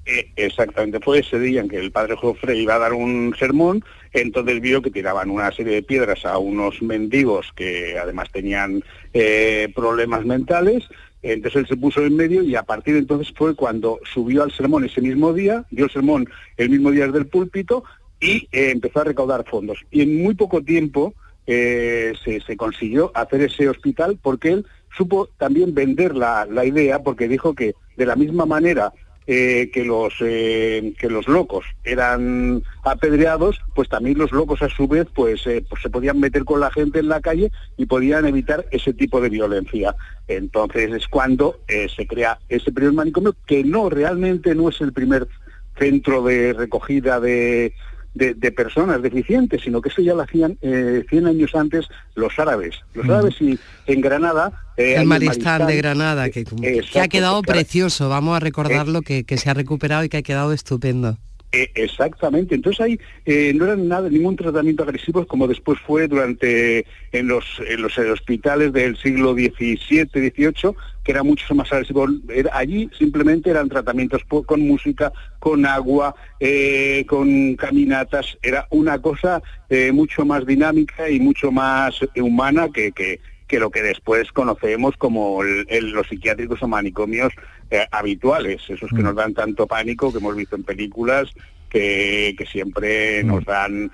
Eh, 0.07 0.31
exactamente, 0.37 1.01
fue 1.01 1.19
ese 1.19 1.39
día 1.39 1.61
en 1.61 1.69
que 1.69 1.79
el 1.79 1.91
padre 1.91 2.15
Jofre 2.15 2.57
iba 2.57 2.77
a 2.77 2.79
dar 2.79 2.93
un 2.93 3.35
sermón, 3.37 3.85
entonces 4.13 4.61
vio 4.61 4.81
que 4.81 4.93
tiraban 4.93 5.31
una 5.31 5.51
serie 5.51 5.75
de 5.75 5.83
piedras 5.83 6.25
a 6.25 6.39
unos 6.39 6.81
mendigos 6.81 7.53
que 7.57 7.99
además 7.99 8.31
tenían 8.31 8.85
eh, 9.13 9.69
problemas 9.75 10.25
mentales, 10.25 10.85
entonces 11.23 11.63
él 11.63 11.67
se 11.67 11.77
puso 11.77 12.05
en 12.05 12.15
medio 12.15 12.43
y 12.43 12.55
a 12.55 12.63
partir 12.63 12.95
de 12.95 13.01
entonces 13.01 13.35
fue 13.37 13.57
cuando 13.57 13.99
subió 14.15 14.45
al 14.45 14.53
sermón 14.53 14.85
ese 14.85 15.01
mismo 15.01 15.33
día, 15.33 15.65
dio 15.73 15.87
el 15.87 15.91
sermón 15.91 16.29
el 16.57 16.71
mismo 16.71 16.93
día 16.93 17.07
desde 17.07 17.19
el 17.19 17.27
púlpito 17.27 17.83
y 18.21 18.49
eh, 18.53 18.71
empezó 18.71 19.01
a 19.01 19.05
recaudar 19.05 19.45
fondos. 19.45 19.85
Y 19.91 20.03
en 20.03 20.23
muy 20.23 20.35
poco 20.35 20.63
tiempo 20.63 21.15
eh, 21.47 22.13
se, 22.25 22.57
consiguió 22.57 23.13
hacer 23.15 23.43
ese 23.43 23.69
hospital 23.69 24.19
porque 24.21 24.53
él 24.53 24.67
supo 24.97 25.29
también 25.39 25.75
vender 25.75 26.17
la, 26.17 26.47
idea 26.65 27.03
porque 27.03 27.29
dijo 27.29 27.55
que 27.55 27.75
de 27.97 28.07
la 28.07 28.17
misma 28.17 28.47
manera 28.47 28.93
eh, 29.29 29.71
que 29.73 29.85
los 29.85 30.15
eh, 30.21 30.93
que 30.99 31.09
los 31.09 31.27
locos 31.29 31.65
eran 31.85 32.63
apedreados, 32.85 33.61
pues 33.75 33.89
también 33.89 34.19
los 34.19 34.33
locos 34.33 34.63
a 34.63 34.69
su 34.69 34.89
vez 34.89 35.07
pues, 35.15 35.43
pues 35.45 35.83
se 35.83 35.91
podían 35.91 36.19
meter 36.19 36.45
con 36.45 36.61
la 36.61 36.71
gente 36.71 36.99
en 37.01 37.09
la 37.09 37.21
calle 37.21 37.51
y 37.77 37.87
podían 37.87 38.27
evitar 38.27 38.67
ese 38.71 38.93
tipo 38.93 39.21
de 39.21 39.29
violencia. 39.29 39.95
Entonces 40.29 40.93
es 40.93 41.07
cuando 41.09 41.61
se 41.69 42.07
crea 42.07 42.39
ese 42.49 42.73
primer 42.73 42.93
manicomio 42.93 43.37
que 43.47 43.63
no 43.63 43.89
realmente 43.89 44.55
no 44.55 44.69
es 44.69 44.81
el 44.81 44.93
primer 44.93 45.29
centro 45.79 46.23
de 46.23 46.53
recogida 46.53 47.21
de, 47.21 47.73
de, 48.17 48.33
de 48.35 48.51
personas 48.51 49.03
deficientes, 49.03 49.63
sino 49.63 49.83
que 49.83 49.91
eso 49.91 50.01
ya 50.01 50.15
lo 50.15 50.23
hacían 50.23 50.57
eh, 50.63 51.05
100 51.09 51.27
años 51.27 51.55
antes 51.55 51.87
los 52.15 52.39
árabes. 52.39 52.75
Los 52.95 53.07
árabes 53.09 53.41
y 53.41 53.59
en 53.87 54.01
Granada... 54.01 54.53
eh, 54.77 54.95
el 54.97 55.03
un 55.03 55.09
Maristán 55.09 55.67
de 55.67 55.77
Granada, 55.77 56.31
que, 56.31 56.45
que 56.45 57.01
ha 57.01 57.09
quedado 57.09 57.43
precioso, 57.43 58.09
vamos 58.09 58.37
a 58.37 58.41
recordarlo, 58.41 59.03
que, 59.03 59.25
que 59.25 59.37
se 59.37 59.51
ha 59.51 59.55
recuperado 59.55 60.05
y 60.05 60.09
que 60.09 60.17
ha 60.17 60.23
quedado 60.23 60.53
estupendo. 60.53 61.19
Eh, 61.53 61.71
exactamente. 61.75 62.55
Entonces 62.55 62.81
ahí 62.81 63.01
eh, 63.25 63.53
no 63.55 63.65
era 63.65 63.77
nada, 63.77 64.09
ningún 64.11 64.37
tratamiento 64.37 64.83
agresivo 64.83 65.27
como 65.27 65.47
después 65.47 65.79
fue 65.81 66.09
durante 66.09 66.85
en 67.13 67.29
los, 67.29 67.45
en 67.67 67.83
los 67.83 67.97
hospitales 67.99 68.73
del 68.73 68.97
siglo 68.97 69.33
XVII, 69.33 70.09
XVIII, 70.13 70.75
que 71.05 71.13
era 71.13 71.23
mucho 71.23 71.55
más 71.55 71.73
agresivo. 71.73 72.07
Allí 72.53 72.91
simplemente 72.99 73.51
eran 73.51 73.69
tratamientos 73.69 74.23
con 74.25 74.61
música, 74.67 75.13
con 75.39 75.65
agua, 75.65 76.15
eh, 76.41 77.05
con 77.09 77.55
caminatas. 77.55 78.37
Era 78.43 78.67
una 78.71 79.01
cosa 79.01 79.41
eh, 79.71 79.93
mucho 79.93 80.25
más 80.25 80.45
dinámica 80.45 81.09
y 81.09 81.21
mucho 81.21 81.53
más 81.53 82.01
eh, 82.15 82.21
humana 82.21 82.69
que, 82.75 82.91
que, 82.91 83.21
que 83.47 83.59
lo 83.61 83.71
que 83.71 83.83
después 83.83 84.33
conocemos 84.33 84.97
como 84.97 85.43
el- 85.43 85.67
el- 85.69 85.91
los 85.93 86.09
psiquiátricos 86.09 86.63
o 86.63 86.69
manicomios 86.69 87.33
eh, 87.71 87.87
habituales, 87.91 88.63
esos 88.69 88.91
que 88.91 89.03
nos 89.03 89.15
dan 89.17 89.35
tanto 89.35 89.67
pánico 89.67 90.13
que 90.13 90.19
hemos 90.19 90.37
visto 90.37 90.57
en 90.57 90.63
películas 90.65 91.29
que, 91.71 92.35
que 92.39 92.47
siempre 92.47 93.23
nos 93.25 93.45
dan 93.45 93.91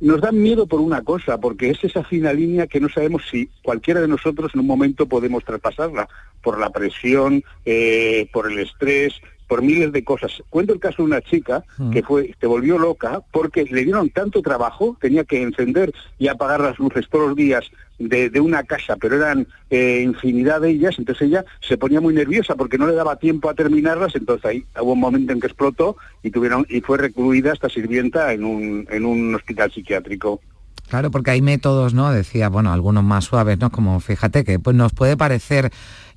nos 0.00 0.20
dan 0.20 0.40
miedo 0.40 0.68
por 0.68 0.80
una 0.80 1.02
cosa, 1.02 1.38
porque 1.40 1.70
es 1.70 1.82
esa 1.82 2.04
fina 2.04 2.32
línea 2.32 2.68
que 2.68 2.78
no 2.78 2.88
sabemos 2.88 3.22
si 3.28 3.50
cualquiera 3.62 4.00
de 4.00 4.06
nosotros 4.06 4.52
en 4.54 4.60
un 4.60 4.66
momento 4.68 5.06
podemos 5.08 5.44
traspasarla, 5.44 6.08
por 6.40 6.60
la 6.60 6.70
presión, 6.70 7.42
eh, 7.64 8.28
por 8.32 8.48
el 8.50 8.60
estrés, 8.60 9.14
por 9.48 9.62
miles 9.62 9.90
de 9.92 10.04
cosas. 10.04 10.42
Cuento 10.50 10.72
el 10.72 10.78
caso 10.80 10.98
de 10.98 11.04
una 11.08 11.20
chica 11.22 11.64
Mm. 11.78 11.90
que 11.90 12.02
fue, 12.02 12.34
se 12.40 12.46
volvió 12.46 12.78
loca 12.78 13.20
porque 13.32 13.64
le 13.64 13.84
dieron 13.84 14.10
tanto 14.10 14.42
trabajo, 14.42 14.96
tenía 15.00 15.24
que 15.24 15.42
encender 15.42 15.92
y 16.18 16.28
apagar 16.28 16.60
las 16.60 16.78
luces 16.78 17.08
todos 17.08 17.28
los 17.28 17.36
días 17.36 17.64
de, 17.98 18.30
de 18.30 18.40
una 18.40 18.62
casa, 18.62 18.96
pero 18.96 19.16
eran 19.16 19.46
eh, 19.70 20.02
infinidad 20.04 20.60
de 20.60 20.70
ellas, 20.70 20.94
entonces 20.98 21.28
ella 21.28 21.44
se 21.60 21.76
ponía 21.76 22.00
muy 22.00 22.14
nerviosa 22.14 22.54
porque 22.54 22.78
no 22.78 22.86
le 22.86 22.94
daba 22.94 23.16
tiempo 23.16 23.48
a 23.50 23.54
terminarlas, 23.54 24.14
entonces 24.14 24.44
ahí 24.44 24.64
hubo 24.80 24.92
un 24.92 25.00
momento 25.00 25.32
en 25.32 25.40
que 25.40 25.46
explotó 25.48 25.96
y 26.22 26.30
tuvieron 26.30 26.64
y 26.68 26.80
fue 26.80 26.98
recluida 26.98 27.52
esta 27.52 27.68
sirvienta 27.68 28.32
en 28.32 28.44
un, 28.44 28.86
en 28.90 29.04
un 29.04 29.34
hospital 29.34 29.72
psiquiátrico. 29.72 30.40
Claro, 30.88 31.10
porque 31.10 31.30
hay 31.30 31.42
métodos, 31.42 31.94
¿no? 31.94 32.10
Decía, 32.10 32.48
bueno, 32.48 32.72
algunos 32.72 33.04
más 33.04 33.24
suaves, 33.24 33.58
¿no? 33.58 33.70
Como 33.70 34.00
fíjate 34.00 34.44
que 34.44 34.58
pues 34.58 34.74
nos 34.74 34.92
puede 34.92 35.16
parecer 35.16 35.70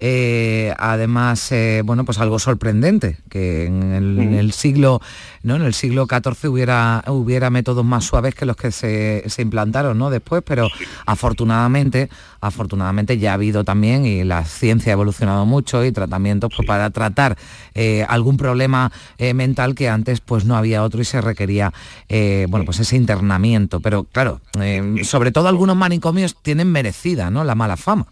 eh, 0.03 0.73
además, 0.79 1.51
eh, 1.51 1.83
bueno, 1.85 2.05
pues 2.05 2.17
algo 2.17 2.39
sorprendente, 2.39 3.17
que 3.29 3.67
en 3.67 3.93
el, 3.93 4.17
en 4.17 4.33
el 4.33 4.51
siglo, 4.51 4.99
¿no? 5.43 5.55
En 5.55 5.61
el 5.61 5.75
siglo 5.75 6.07
XIV 6.09 6.49
hubiera, 6.49 7.03
hubiera 7.05 7.51
métodos 7.51 7.85
más 7.85 8.05
suaves 8.05 8.33
que 8.33 8.47
los 8.47 8.55
que 8.55 8.71
se, 8.71 9.23
se 9.27 9.43
implantaron, 9.43 9.99
¿no? 9.99 10.09
Después, 10.09 10.41
pero 10.43 10.67
afortunadamente, 11.05 12.09
afortunadamente 12.41 13.19
ya 13.19 13.29
ha 13.29 13.33
habido 13.35 13.63
también, 13.63 14.03
y 14.07 14.23
la 14.23 14.43
ciencia 14.43 14.91
ha 14.91 14.93
evolucionado 14.93 15.45
mucho, 15.45 15.85
y 15.85 15.91
tratamientos 15.91 16.51
pues, 16.55 16.67
para 16.67 16.89
tratar 16.89 17.37
eh, 17.75 18.03
algún 18.09 18.37
problema 18.37 18.91
mental 19.35 19.75
que 19.75 19.87
antes 19.87 20.19
pues 20.19 20.45
no 20.45 20.57
había 20.57 20.81
otro 20.81 20.99
y 20.99 21.05
se 21.05 21.21
requería, 21.21 21.71
bueno, 22.09 22.65
pues 22.65 22.79
ese 22.79 22.95
internamiento. 22.95 23.79
Pero 23.81 24.05
claro, 24.05 24.41
eh, 24.61 25.03
sobre 25.03 25.31
todo 25.31 25.47
algunos 25.47 25.75
manicomios 25.75 26.35
tienen 26.41 26.71
merecida, 26.71 27.29
¿no? 27.29 27.43
La 27.43 27.55
mala 27.55 27.77
fama. 27.77 28.07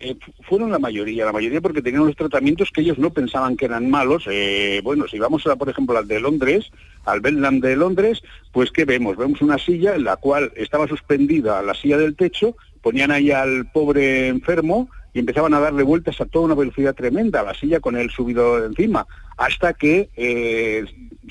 Eh, 0.00 0.16
fueron 0.42 0.70
la 0.70 0.78
mayoría, 0.78 1.24
la 1.24 1.32
mayoría 1.32 1.60
porque 1.60 1.80
tenían 1.80 2.02
unos 2.02 2.16
tratamientos 2.16 2.70
que 2.70 2.82
ellos 2.82 2.98
no 2.98 3.10
pensaban 3.10 3.56
que 3.56 3.64
eran 3.64 3.88
malos. 3.88 4.24
Eh, 4.30 4.80
bueno, 4.84 5.06
si 5.08 5.18
vamos 5.18 5.46
a, 5.46 5.56
por 5.56 5.70
ejemplo, 5.70 5.96
al 5.96 6.06
de 6.06 6.20
Londres, 6.20 6.70
al 7.04 7.20
Bedlam 7.20 7.60
de 7.60 7.76
Londres, 7.76 8.22
pues 8.52 8.70
¿qué 8.70 8.84
vemos? 8.84 9.16
Vemos 9.16 9.40
una 9.40 9.56
silla 9.56 9.94
en 9.94 10.04
la 10.04 10.16
cual 10.16 10.52
estaba 10.56 10.86
suspendida 10.88 11.62
la 11.62 11.74
silla 11.74 11.96
del 11.96 12.16
techo, 12.16 12.56
ponían 12.82 13.12
ahí 13.12 13.30
al 13.30 13.70
pobre 13.72 14.28
enfermo 14.28 14.90
y 15.14 15.20
empezaban 15.20 15.54
a 15.54 15.60
darle 15.60 15.82
vueltas 15.84 16.20
a 16.20 16.26
toda 16.26 16.44
una 16.44 16.54
velocidad 16.54 16.94
tremenda, 16.94 17.42
la 17.42 17.54
silla 17.54 17.80
con 17.80 17.96
él 17.96 18.10
subido 18.10 18.62
encima, 18.66 19.06
hasta 19.38 19.72
que 19.72 20.10
eh, 20.16 20.84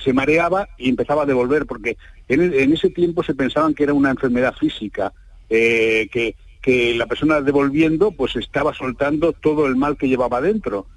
se 0.03 0.13
mareaba 0.13 0.69
y 0.77 0.89
empezaba 0.89 1.23
a 1.23 1.27
devolver, 1.27 1.67
porque 1.67 1.97
en, 2.27 2.41
en 2.53 2.73
ese 2.73 2.89
tiempo 2.89 3.21
se 3.21 3.35
pensaban 3.35 3.75
que 3.75 3.83
era 3.83 3.93
una 3.93 4.09
enfermedad 4.09 4.55
física, 4.55 5.13
eh, 5.49 6.07
que 6.11 6.35
que 6.63 6.95
la 6.95 7.05
persona 7.05 7.41
devolviendo 7.41 8.11
pues 8.11 8.37
estaba 8.37 8.73
soltando 8.73 9.33
todo 9.33 9.67
el 9.67 9.75
mal 9.75 9.97
que 9.97 10.07
llevaba 10.07 10.41
dentro. 10.41 10.87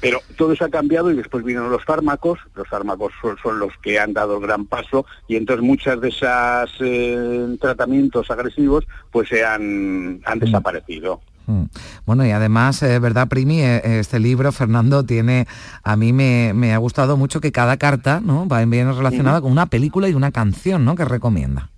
Pero 0.00 0.20
todo 0.36 0.52
eso 0.52 0.64
ha 0.64 0.70
cambiado 0.70 1.12
y 1.12 1.14
después 1.14 1.44
vinieron 1.44 1.70
los 1.70 1.84
fármacos, 1.84 2.40
los 2.56 2.66
fármacos 2.66 3.12
son, 3.20 3.36
son 3.40 3.60
los 3.60 3.72
que 3.82 4.00
han 4.00 4.14
dado 4.14 4.38
el 4.38 4.42
gran 4.42 4.66
paso 4.66 5.06
y 5.28 5.36
entonces 5.36 5.64
muchas 5.64 6.00
de 6.00 6.08
esos 6.08 7.60
tratamientos 7.60 8.28
agresivos 8.30 8.84
pues 9.12 9.28
se 9.28 9.44
han, 9.44 10.20
han 10.24 10.38
desaparecido. 10.40 11.20
Mm. 11.52 11.68
Bueno, 12.06 12.24
y 12.26 12.30
además, 12.30 12.82
es 12.82 13.00
verdad, 13.00 13.28
Primi, 13.28 13.60
eh, 13.60 13.98
este 13.98 14.18
libro, 14.18 14.50
Fernando, 14.52 15.04
tiene, 15.04 15.46
a 15.82 15.96
mí 15.96 16.12
me, 16.12 16.52
me 16.54 16.72
ha 16.72 16.78
gustado 16.78 17.16
mucho 17.16 17.40
que 17.40 17.52
cada 17.52 17.76
carta, 17.76 18.20
¿no? 18.20 18.48
Va 18.48 18.64
bien 18.64 18.94
relacionada 18.94 19.40
con 19.40 19.52
una 19.52 19.66
película 19.66 20.08
y 20.08 20.14
una 20.14 20.32
canción, 20.32 20.84
¿no? 20.84 20.94
Que 20.94 21.04
recomienda. 21.04 21.70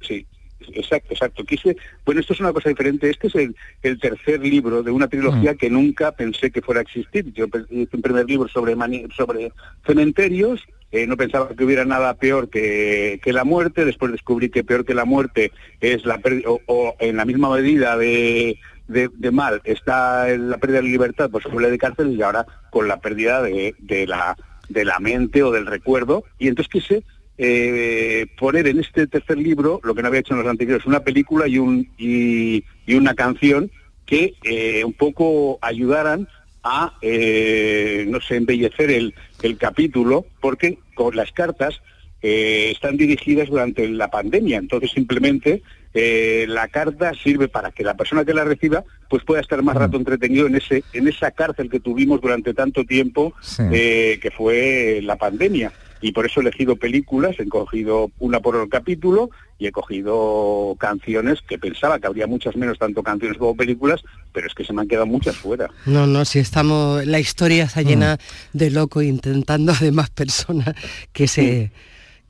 Sí, 0.00 0.26
exacto, 0.72 1.12
exacto. 1.14 1.44
Quise, 1.44 1.76
bueno, 2.04 2.20
esto 2.20 2.32
es 2.32 2.40
una 2.40 2.52
cosa 2.52 2.68
diferente. 2.70 3.10
Este 3.10 3.28
es 3.28 3.34
el, 3.34 3.56
el 3.82 4.00
tercer 4.00 4.40
libro 4.40 4.82
de 4.82 4.90
una 4.90 5.08
trilogía 5.08 5.54
que 5.54 5.68
nunca 5.70 6.12
pensé 6.12 6.50
que 6.50 6.62
fuera 6.62 6.80
a 6.80 6.82
existir. 6.82 7.32
Yo 7.32 7.46
hice 7.70 7.96
un 7.96 8.02
primer 8.02 8.26
libro 8.26 8.48
sobre, 8.48 8.74
mani- 8.74 9.06
sobre 9.16 9.52
cementerios, 9.86 10.60
eh, 10.92 11.06
no 11.06 11.16
pensaba 11.16 11.54
que 11.54 11.64
hubiera 11.64 11.84
nada 11.84 12.14
peor 12.14 12.50
que, 12.50 13.20
que 13.22 13.32
la 13.32 13.44
muerte, 13.44 13.84
después 13.84 14.10
descubrí 14.10 14.50
que 14.50 14.64
peor 14.64 14.84
que 14.84 14.94
la 14.94 15.04
muerte 15.04 15.52
es 15.80 16.04
la 16.04 16.18
pérdida, 16.18 16.48
o, 16.66 16.96
en 16.98 17.16
la 17.16 17.24
misma 17.24 17.48
medida 17.54 17.96
de, 17.96 18.58
de, 18.88 19.30
mal 19.30 19.60
está 19.64 20.26
la 20.36 20.58
pérdida 20.58 20.78
de 20.78 20.88
libertad 20.88 21.30
por 21.30 21.44
sobre 21.44 21.70
de 21.70 21.78
cárcel 21.78 22.10
y 22.10 22.22
ahora 22.22 22.44
con 22.70 22.88
la 22.88 23.00
pérdida 23.00 23.40
de, 23.40 23.76
de 23.78 24.06
la, 24.08 24.36
de 24.68 24.84
la 24.84 24.98
mente 24.98 25.44
o 25.44 25.52
del 25.52 25.66
recuerdo. 25.66 26.24
Y 26.40 26.48
entonces 26.48 26.72
quise 26.72 27.04
eh, 27.38 28.26
poner 28.36 28.66
en 28.66 28.80
este 28.80 29.06
tercer 29.06 29.38
libro, 29.38 29.80
lo 29.84 29.94
que 29.94 30.02
no 30.02 30.08
había 30.08 30.20
hecho 30.20 30.34
en 30.34 30.40
los 30.40 30.48
anteriores, 30.48 30.86
una 30.86 31.04
película 31.04 31.46
y, 31.46 31.58
un, 31.58 31.88
y, 31.98 32.64
una 32.92 33.14
canción 33.14 33.70
que 34.06 34.34
eh, 34.42 34.82
un 34.84 34.92
poco 34.92 35.60
ayudaran 35.62 36.26
a, 36.64 36.94
no 37.00 38.20
sé, 38.20 38.36
embellecer 38.36 38.90
el, 38.90 39.14
el 39.42 39.56
capítulo, 39.56 40.26
porque 40.40 40.78
con 40.94 41.16
las 41.16 41.32
cartas 41.32 41.80
eh, 42.22 42.70
están 42.72 42.96
dirigidas 42.96 43.48
durante 43.48 43.88
la 43.88 44.08
pandemia, 44.10 44.58
entonces 44.58 44.90
simplemente 44.90 45.62
eh, 45.94 46.44
la 46.48 46.68
carta 46.68 47.12
sirve 47.14 47.48
para 47.48 47.72
que 47.72 47.82
la 47.82 47.94
persona 47.96 48.24
que 48.24 48.34
la 48.34 48.44
reciba 48.44 48.84
pues 49.08 49.24
pueda 49.24 49.40
estar 49.40 49.60
más 49.62 49.74
rato 49.76 49.96
entretenido 49.96 50.46
en 50.46 50.54
ese 50.54 50.84
en 50.92 51.08
esa 51.08 51.30
cárcel 51.32 51.68
que 51.68 51.80
tuvimos 51.80 52.20
durante 52.20 52.54
tanto 52.54 52.84
tiempo 52.84 53.32
Sí. 53.40 53.62
eh, 53.72 54.18
que 54.22 54.30
fue 54.30 55.00
la 55.02 55.16
pandemia 55.16 55.72
y 56.00 56.12
por 56.12 56.26
eso 56.26 56.40
he 56.40 56.42
elegido 56.42 56.76
películas, 56.76 57.36
he 57.38 57.46
cogido 57.48 58.10
una 58.18 58.40
por 58.40 58.68
capítulo 58.68 59.30
y 59.58 59.66
he 59.66 59.72
cogido 59.72 60.76
canciones 60.78 61.40
que 61.46 61.58
pensaba 61.58 61.98
que 61.98 62.06
habría 62.06 62.26
muchas 62.26 62.56
menos 62.56 62.78
tanto 62.78 63.02
canciones 63.02 63.36
como 63.36 63.54
películas, 63.54 64.02
pero 64.32 64.46
es 64.46 64.54
que 64.54 64.64
se 64.64 64.72
me 64.72 64.82
han 64.82 64.88
quedado 64.88 65.06
muchas 65.06 65.36
fuera. 65.36 65.68
No, 65.86 66.06
no, 66.06 66.24
si 66.24 66.38
estamos, 66.38 67.04
la 67.04 67.20
historia 67.20 67.64
está 67.64 67.82
llena 67.82 68.18
de 68.52 68.70
loco 68.70 69.02
intentando 69.02 69.72
además 69.72 70.10
personas 70.10 70.74
que 71.12 71.28
se 71.28 71.70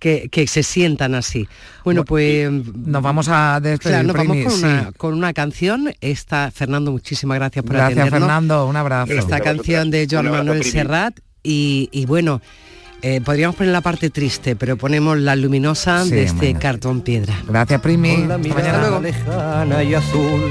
que, 0.00 0.28
que 0.30 0.46
se 0.46 0.62
sientan 0.62 1.14
así. 1.14 1.46
Bueno, 1.84 2.04
pues 2.04 2.50
nos 2.50 3.02
vamos 3.02 3.28
a 3.28 3.60
despedir, 3.60 3.98
Claro, 3.98 4.08
nos 4.08 4.16
vamos 4.16 4.44
con 4.44 4.64
una, 4.64 4.92
con 4.96 5.14
una 5.14 5.32
canción. 5.32 5.92
Esta, 6.00 6.50
Fernando, 6.50 6.90
muchísimas 6.90 7.38
gracias 7.38 7.64
por 7.64 7.74
Gracias, 7.74 7.98
atendernos. 7.98 8.20
Fernando, 8.20 8.66
un 8.66 8.76
abrazo. 8.76 9.12
Esta 9.12 9.36
Gracias 9.36 9.56
canción 9.56 9.90
de. 9.90 10.08
Joan 10.10 10.30
Manuel. 10.30 10.64
Serrat 10.64 11.20
y, 11.42 11.90
y 11.92 12.06
bueno, 12.06 12.40
eh, 13.02 13.20
podríamos 13.20 13.56
poner 13.56 13.72
la 13.72 13.80
parte 13.80 14.10
triste, 14.10 14.56
pero 14.56 14.76
ponemos 14.76 15.18
la 15.18 15.36
luminosa 15.36 16.04
Sí, 16.04 16.10
de 16.10 16.24
este 16.24 16.46
venga. 16.46 16.60
cartón 16.60 17.00
piedra. 17.00 17.34
Gracias, 17.46 17.80
Primi. 17.80 18.16
Con 18.16 18.28
la 18.28 18.38
mirada 18.38 18.62
mañana. 18.78 19.00
lejana 19.00 19.82
y 19.82 19.94
azul 19.94 20.50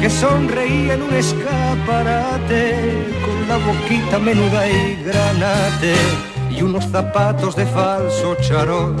que 0.00 0.10
sonreía 0.10 0.94
en 0.94 1.02
un 1.02 1.14
escaparate 1.14 2.74
con 3.24 3.48
la 3.48 3.56
boquita 3.58 4.18
menuda 4.18 4.68
y 4.68 5.02
granate 5.04 5.94
y 6.50 6.62
unos 6.62 6.84
zapatos 6.90 7.56
de 7.56 7.66
falso 7.66 8.34
charol 8.42 8.94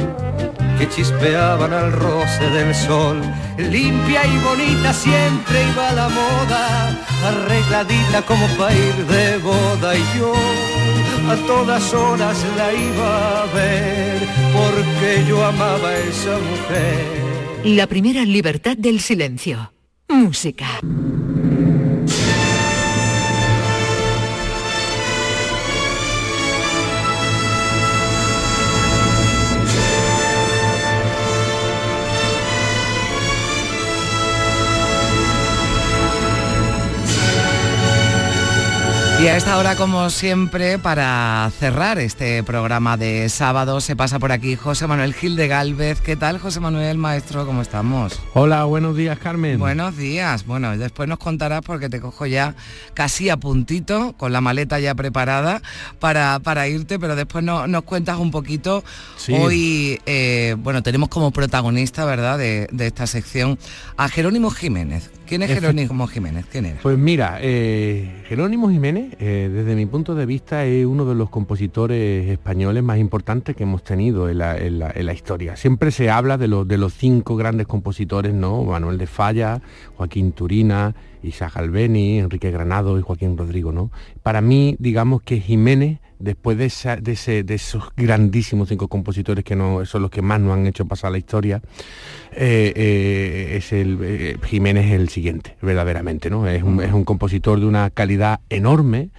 que 0.78 0.88
chispeaban 0.88 1.72
al 1.72 1.92
roce 1.92 2.48
del 2.50 2.74
sol. 2.74 3.20
Limpia 3.58 4.26
y 4.26 4.38
bonita 4.38 4.92
siempre 4.92 5.62
iba 5.72 5.88
a 5.90 5.92
la 5.94 6.08
moda, 6.08 6.98
arregladita 7.26 8.22
como 8.22 8.46
para 8.58 8.74
ir 8.74 9.06
de 9.06 9.38
boda 9.38 9.94
y 9.96 10.18
yo 10.18 10.32
a 11.30 11.36
todas 11.46 11.92
horas 11.94 12.44
la 12.56 12.72
iba 12.72 13.42
a 13.42 13.46
ver 13.46 14.22
porque 14.52 15.24
yo 15.28 15.44
amaba 15.44 15.88
a 15.88 15.98
esa 15.98 16.38
mujer. 16.38 17.64
La 17.64 17.86
primera 17.86 18.24
libertad 18.24 18.76
del 18.76 19.00
silencio. 19.00 19.72
Música. 20.08 20.80
A 39.36 39.38
esta 39.38 39.58
hora, 39.58 39.76
como 39.76 40.08
siempre, 40.08 40.78
para 40.78 41.50
cerrar 41.58 41.98
este 41.98 42.42
programa 42.42 42.96
de 42.96 43.28
sábado, 43.28 43.82
se 43.82 43.94
pasa 43.94 44.18
por 44.18 44.32
aquí 44.32 44.56
José 44.56 44.86
Manuel 44.86 45.12
Gil 45.12 45.36
de 45.36 45.46
Galvez. 45.46 46.00
¿Qué 46.00 46.16
tal, 46.16 46.38
José 46.38 46.58
Manuel, 46.58 46.96
maestro? 46.96 47.44
¿Cómo 47.44 47.60
estamos? 47.60 48.18
Hola, 48.32 48.64
buenos 48.64 48.96
días, 48.96 49.18
Carmen. 49.18 49.58
Buenos 49.58 49.94
días. 49.98 50.46
Bueno, 50.46 50.74
después 50.78 51.06
nos 51.06 51.18
contarás 51.18 51.60
porque 51.60 51.90
te 51.90 52.00
cojo 52.00 52.24
ya 52.24 52.54
casi 52.94 53.28
a 53.28 53.36
puntito, 53.36 54.14
con 54.14 54.32
la 54.32 54.40
maleta 54.40 54.80
ya 54.80 54.94
preparada 54.94 55.60
para, 56.00 56.38
para 56.38 56.66
irte, 56.68 56.98
pero 56.98 57.14
después 57.14 57.44
no- 57.44 57.66
nos 57.66 57.82
cuentas 57.82 58.16
un 58.16 58.30
poquito. 58.30 58.84
Sí. 59.18 59.34
Hoy, 59.34 60.00
eh, 60.06 60.56
bueno, 60.58 60.82
tenemos 60.82 61.10
como 61.10 61.30
protagonista, 61.30 62.06
¿verdad?, 62.06 62.38
de, 62.38 62.68
de 62.72 62.86
esta 62.86 63.06
sección 63.06 63.58
a 63.98 64.08
Jerónimo 64.08 64.50
Jiménez. 64.50 65.10
¿Quién 65.26 65.42
es 65.42 65.50
Jerónimo 65.50 66.06
Jiménez? 66.06 66.46
¿Quién 66.50 66.66
era? 66.66 66.78
Pues 66.82 66.96
mira, 66.96 67.38
eh, 67.40 68.22
Jerónimo 68.28 68.70
Jiménez, 68.70 69.14
eh, 69.18 69.50
desde 69.52 69.74
mi 69.74 69.84
punto 69.86 70.14
de 70.14 70.24
vista, 70.26 70.64
es 70.64 70.86
uno 70.86 71.04
de 71.04 71.14
los 71.14 71.28
compositores 71.30 72.28
españoles 72.30 72.82
más 72.82 72.98
importantes 72.98 73.56
que 73.56 73.64
hemos 73.64 73.82
tenido 73.82 74.28
en 74.28 74.38
la, 74.38 74.56
en 74.56 74.78
la- 74.78 74.92
en 74.94 75.04
la 75.06 75.12
historia. 75.12 75.56
Siempre 75.56 75.90
se 75.90 76.10
habla 76.10 76.38
de, 76.38 76.48
los 76.48 76.66
de 76.66 76.78
los 76.78 76.94
cinco 76.94 77.36
grandes 77.36 77.66
compositores, 77.66 78.32
¿no? 78.34 78.62
Manuel 78.64 78.98
de 78.98 79.06
Falla, 79.06 79.60
Joaquín 79.96 80.32
Turina, 80.32 80.94
Isaac 81.22 81.56
Albeni, 81.56 82.18
Enrique 82.20 82.50
Granado 82.50 82.98
y 82.98 83.02
Joaquín 83.02 83.36
Rodrigo, 83.36 83.72
¿no? 83.72 83.90
Para 84.22 84.40
mí, 84.40 84.76
digamos 84.78 85.22
que 85.22 85.40
Jiménez 85.40 85.98
después 86.18 86.56
de, 86.58 86.66
esa- 86.66 86.96
de 86.96 87.12
ese- 87.12 87.42
de 87.42 87.54
esos 87.54 87.84
grandísimos 87.96 88.68
cinco 88.68 88.88
compositores 88.88 89.44
que 89.44 89.56
no, 89.56 89.84
son 89.84 90.02
los 90.02 90.10
que 90.10 90.22
más 90.22 90.40
nos 90.40 90.54
han 90.54 90.66
hecho 90.66 90.86
pasar 90.86 91.12
la 91.12 91.18
historia, 91.18 91.60
eh, 92.32 92.72
eh, 92.76 93.56
es 93.56 93.72
el, 93.72 93.98
eh, 94.02 94.36
Jiménez 94.44 94.86
es 94.86 94.92
el 94.92 95.08
siguiente, 95.08 95.56
verdaderamente, 95.62 96.30
¿no? 96.30 96.46
Es 96.48 96.62
un, 96.62 96.82
es 96.82 96.92
un 96.92 97.04
compositor 97.04 97.60
de 97.60 97.66
una 97.66 97.90
calidad 97.90 98.40
enorme. 98.50 99.10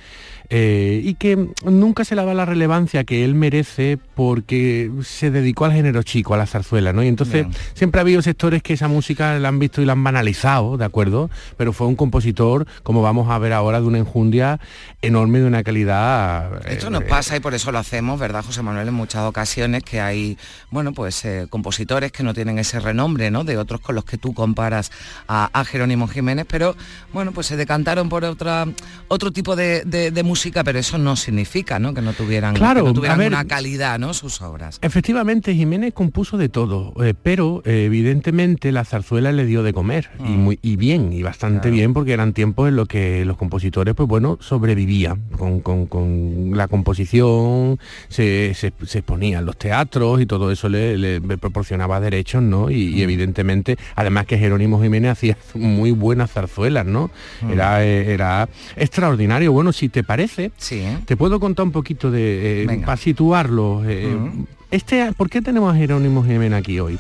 Eh, 0.50 1.02
y 1.04 1.16
que 1.16 1.50
nunca 1.66 2.06
se 2.06 2.16
le 2.16 2.24
da 2.26 2.34
la 2.34 2.46
relevancia 2.46 3.04
que 3.04 3.24
él 3.26 3.36
merece 3.36 3.98
porque 4.16 4.90
se 5.04 5.30
dedicó 5.32 5.66
al 5.66 5.74
género 5.74 6.04
chico, 6.04 6.34
a 6.34 6.38
la 6.38 6.46
zarzuela, 6.48 6.94
¿no? 6.94 7.04
Y 7.04 7.08
entonces 7.08 7.46
Bien. 7.48 7.52
siempre 7.74 8.00
ha 8.00 8.04
habido 8.04 8.22
sectores 8.22 8.64
que 8.64 8.74
esa 8.74 8.88
música 8.88 9.38
la 9.40 9.50
han 9.50 9.60
visto 9.60 9.82
y 9.82 9.86
la 9.86 9.92
han 9.94 10.04
banalizado, 10.04 10.78
¿de 10.78 10.86
acuerdo? 10.86 11.30
Pero 11.58 11.74
fue 11.74 11.88
un 11.88 11.96
compositor, 11.96 12.66
como 12.84 13.02
vamos 13.02 13.30
a 13.30 13.38
ver 13.40 13.54
ahora, 13.54 13.82
de 13.82 13.88
una 13.88 13.98
enjundia 13.98 14.60
enorme, 15.02 15.40
de 15.40 15.46
una 15.46 15.64
calidad... 15.64 16.56
eh, 16.66 16.74
Esto 16.74 16.90
nos 16.90 17.04
pasa 17.04 17.36
y 17.36 17.40
por 17.40 17.54
eso 17.54 17.72
lo 17.72 17.80
hacemos, 17.80 18.20
¿verdad, 18.20 18.44
José 18.46 18.62
Manuel? 18.62 18.88
En 18.88 18.94
muchas 18.94 19.24
ocasiones 19.24 19.84
que 19.84 20.00
hay, 20.00 20.38
bueno, 20.72 20.94
pues 20.94 21.24
eh, 21.26 21.48
compositores 21.50 22.12
que 22.12 22.24
no 22.24 22.34
tienen 22.34 22.58
ese 22.60 22.80
renombre, 22.80 23.32
¿no? 23.32 23.44
De 23.44 23.58
otros 23.58 23.82
con 23.82 23.96
los 23.96 24.06
que 24.06 24.18
tú 24.18 24.34
comparas 24.34 24.92
a, 25.28 25.50
a 25.54 25.66
Jerónimo 25.66 26.08
Jiménez, 26.08 26.46
pero 26.50 26.76
bueno, 27.14 27.32
pues 27.34 27.48
se 27.48 27.58
decantaron 27.58 28.10
por 28.10 28.24
otra, 28.24 28.66
otro 29.10 29.32
tipo 29.32 29.56
de, 29.56 29.84
de- 29.86 30.12
de 30.12 30.24
música, 30.24 30.37
pero 30.64 30.80
eso 30.80 30.98
no 30.98 31.16
significa, 31.16 31.80
¿no? 31.80 31.94
Que 31.94 32.02
no 32.02 32.14
tuvieran, 32.14 32.56
Claro, 32.56 32.82
que 32.82 32.88
no 32.90 32.94
tuvieran 32.94 33.20
a 33.20 33.24
ver, 33.24 33.32
una 33.34 33.46
calidad, 33.46 34.00
¿no? 34.00 34.14
Sus 34.14 34.42
obras. 34.42 34.80
Efectivamente, 34.82 35.54
Jiménez 35.56 35.94
compuso 35.94 36.38
de 36.38 36.50
todo, 36.50 36.94
eh, 37.04 37.14
pero 37.22 37.62
eh, 37.66 37.84
evidentemente 37.86 38.72
la 38.72 38.86
zarzuela 38.86 39.32
le 39.32 39.46
dio 39.46 39.64
de 39.64 39.74
comer, 39.74 40.10
y, 40.20 40.24
Mm. 40.24 40.38
muy, 40.44 40.60
y 40.62 40.76
bien, 40.76 41.12
y 41.14 41.22
bastante 41.24 41.70
bien, 41.72 41.94
porque 41.94 42.14
eran 42.14 42.34
tiempos 42.34 42.70
en 42.70 42.76
los 42.76 42.88
que 42.88 43.26
los 43.26 43.38
compositores, 43.38 43.94
pues 43.96 44.08
bueno, 44.08 44.38
sobrevivían 44.42 45.22
con, 45.38 45.60
con- 45.62 45.88
con 45.88 46.52
la 46.56 46.68
composición, 46.68 47.80
se, 48.10 48.54
se, 48.54 48.74
se 48.86 49.00
exponían 49.00 49.46
los 49.46 49.58
teatros 49.58 50.22
y 50.22 50.26
todo 50.26 50.52
eso 50.52 50.70
le, 50.70 50.98
le 50.98 51.20
proporcionaba 51.38 52.00
derechos, 52.00 52.42
¿no? 52.44 52.70
Y, 52.70 52.88
Mm. 52.88 52.98
y 52.98 53.02
evidentemente, 53.02 53.78
además 53.96 54.26
que 54.26 54.38
Jerónimo 54.38 54.82
Jiménez 54.82 55.12
hacía 55.12 55.38
muy 55.56 55.92
buenas 55.92 56.32
zarzuelas, 56.32 56.86
¿no? 56.86 57.10
Mm. 57.42 57.52
Era, 57.52 57.84
eh, 57.86 58.14
era 58.14 58.48
extraordinario. 58.76 59.52
Bueno, 59.52 59.72
si 59.74 59.90
te 59.90 60.04
parece, 60.04 60.27
te 61.06 61.18
puedo 61.18 61.40
contar 61.40 61.66
un 61.66 61.72
poquito 61.72 62.12
de, 62.12 62.64
eh, 62.64 62.82
para 62.86 62.98
situarlo. 62.98 63.84
eh, 63.86 64.16
este, 64.72 65.12
¿Por 65.14 65.30
qué 65.30 65.42
tenemos 65.42 65.74
a 65.74 65.78
Jerónimo 65.78 66.24
Jiménez 66.24 66.60
aquí 66.60 66.80
hoy? 66.80 67.00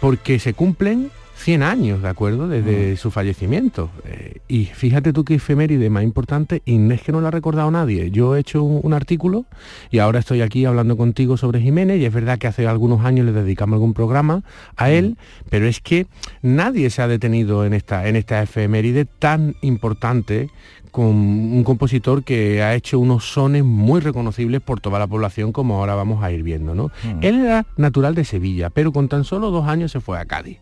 Porque 0.00 0.38
se 0.38 0.54
cumplen 0.54 1.10
100 1.36 1.62
años, 1.62 2.00
¿de 2.02 2.08
acuerdo? 2.08 2.48
Desde 2.48 2.96
su 2.96 3.10
fallecimiento. 3.10 3.90
Eh, 4.06 4.38
y 4.48 4.66
fíjate 4.66 5.12
tú 5.12 5.24
qué 5.24 5.34
efeméride 5.34 5.90
más 5.90 6.02
importante, 6.02 6.62
y 6.64 6.90
es 6.92 7.02
que 7.02 7.12
no 7.12 7.20
lo 7.20 7.26
ha 7.26 7.30
recordado 7.30 7.70
nadie. 7.70 8.10
Yo 8.10 8.36
he 8.36 8.40
hecho 8.40 8.62
un, 8.62 8.80
un 8.82 8.94
artículo 8.94 9.44
y 9.90 9.98
ahora 9.98 10.20
estoy 10.20 10.40
aquí 10.40 10.64
hablando 10.64 10.96
contigo 10.96 11.36
sobre 11.36 11.60
Jiménez, 11.60 12.00
y 12.00 12.06
es 12.06 12.12
verdad 12.14 12.38
que 12.38 12.46
hace 12.46 12.66
algunos 12.66 13.04
años 13.04 13.26
le 13.26 13.32
dedicamos 13.32 13.74
algún 13.74 13.92
programa 13.92 14.42
a 14.76 14.90
él, 14.90 15.18
pero 15.50 15.66
es 15.66 15.80
que 15.80 16.06
nadie 16.40 16.88
se 16.88 17.02
ha 17.02 17.08
detenido 17.08 17.66
en 17.66 17.74
esta, 17.74 18.08
en 18.08 18.16
esta 18.16 18.42
efeméride 18.42 19.04
tan 19.04 19.56
importante 19.60 20.48
con 20.94 21.06
un 21.06 21.64
compositor 21.64 22.22
que 22.22 22.62
ha 22.62 22.76
hecho 22.76 23.00
unos 23.00 23.24
sones 23.24 23.64
muy 23.64 24.00
reconocibles 24.00 24.60
por 24.60 24.78
toda 24.78 25.00
la 25.00 25.08
población, 25.08 25.50
como 25.50 25.76
ahora 25.76 25.96
vamos 25.96 26.22
a 26.22 26.30
ir 26.30 26.44
viendo. 26.44 26.72
¿no? 26.76 26.92
Él 27.20 27.40
era 27.40 27.66
natural 27.76 28.14
de 28.14 28.24
Sevilla, 28.24 28.70
pero 28.70 28.92
con 28.92 29.08
tan 29.08 29.24
solo 29.24 29.50
dos 29.50 29.66
años 29.66 29.90
se 29.90 29.98
fue 29.98 30.20
a 30.20 30.24
Cádiz. 30.24 30.60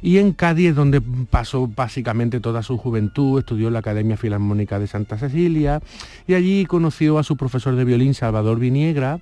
Y 0.00 0.16
en 0.16 0.32
Cádiz 0.32 0.70
es 0.70 0.74
donde 0.74 1.02
pasó 1.02 1.66
básicamente 1.66 2.40
toda 2.40 2.62
su 2.62 2.78
juventud, 2.78 3.40
estudió 3.40 3.66
en 3.66 3.74
la 3.74 3.80
Academia 3.80 4.16
Filarmónica 4.16 4.78
de 4.78 4.86
Santa 4.86 5.18
Cecilia 5.18 5.82
y 6.26 6.32
allí 6.32 6.64
conoció 6.64 7.18
a 7.18 7.22
su 7.22 7.36
profesor 7.36 7.76
de 7.76 7.84
violín, 7.84 8.14
Salvador 8.14 8.58
Viniegra, 8.58 9.20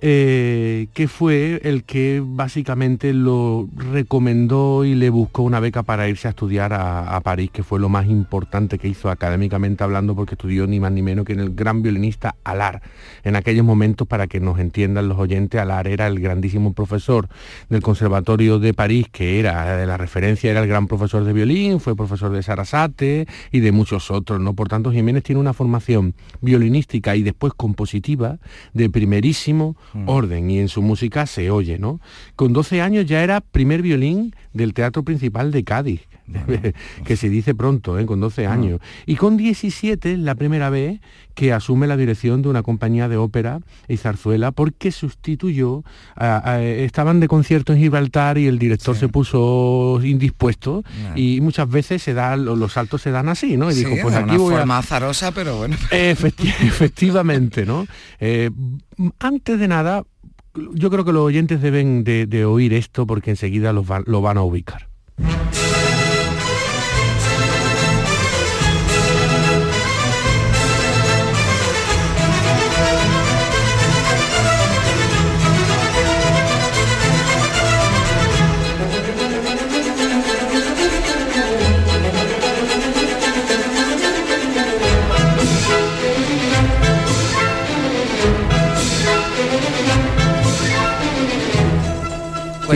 eh, 0.00 0.86
que 0.94 1.08
fue 1.08 1.60
el 1.64 1.82
que 1.82 2.22
básicamente 2.24 3.12
lo 3.12 3.68
recomendó 3.74 4.84
y 4.84 4.94
le 4.94 5.10
buscó 5.10 5.42
una 5.42 5.58
beca 5.58 5.82
para 5.82 6.08
irse 6.08 6.28
a 6.28 6.30
estudiar 6.30 6.72
a, 6.72 7.16
a 7.16 7.20
París, 7.20 7.50
que 7.52 7.64
fue 7.64 7.80
lo 7.80 7.88
más 7.88 8.06
importante 8.06 8.78
que 8.78 8.86
hizo 8.86 9.10
académicamente 9.10 9.87
hablando, 9.88 10.14
porque 10.14 10.34
estudió 10.34 10.66
ni 10.66 10.80
más 10.80 10.92
ni 10.92 11.02
menos 11.02 11.24
que 11.24 11.32
en 11.32 11.40
el 11.40 11.54
gran 11.54 11.82
violinista 11.82 12.36
Alar. 12.44 12.82
En 13.24 13.36
aquellos 13.36 13.64
momentos, 13.64 14.06
para 14.06 14.26
que 14.26 14.40
nos 14.40 14.58
entiendan 14.58 15.08
los 15.08 15.18
oyentes, 15.18 15.60
Alar 15.60 15.88
era 15.88 16.06
el 16.06 16.20
grandísimo 16.20 16.72
profesor 16.72 17.28
del 17.68 17.82
Conservatorio 17.82 18.58
de 18.58 18.74
París, 18.74 19.06
que 19.10 19.40
era 19.40 19.76
de 19.76 19.86
la 19.86 19.96
referencia, 19.96 20.50
era 20.50 20.60
el 20.60 20.68
gran 20.68 20.86
profesor 20.86 21.24
de 21.24 21.32
violín, 21.32 21.80
fue 21.80 21.96
profesor 21.96 22.30
de 22.32 22.42
Sarasate 22.42 23.26
y 23.50 23.60
de 23.60 23.72
muchos 23.72 24.10
otros, 24.10 24.40
¿no? 24.40 24.54
Por 24.54 24.68
tanto, 24.68 24.92
Jiménez 24.92 25.22
tiene 25.22 25.40
una 25.40 25.52
formación 25.52 26.14
violinística 26.40 27.16
y 27.16 27.22
después 27.22 27.52
compositiva 27.54 28.38
de 28.72 28.90
primerísimo 28.90 29.76
orden 30.06 30.50
y 30.50 30.58
en 30.58 30.68
su 30.68 30.82
música 30.82 31.26
se 31.26 31.50
oye, 31.50 31.78
¿no? 31.78 32.00
Con 32.36 32.52
12 32.52 32.82
años 32.82 33.06
ya 33.06 33.22
era 33.22 33.40
primer 33.40 33.82
violín 33.82 34.34
del 34.52 34.74
Teatro 34.74 35.02
Principal 35.02 35.50
de 35.52 35.64
Cádiz, 35.64 36.08
que 37.04 37.16
se 37.16 37.28
dice 37.28 37.54
pronto, 37.54 37.98
¿eh? 37.98 38.06
con 38.06 38.20
12 38.20 38.46
años. 38.46 38.80
Y 39.06 39.16
con 39.16 39.36
17 39.36 40.12
es 40.12 40.18
la 40.18 40.34
primera 40.34 40.70
vez 40.70 41.00
que 41.34 41.52
asume 41.52 41.86
la 41.86 41.96
dirección 41.96 42.42
de 42.42 42.48
una 42.48 42.62
compañía 42.62 43.08
de 43.08 43.16
ópera 43.16 43.60
y 43.86 43.96
zarzuela 43.96 44.50
porque 44.52 44.90
sustituyó, 44.92 45.84
a- 46.16 46.50
a- 46.52 46.62
estaban 46.62 47.20
de 47.20 47.28
concierto 47.28 47.72
en 47.72 47.78
Gibraltar 47.78 48.38
y 48.38 48.46
el 48.46 48.58
director 48.58 48.96
se 48.96 49.08
puso 49.08 50.00
indispuesto 50.02 50.82
y 51.14 51.40
muchas 51.40 51.68
veces 51.70 52.02
se 52.02 52.12
da, 52.14 52.36
lo- 52.36 52.56
los 52.56 52.72
saltos 52.72 53.02
se 53.02 53.10
dan 53.10 53.28
así, 53.28 53.56
¿no? 53.56 53.70
Y 53.70 53.74
Sí, 53.74 53.84
dijo, 53.84 53.96
pues 54.02 54.14
de 54.14 54.20
aquí 54.20 54.36
una 54.36 54.64
voy 54.64 54.70
a... 54.74 54.78
azarosa, 54.78 55.32
pero 55.32 55.56
bueno. 55.58 55.76
Efecti- 55.90 56.48
efectivamente, 56.66 57.64
¿no? 57.64 57.86
Eh, 58.20 58.50
antes 59.20 59.60
de 59.60 59.68
nada, 59.68 60.02
yo 60.74 60.90
creo 60.90 61.04
que 61.04 61.12
los 61.12 61.22
oyentes 61.22 61.62
deben 61.62 62.02
de, 62.02 62.26
de 62.26 62.44
oír 62.44 62.72
esto 62.72 63.06
porque 63.06 63.30
enseguida 63.30 63.72
los 63.72 63.86
lo 64.06 64.20
van 64.20 64.38
a 64.38 64.42
ubicar. 64.42 64.88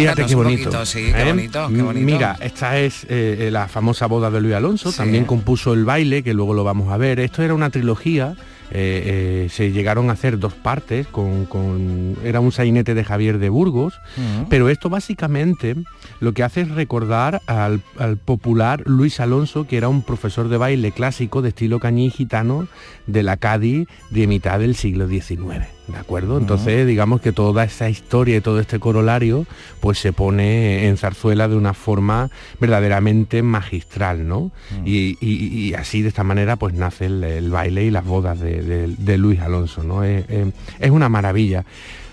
Fíjate 0.00 0.26
qué 0.26 0.34
bonito. 0.34 0.64
poquito, 0.64 0.86
sí, 0.86 1.10
qué 1.12 1.22
¿eh? 1.22 1.24
bonito, 1.32 1.68
qué 1.74 1.82
bonito. 1.82 2.06
Mira, 2.06 2.36
esta 2.40 2.78
es 2.78 3.06
eh, 3.08 3.48
la 3.52 3.68
famosa 3.68 4.06
boda 4.06 4.30
de 4.30 4.40
Luis 4.40 4.54
Alonso, 4.54 4.90
Sí. 4.90 4.98
también 4.98 5.24
compuso 5.24 5.72
el 5.74 5.84
baile, 5.84 6.22
que 6.22 6.34
luego 6.34 6.54
lo 6.54 6.64
vamos 6.64 6.92
a 6.92 6.96
ver. 6.96 7.20
Esto 7.20 7.42
era 7.42 7.54
una 7.54 7.70
trilogía, 7.70 8.34
eh, 8.74 9.44
eh, 9.44 9.48
se 9.50 9.70
llegaron 9.70 10.08
a 10.08 10.14
hacer 10.14 10.38
dos 10.38 10.54
partes, 10.54 11.06
con, 11.06 11.44
con- 11.44 12.16
era 12.24 12.40
un 12.40 12.52
sainete 12.52 12.94
de 12.94 13.04
Javier 13.04 13.38
de 13.38 13.50
Burgos, 13.50 13.94
Mm. 14.16 14.44
pero 14.48 14.68
esto 14.70 14.88
básicamente 14.88 15.76
lo 16.20 16.32
que 16.32 16.42
hace 16.42 16.62
es 16.62 16.70
recordar 16.70 17.42
al, 17.46 17.82
al 17.98 18.16
popular 18.16 18.82
Luis 18.86 19.20
Alonso, 19.20 19.66
que 19.66 19.76
era 19.76 19.88
un 19.88 20.02
profesor 20.02 20.48
de 20.48 20.56
baile 20.56 20.92
clásico 20.92 21.42
de 21.42 21.50
estilo 21.50 21.80
cañí 21.80 22.08
gitano 22.10 22.66
de 23.06 23.22
la 23.22 23.36
Cádiz 23.36 23.88
de 24.10 24.26
mitad 24.26 24.58
del 24.58 24.74
siglo 24.74 25.06
XIX. 25.06 25.66
¿De 25.88 25.98
acuerdo? 25.98 26.38
Entonces, 26.38 26.86
digamos 26.86 27.20
que 27.20 27.32
toda 27.32 27.64
esa 27.64 27.90
historia 27.90 28.36
y 28.36 28.40
todo 28.40 28.60
este 28.60 28.78
corolario, 28.78 29.46
pues 29.80 29.98
se 29.98 30.12
pone 30.12 30.86
en 30.86 30.96
zarzuela 30.96 31.48
de 31.48 31.56
una 31.56 31.74
forma 31.74 32.30
verdaderamente 32.60 33.42
magistral, 33.42 34.26
¿no? 34.28 34.52
Y, 34.84 35.18
y- 35.20 35.46
y 35.68 35.74
así, 35.74 36.00
de 36.02 36.08
esta 36.08 36.22
manera, 36.22 36.54
pues 36.56 36.74
nace 36.74 37.06
el, 37.06 37.24
el 37.24 37.50
baile 37.50 37.84
y 37.84 37.90
las 37.90 38.04
bodas 38.04 38.38
de, 38.40 38.62
de- 38.62 38.94
de 38.96 39.18
Luis 39.18 39.40
Alonso, 39.40 39.82
¿no? 39.82 40.04
Es, 40.04 40.24
es- 40.30 40.48
es 40.78 40.90
una 40.90 41.08
maravilla. 41.08 41.64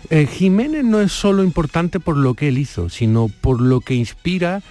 Eh, 0.09 0.25
Jiménez 0.25 0.83
no 0.83 0.99
es 0.99 1.11
solo 1.11 1.43
importante 1.43 1.99
por 1.99 2.17
lo 2.17 2.33
que 2.33 2.47
él 2.47 2.57
hizo, 2.57 2.89
sino 2.89 3.29
por 3.41 3.61
lo 3.61 3.81
que 3.81 3.93
inspira 3.93 4.61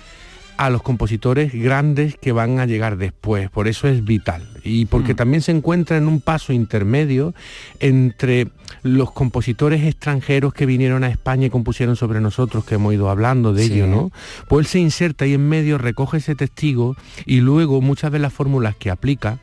a 0.59 0.71
los 0.71 0.83
compositores 0.83 1.53
grandes 1.55 2.17
que 2.21 2.33
van 2.33 2.59
a 2.61 2.67
llegar 2.67 2.97
después. 2.99 3.49
Por 3.49 3.69
eso 3.69 3.89
es 3.89 4.05
vital. 4.05 4.47
Y 4.65 4.85
porque 4.87 5.15
también 5.15 5.41
se 5.41 5.53
encuentra 5.53 5.97
en 5.97 6.07
un 6.09 6.21
paso 6.21 6.53
intermedio 6.53 7.33
entre 7.81 8.49
los 8.83 9.13
compositores 9.13 9.85
extranjeros 9.85 10.53
que 10.53 10.67
vinieron 10.67 11.05
a 11.05 11.09
España 11.09 11.47
y 11.47 11.51
compusieron 11.51 11.97
sobre 11.97 12.21
nosotros, 12.21 12.65
que 12.65 12.75
hemos 12.75 12.93
ido 12.93 13.09
hablando 13.09 13.53
de 13.55 13.65
Sí. 13.67 13.73
ello, 13.75 13.87
¿no? 13.87 14.11
Pues 14.49 14.67
él 14.67 14.71
se 14.71 14.79
inserta 14.81 15.25
ahí 15.25 15.35
en 15.35 15.49
medio, 15.49 15.79
recoge 15.79 16.19
ese 16.19 16.35
testigo 16.35 16.97
y 17.25 17.41
luego 17.41 17.81
muchas 17.81 18.13
de 18.13 18.19
las 18.19 18.33
fórmulas 18.33 18.77
que 18.77 18.91
aplica 18.91 19.39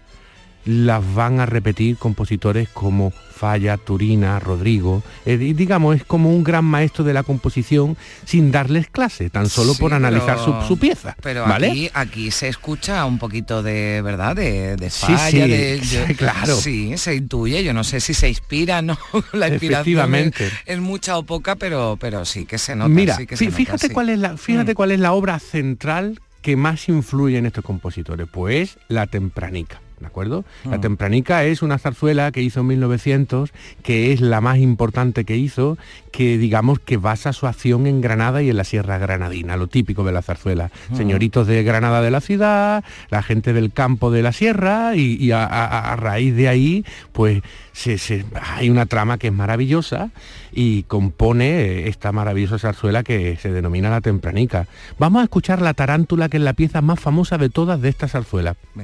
las 0.66 1.14
van 1.14 1.40
a 1.40 1.46
repetir 1.46 1.98
compositores 1.98 2.68
como 2.70 3.12
Falla, 3.12 3.78
Turina, 3.78 4.40
Rodrigo. 4.40 5.04
Eh, 5.26 5.38
di- 5.38 5.54
digamos, 5.54 5.98
es 5.98 6.04
como 6.06 6.30
un 6.34 6.44
gran 6.44 6.64
maestro 6.66 7.04
de 7.04 7.14
la 7.14 7.22
composición 7.24 7.98
sin 8.24 8.50
darles 8.52 8.88
clase, 8.88 9.30
tan 9.30 9.50
solo 9.50 9.74
Sí, 9.74 9.82
por 9.82 9.94
analizar 9.94 10.38
pero- 10.44 10.62
su, 10.62 10.68
su 10.70 10.78
pieza. 10.80 11.16
Pero 11.22 11.44
¿vale? 11.44 11.68
aquí, 11.70 11.90
aquí 11.94 12.32
se 12.32 12.48
escucha 12.48 13.06
un 13.06 13.20
poquito 13.20 13.62
de 13.62 14.02
verdad, 14.02 14.36
de, 14.38 14.76
de 14.78 14.90
falla, 14.90 15.30
sí, 15.30 15.38
de, 15.40 16.16
claro. 16.18 16.56
Sí, 16.56 16.98
se 16.98 17.14
intuye, 17.16 17.64
yo 17.64 17.74
no 17.74 17.84
sé 17.84 18.00
si 18.00 18.14
se 18.14 18.30
inspira, 18.30 18.82
¿no? 18.82 18.98
La 19.34 19.50
inspiración 19.50 19.82
Efectivamente. 20.00 20.48
es, 20.48 20.54
es 20.66 20.80
mucha 20.80 21.18
o 21.18 21.24
poca, 21.24 21.56
pero, 21.58 21.98
pero 22.00 22.24
sí 22.26 22.46
que 22.46 22.58
se 22.58 22.76
nota. 22.76 22.90
Mira, 22.90 23.18
sí 23.18 23.28
que 23.28 23.36
se 23.38 23.52
fíjate 23.52 23.90
cuál 23.92 24.10
es 24.10 24.18
la, 24.20 24.38
fíjate 24.38 24.72
Mm. 24.72 24.76
cuál 24.76 24.92
es 24.92 25.00
la 25.00 25.12
obra 25.14 25.40
central 25.40 26.22
que 26.42 26.56
más 26.56 26.88
influye 26.90 27.38
en 27.38 27.46
estos 27.48 27.64
compositores, 27.66 28.28
pues 28.32 28.78
la 28.88 29.08
tempranica. 29.08 29.82
¿De 30.00 30.08
acuerdo? 30.08 30.44
La 30.66 30.78
Mm. 30.78 30.82
tempranica 30.82 31.46
es 31.46 31.62
una 31.62 31.78
zarzuela 31.78 32.32
que 32.34 32.42
hizo 32.42 32.60
en 32.60 32.68
1900, 32.68 33.52
que 33.82 34.12
es 34.12 34.20
la 34.20 34.42
más 34.42 34.58
importante 34.58 35.24
que 35.24 35.38
hizo, 35.38 35.78
que 36.12 36.38
digamos 36.38 36.80
que 36.80 36.98
basa 36.98 37.32
su 37.32 37.48
acción 37.48 37.88
en 37.88 38.02
Granada 38.02 38.42
y 38.44 38.50
en 38.50 38.58
la 38.58 38.66
Sierra 38.66 38.98
Granadina, 38.98 39.56
lo 39.56 39.68
típico 39.68 40.04
de 40.04 40.12
la 40.12 40.22
zarzuela. 40.22 40.70
Mm. 40.90 40.96
Señoritos 40.98 41.48
de 41.48 41.64
Granada 41.64 42.02
de 42.02 42.12
la 42.12 42.20
ciudad, 42.22 42.84
la 43.10 43.24
gente 43.24 43.54
del 43.54 43.72
campo 43.72 44.12
de 44.12 44.22
la 44.22 44.34
sierra, 44.34 44.96
y, 44.96 45.16
y 45.16 45.32
a, 45.32 45.46
a- 45.46 45.94
a 45.94 45.96
raíz 45.96 46.36
de 46.36 46.50
ahí, 46.50 46.86
pues 47.14 47.42
se- 47.72 47.98
se- 47.98 48.26
hay 48.58 48.70
una 48.70 48.86
trama 48.88 49.18
que 49.18 49.28
es 49.28 49.34
maravillosa 49.34 50.10
y 50.52 50.84
compone 50.84 51.88
esta 51.88 52.12
maravillosa 52.12 52.60
zarzuela 52.60 53.04
que 53.04 53.38
se 53.38 53.52
denomina 53.52 53.90
la 53.90 54.02
tempranica. 54.02 54.68
Vamos 55.00 55.22
a 55.22 55.24
escuchar 55.24 55.62
la 55.62 55.74
tarántula, 55.74 56.28
que 56.30 56.38
es 56.38 56.44
la 56.44 56.54
pieza 56.54 56.82
más 56.82 57.00
famosa 57.00 57.38
de 57.38 57.50
todas 57.50 57.82
de 57.82 57.90
esta 57.90 58.08
zarzuela. 58.10 58.56
La 58.76 58.84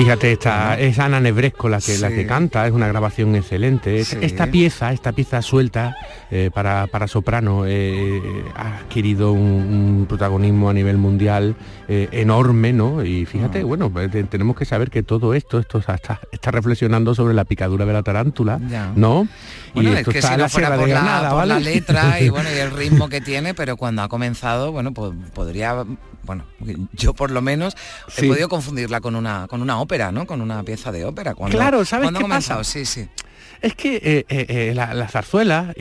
Fíjate, 0.00 0.32
esta 0.32 0.78
es 0.80 0.98
Ana 0.98 1.20
Nebresco 1.20 1.68
la 1.68 1.78
que, 1.78 1.98
la 1.98 2.08
que 2.08 2.26
canta, 2.26 2.66
es 2.66 2.72
una 2.72 2.88
grabación 2.88 3.36
excelente. 3.36 4.02
Sí. 4.04 4.16
Esta 4.22 4.46
pieza, 4.46 4.92
esta 4.94 5.12
pieza 5.12 5.42
suelta 5.42 5.94
eh, 6.30 6.50
para, 6.54 6.86
para 6.86 7.06
soprano, 7.06 7.64
eh, 7.66 8.22
ha 8.56 8.78
adquirido 8.78 9.32
un, 9.32 9.40
un 10.00 10.06
protagonismo 10.08 10.70
a 10.70 10.72
nivel 10.72 10.96
mundial 10.96 11.54
eh, 11.86 12.08
enorme, 12.12 12.72
¿no? 12.72 13.04
Y 13.04 13.26
fíjate, 13.26 13.62
bueno, 13.62 13.90
pues, 13.90 14.10
te- 14.10 14.24
tenemos 14.24 14.56
que 14.56 14.64
saber 14.64 14.90
que 14.90 15.02
todo 15.02 15.34
esto, 15.34 15.58
esto 15.58 15.76
está, 15.78 15.98
está 16.32 16.50
reflexionando 16.50 17.14
sobre 17.14 17.34
la 17.34 17.44
picadura 17.44 17.84
de 17.84 17.92
la 17.92 18.02
tarántula, 18.02 18.58
Ya. 18.70 18.92
¿no? 18.96 19.28
Bueno, 19.74 19.90
y 19.90 19.94
es 19.96 20.08
que 20.08 20.18
está 20.18 20.28
si 20.30 20.36
no 20.36 20.42
la 20.44 20.48
fuera 20.48 20.68
por, 20.76 20.78
de 20.86 20.94
la, 20.94 21.00
Granada, 21.00 21.30
por 21.32 21.46
la 21.46 21.60
letra 21.60 22.20
y 22.22 22.28
bueno 22.30 22.48
y 22.50 22.58
el 22.58 22.70
ritmo 22.70 23.10
que 23.10 23.20
tiene, 23.20 23.52
pero 23.52 23.76
cuando 23.76 24.00
ha 24.02 24.08
comenzado, 24.08 24.72
bueno, 24.72 24.92
pues 24.94 25.12
podría, 25.34 25.84
bueno, 26.30 26.44
yo 26.92 27.12
por 27.12 27.32
lo 27.32 27.42
menos 27.42 27.76
he 28.16 28.28
podido 28.28 28.48
confundirla 28.48 29.00
con 29.00 29.16
una 29.16 29.48
con 29.48 29.62
una 29.62 29.80
ópera, 29.80 30.12
¿no? 30.12 30.26
Con 30.26 30.40
una 30.40 30.62
pieza 30.62 30.92
de 30.92 31.04
ópera. 31.04 31.34
Cuando, 31.34 31.58
Claro, 31.58 31.84
¿sabes 31.84 32.04
cuando 32.04 32.20
ha 32.20 32.22
qué 32.22 32.28
pasa? 32.28 32.62
Sí, 32.62 32.84
sí. 32.84 33.08
Es 33.62 33.74
que 33.74 33.96
eh, 33.96 34.24
eh, 34.28 34.46
eh, 34.48 34.72
la, 34.74 34.94
la 34.94 35.08
zarzuela, 35.08 35.74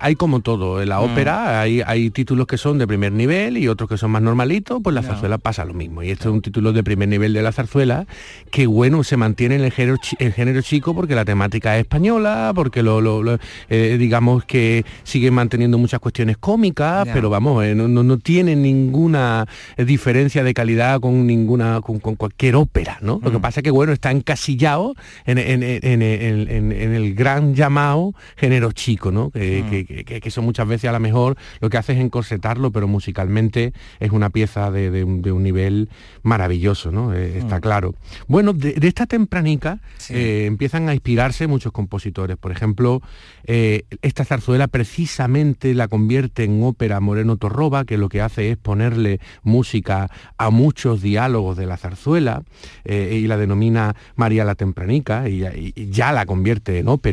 hay 0.00 0.14
como 0.16 0.40
todo, 0.40 0.80
en 0.82 0.88
la 0.88 0.98
Mm. 1.00 1.04
ópera 1.04 1.60
hay, 1.60 1.82
hay 1.86 2.10
títulos 2.10 2.46
que 2.46 2.56
son 2.56 2.78
de 2.78 2.86
primer 2.86 3.12
nivel 3.12 3.58
y 3.58 3.68
otros 3.68 3.88
que 3.88 3.96
son 3.98 4.10
más 4.10 4.22
normalitos, 4.22 4.80
pues 4.82 4.94
la 4.94 5.02
zarzuela 5.02 5.38
pasa 5.38 5.64
lo 5.64 5.74
mismo. 5.74 6.02
Y 6.02 6.10
este 6.10 6.24
es 6.28 6.30
un 6.34 6.40
título 6.42 6.72
de 6.72 6.82
primer 6.82 7.08
nivel 7.08 7.32
de 7.32 7.42
la 7.42 7.52
zarzuela, 7.52 8.06
que 8.50 8.66
bueno, 8.66 9.04
se 9.04 9.16
mantiene 9.16 9.56
en 9.56 9.62
el 9.64 9.72
género, 9.72 9.98
el 10.18 10.32
género 10.32 10.62
chico 10.62 10.94
porque 10.94 11.14
la 11.14 11.24
temática 11.24 11.76
es 11.76 11.82
española, 11.82 12.52
porque 12.54 12.82
lo, 12.82 13.00
lo- 13.00 13.22
lo, 13.22 13.38
digamos 13.68 14.44
que 14.44 14.84
sigue 15.04 15.30
manteniendo 15.30 15.76
muchas 15.78 16.00
cuestiones 16.00 16.36
cómicas, 16.38 17.06
pero 17.12 17.30
vamos, 17.30 17.64
eh, 17.64 17.74
no, 17.74 17.88
no- 17.88 18.02
no 18.02 18.18
tiene 18.18 18.56
ninguna 18.56 19.46
diferencia 19.76 20.42
de 20.44 20.54
calidad 20.54 21.00
con 21.00 21.26
ninguna, 21.26 21.80
con, 21.82 21.98
con 22.00 22.16
cualquier 22.16 22.56
ópera, 22.56 22.98
¿no? 23.00 23.20
Lo 23.22 23.30
que 23.30 23.38
pasa 23.38 23.60
es 23.60 23.64
que 23.64 23.70
bueno, 23.70 23.92
está 23.92 24.10
encasillado 24.10 24.94
en, 25.26 25.38
en- 25.38 25.62
en- 25.62 25.80
en- 25.82 26.02
en- 26.02 26.50
en- 26.50 26.72
en 26.72 26.94
el 26.94 27.14
gran 27.18 27.54
llamado 27.54 28.14
género 28.36 28.72
chico, 28.72 29.10
¿no? 29.10 29.30
Que, 29.30 29.64
que- 29.68 29.84
que- 29.84 30.04
que- 30.04 30.20
que 30.20 30.28
eso 30.28 30.40
muchas 30.40 30.66
veces 30.68 30.88
a 30.88 30.92
lo 30.92 31.00
mejor 31.00 31.36
lo 31.60 31.68
que 31.68 31.76
hace 31.76 31.92
es 31.92 31.98
encorsetarlo, 31.98 32.70
pero 32.70 32.86
musicalmente 32.88 33.72
es 34.00 34.10
una 34.12 34.30
pieza 34.30 34.70
de, 34.70 34.90
de 34.90 35.04
un, 35.04 35.20
de 35.22 35.32
un 35.32 35.42
nivel 35.42 35.88
maravilloso, 36.22 36.90
¿no? 36.92 37.12
Eh, 37.14 37.38
está 37.38 37.60
claro. 37.60 37.94
Bueno, 38.28 38.52
de, 38.52 38.72
de 38.74 38.88
esta 38.88 39.06
tempranica 39.06 39.80
eh, 40.10 40.44
empiezan 40.46 40.88
a 40.88 40.94
inspirarse 40.94 41.46
muchos 41.46 41.72
compositores. 41.72 42.36
Por 42.36 42.52
ejemplo, 42.52 43.02
eh, 43.44 43.82
esta 44.02 44.24
zarzuela 44.24 44.68
precisamente 44.68 45.74
la 45.74 45.88
convierte 45.88 46.44
en 46.44 46.62
ópera 46.62 47.00
Moreno 47.00 47.36
Torroba, 47.36 47.84
que 47.84 47.98
lo 47.98 48.08
que 48.08 48.20
hace 48.20 48.50
es 48.52 48.56
ponerle 48.56 49.20
música 49.42 50.08
a 50.36 50.50
muchos 50.50 51.02
diálogos 51.02 51.56
de 51.56 51.66
la 51.66 51.76
zarzuela 51.76 52.42
y 52.84 53.26
la 53.26 53.36
denomina 53.36 53.96
María 54.16 54.44
la 54.44 54.54
Tempranica 54.54 55.28
y, 55.28 55.44
y 55.74 55.90
ya 55.90 56.12
la 56.12 56.24
convierte 56.26 56.78
en 56.78 56.88
ópera. 56.88 57.07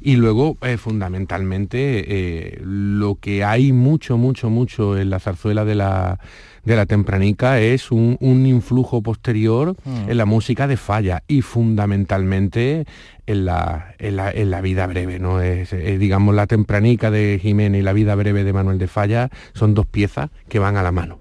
Y 0.00 0.16
luego, 0.16 0.56
eh, 0.62 0.76
fundamentalmente, 0.76 1.78
eh, 1.78 2.60
lo 2.62 3.16
que 3.16 3.44
hay 3.44 3.72
mucho, 3.72 4.16
mucho, 4.16 4.50
mucho 4.50 4.98
en 4.98 5.10
la 5.10 5.20
zarzuela 5.20 5.64
de 5.64 5.74
la 5.74 6.18
de 6.64 6.76
la 6.76 6.84
tempranica 6.84 7.60
es 7.60 7.90
un, 7.90 8.18
un 8.20 8.44
influjo 8.44 9.00
posterior 9.00 9.48
Mm. 9.84 10.10
en 10.10 10.16
la 10.16 10.26
música 10.26 10.66
de 10.66 10.76
falla 10.76 11.22
y 11.28 11.42
fundamentalmente 11.42 12.84
en 13.26 13.44
la, 13.44 13.94
en 13.98 14.16
la, 14.16 14.30
en 14.30 14.50
la 14.50 14.60
vida 14.60 14.86
breve, 14.86 15.18
¿no? 15.18 15.40
Es, 15.40 15.72
eh, 15.72 15.98
digamos, 15.98 16.34
la 16.34 16.46
tempranica 16.46 17.10
de 17.10 17.38
Jiménez 17.40 17.80
y 17.80 17.82
la 17.82 17.92
vida 17.92 18.14
breve 18.14 18.44
de 18.44 18.52
Manuel 18.52 18.78
de 18.78 18.88
Falla 18.88 19.30
son 19.52 19.74
dos 19.74 19.86
piezas 19.86 20.30
que 20.48 20.58
van 20.58 20.76
a 20.76 20.82
la 20.82 20.92
mano. 20.92 21.18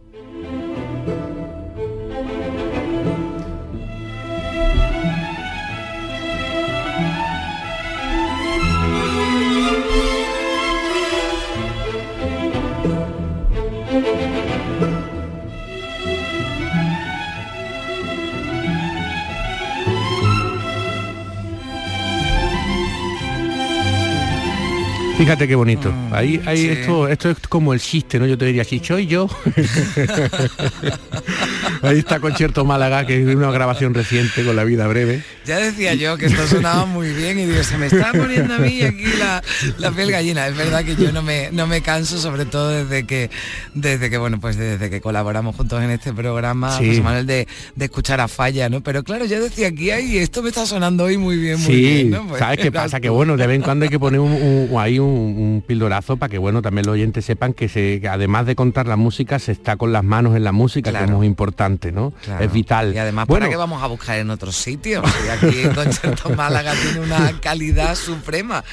Fíjate 25.17 25.47
qué 25.47 25.55
bonito. 25.55 25.91
Ahí, 26.11 26.39
ahí 26.45 26.57
sí. 26.57 26.69
esto, 26.69 27.07
esto 27.07 27.31
es 27.31 27.39
como 27.49 27.73
el 27.73 27.79
chiste, 27.79 28.19
¿no? 28.19 28.27
Yo 28.27 28.37
te 28.37 28.45
diría, 28.45 28.63
si 28.63 28.77
soy 28.79 29.07
yo. 29.07 29.27
ahí 31.81 31.97
está 31.97 32.19
Concierto 32.19 32.63
Málaga, 32.65 33.07
que 33.07 33.21
es 33.21 33.35
una 33.35 33.49
grabación 33.51 33.95
reciente 33.95 34.45
con 34.45 34.55
la 34.55 34.63
vida 34.63 34.87
breve. 34.87 35.23
Ya 35.47 35.57
decía 35.59 35.93
yo 35.93 36.17
que 36.17 36.25
esto 36.27 36.45
sonaba 36.47 36.85
muy 36.85 37.11
bien 37.13 37.39
y 37.39 37.45
digo, 37.45 37.63
se 37.63 37.77
me 37.77 37.85
está 37.87 38.11
poniendo 38.11 38.53
a 38.55 38.57
mí 38.57 38.81
aquí 38.81 39.05
la, 39.17 39.41
la 39.77 39.91
piel 39.91 40.11
gallina. 40.11 40.45
Es 40.47 40.57
verdad 40.57 40.83
que 40.83 40.95
yo 40.95 41.11
no 41.11 41.21
me, 41.21 41.49
no 41.51 41.67
me 41.67 41.81
canso, 41.81 42.19
sobre 42.19 42.45
todo 42.45 42.69
desde 42.69 43.05
que, 43.05 43.29
desde 43.73 44.09
que, 44.09 44.17
bueno, 44.17 44.39
pues 44.39 44.57
desde 44.57 44.89
que 44.89 44.99
colaboramos 45.01 45.55
juntos 45.55 45.81
en 45.81 45.91
este 45.91 46.13
programa, 46.13 46.77
Sí. 46.77 46.89
José 46.89 47.01
Manuel, 47.01 47.25
de, 47.25 47.47
de 47.75 47.85
escuchar 47.85 48.19
a 48.19 48.27
Falla, 48.27 48.69
¿no? 48.69 48.81
Pero 48.81 49.03
claro, 49.03 49.25
yo 49.25 49.41
decía 49.41 49.69
aquí, 49.69 49.89
ay, 49.91 50.17
esto 50.17 50.43
me 50.43 50.49
está 50.49 50.65
sonando 50.65 51.05
hoy 51.05 51.17
muy 51.17 51.37
bien, 51.37 51.55
muy 51.61 51.65
Sí, 51.65 51.81
bien, 51.81 52.09
¿no? 52.11 52.27
Pues, 52.27 52.39
¿sabes 52.39 52.59
qué 52.59 52.71
pasa? 52.71 52.99
Que 52.99 53.09
bueno, 53.09 53.37
de 53.37 53.47
vez 53.47 53.55
en 53.55 53.61
cuando 53.61 53.83
hay 53.85 53.89
que 53.89 53.99
poner 53.99 54.19
un, 54.19 54.31
un- 54.33 54.77
ahí 54.79 54.99
un, 54.99 55.07
un 55.09 55.63
pildorazo 55.65 56.17
para 56.17 56.29
que 56.29 56.37
bueno, 56.37 56.61
también 56.61 56.85
los 56.85 56.93
oyentes 56.93 57.23
sepan 57.25 57.53
que, 57.53 57.69
se, 57.69 57.99
que 58.01 58.07
además 58.09 58.45
de 58.45 58.55
contar 58.55 58.85
la 58.87 58.95
música, 58.97 59.39
se 59.39 59.53
está 59.53 59.77
con 59.77 59.93
las 59.93 60.03
manos 60.03 60.35
en 60.35 60.43
la 60.43 60.51
música, 60.51 60.91
que 60.91 61.03
es 61.05 61.09
muy 61.09 61.25
importante, 61.25 61.91
¿no? 61.91 62.11
Claro. 62.25 62.43
Es 62.43 62.51
vital. 62.51 62.93
Y 62.93 62.97
además, 62.97 63.27
bueno, 63.27 63.43
¿para 63.45 63.51
qué 63.51 63.57
vamos 63.57 63.81
a 63.81 63.87
buscar 63.87 64.17
en 64.17 64.29
otros 64.29 64.55
sitios? 64.55 65.03
Aquí 65.41 65.59
en 65.61 65.73
Concierto 65.73 66.29
Málaga 66.35 66.73
tiene 66.81 66.99
una 67.05 67.31
calidad 67.41 67.95
suprema. 67.95 68.63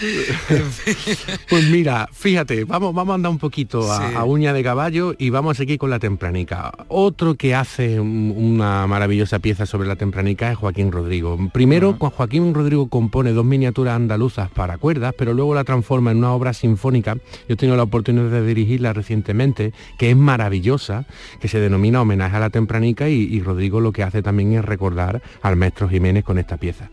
Pues 1.48 1.64
mira, 1.68 2.08
fíjate, 2.12 2.64
vamos, 2.64 2.94
vamos 2.94 3.12
a 3.12 3.14
andar 3.16 3.30
un 3.30 3.38
poquito 3.38 3.92
a, 3.92 4.08
Sí. 4.08 4.14
a 4.16 4.24
uña 4.24 4.52
de 4.52 4.62
caballo 4.62 5.14
y 5.18 5.30
vamos 5.30 5.52
a 5.52 5.58
seguir 5.58 5.78
con 5.78 5.90
la 5.90 5.98
tempranica. 5.98 6.72
Otro 6.88 7.34
que 7.36 7.54
hace 7.54 8.00
un- 8.00 8.32
una 8.36 8.86
maravillosa 8.86 9.38
pieza 9.38 9.66
sobre 9.66 9.88
la 9.88 9.96
tempranica 9.96 10.50
es 10.50 10.58
Joaquín 10.58 10.90
Rodrigo. 10.92 11.38
Primero, 11.52 11.94
Juan 11.98 12.10
Joaquín 12.12 12.54
Rodrigo 12.54 12.88
compone 12.88 13.32
dos 13.32 13.44
miniaturas 13.44 13.96
andaluzas 13.96 14.50
para 14.50 14.78
cuerdas, 14.78 15.14
pero 15.16 15.34
luego 15.34 15.54
la 15.54 15.64
transforma 15.64 16.10
en 16.10 16.18
una 16.18 16.32
obra 16.32 16.52
sinfónica. 16.52 17.14
Yo 17.14 17.54
he 17.54 17.56
tenido 17.56 17.76
la 17.76 17.82
oportunidad 17.84 18.30
de 18.30 18.44
dirigirla 18.44 18.92
recientemente, 18.92 19.72
que 19.98 20.10
es 20.10 20.16
maravillosa, 20.16 21.06
que 21.40 21.48
se 21.48 21.58
denomina 21.60 22.00
Homenaje 22.02 22.36
a 22.36 22.40
la 22.40 22.50
tempranica 22.50 23.08
y, 23.08 23.14
y 23.22 23.40
Rodrigo 23.40 23.80
lo 23.80 23.92
que 23.92 24.02
hace 24.02 24.22
también 24.22 24.52
es 24.54 24.64
recordar 24.64 25.22
al 25.42 25.56
maestro 25.56 25.88
Jiménez 25.88 26.24
con 26.24 26.38
esta 26.38 26.53
pieza. 26.56 26.90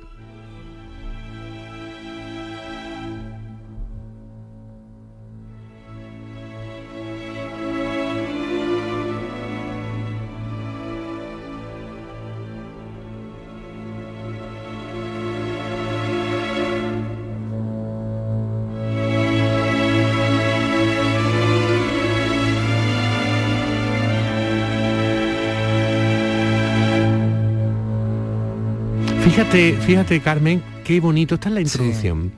Fíjate, 29.51 29.73
fíjate 29.85 30.19
Carmen, 30.21 30.61
qué 30.83 30.99
bonito, 30.99 31.35
esta 31.35 31.49
es 31.49 31.55
la 31.55 31.61
introducción. 31.61 32.31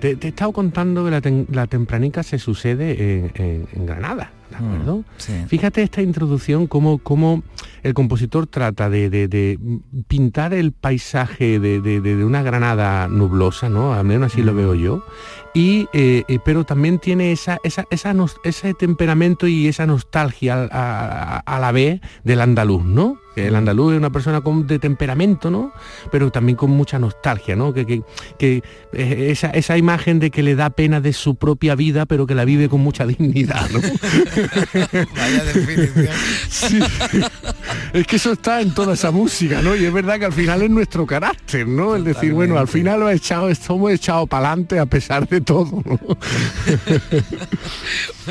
Te, 0.00 0.16
te 0.16 0.28
he 0.28 0.30
estado 0.30 0.52
contando 0.52 1.04
que 1.04 1.10
la, 1.10 1.20
tem- 1.20 1.46
la 1.50 1.66
tempranica 1.66 2.22
se 2.22 2.38
sucede 2.38 2.92
en, 3.18 3.32
en- 3.34 3.68
en 3.72 3.86
Granada, 3.86 4.30
¿de 4.50 4.56
acuerdo? 4.56 5.04
Fíjate 5.48 5.82
esta 5.82 6.02
introducción, 6.02 6.66
cómo, 6.66 6.98
cómo 6.98 7.42
el 7.82 7.94
compositor 7.94 8.46
trata 8.46 8.90
de, 8.90 9.08
de- 9.08 9.28
de 9.28 9.58
pintar 10.08 10.52
el 10.52 10.72
paisaje 10.72 11.58
de, 11.58 11.80
una 12.24 12.42
Granada 12.42 13.08
nublosa, 13.08 13.68
¿no? 13.68 13.94
Al 13.94 14.04
menos 14.04 14.32
así 14.32 14.42
lo 14.42 14.54
veo 14.54 14.74
yo. 14.74 15.04
Y, 15.54 15.88
eh, 15.92 16.22
eh, 16.28 16.38
pero 16.44 16.64
también 16.64 16.98
tiene 16.98 17.32
esa, 17.32 17.58
esa, 17.64 17.84
esa 17.90 18.12
nos- 18.14 18.36
ese 18.44 18.74
temperamento 18.74 19.46
y 19.48 19.66
esa 19.68 19.86
nostalgia 19.86 20.64
a, 20.64 20.68
a- 20.70 21.38
a 21.38 21.58
la 21.60 21.72
vez 21.72 22.00
del 22.24 22.40
andaluz, 22.40 22.84
¿no? 22.84 23.18
El 23.36 23.54
andaluz 23.54 23.92
es 23.92 23.98
una 23.98 24.10
persona 24.10 24.40
con, 24.42 24.66
de 24.66 24.78
temperamento, 24.78 25.50
¿no? 25.50 25.72
Pero 26.10 26.30
también 26.30 26.56
con 26.56 26.70
mucha 26.70 26.98
nostalgia, 26.98 27.56
¿no? 27.56 27.72
Que, 27.72 27.86
que- 27.86 28.02
que, 28.38 28.62
eh, 28.92 29.28
esa, 29.30 29.50
esa 29.50 29.78
imagen 29.78 30.18
de 30.18 30.30
que 30.30 30.42
le 30.42 30.54
da 30.56 30.70
pena 30.70 31.00
de 31.00 31.12
su 31.12 31.36
propia 31.36 31.74
vida, 31.74 32.06
pero 32.06 32.26
que 32.26 32.34
la 32.34 32.44
vive 32.44 32.68
con 32.68 32.80
mucha 32.80 33.06
dignidad, 33.06 33.68
¿no? 33.70 33.80
Vaya 35.16 35.44
definición. 35.44 36.16
Sí. 36.50 36.80
Es 37.92 38.06
que 38.06 38.16
eso 38.16 38.32
está 38.32 38.60
en 38.60 38.72
toda 38.74 38.94
esa 38.94 39.10
música, 39.10 39.62
¿no? 39.62 39.74
Y 39.76 39.84
es 39.84 39.92
verdad 39.92 40.18
que 40.18 40.24
al 40.26 40.32
final 40.32 40.62
es 40.62 40.70
nuestro 40.70 41.06
carácter, 41.06 41.66
¿no? 41.66 41.96
El 41.96 42.04
decir, 42.04 42.32
bueno, 42.32 42.58
al 42.58 42.68
final 42.68 43.00
lo 43.00 43.10
he 43.10 43.14
echado, 43.14 43.48
estamos 43.48 43.90
echado 43.92 44.26
para 44.26 44.48
adelante 44.48 44.78
a 44.78 44.86
pesar 44.86 45.28
de 45.28 45.40
todo. 45.40 45.82
¿no? 45.84 45.98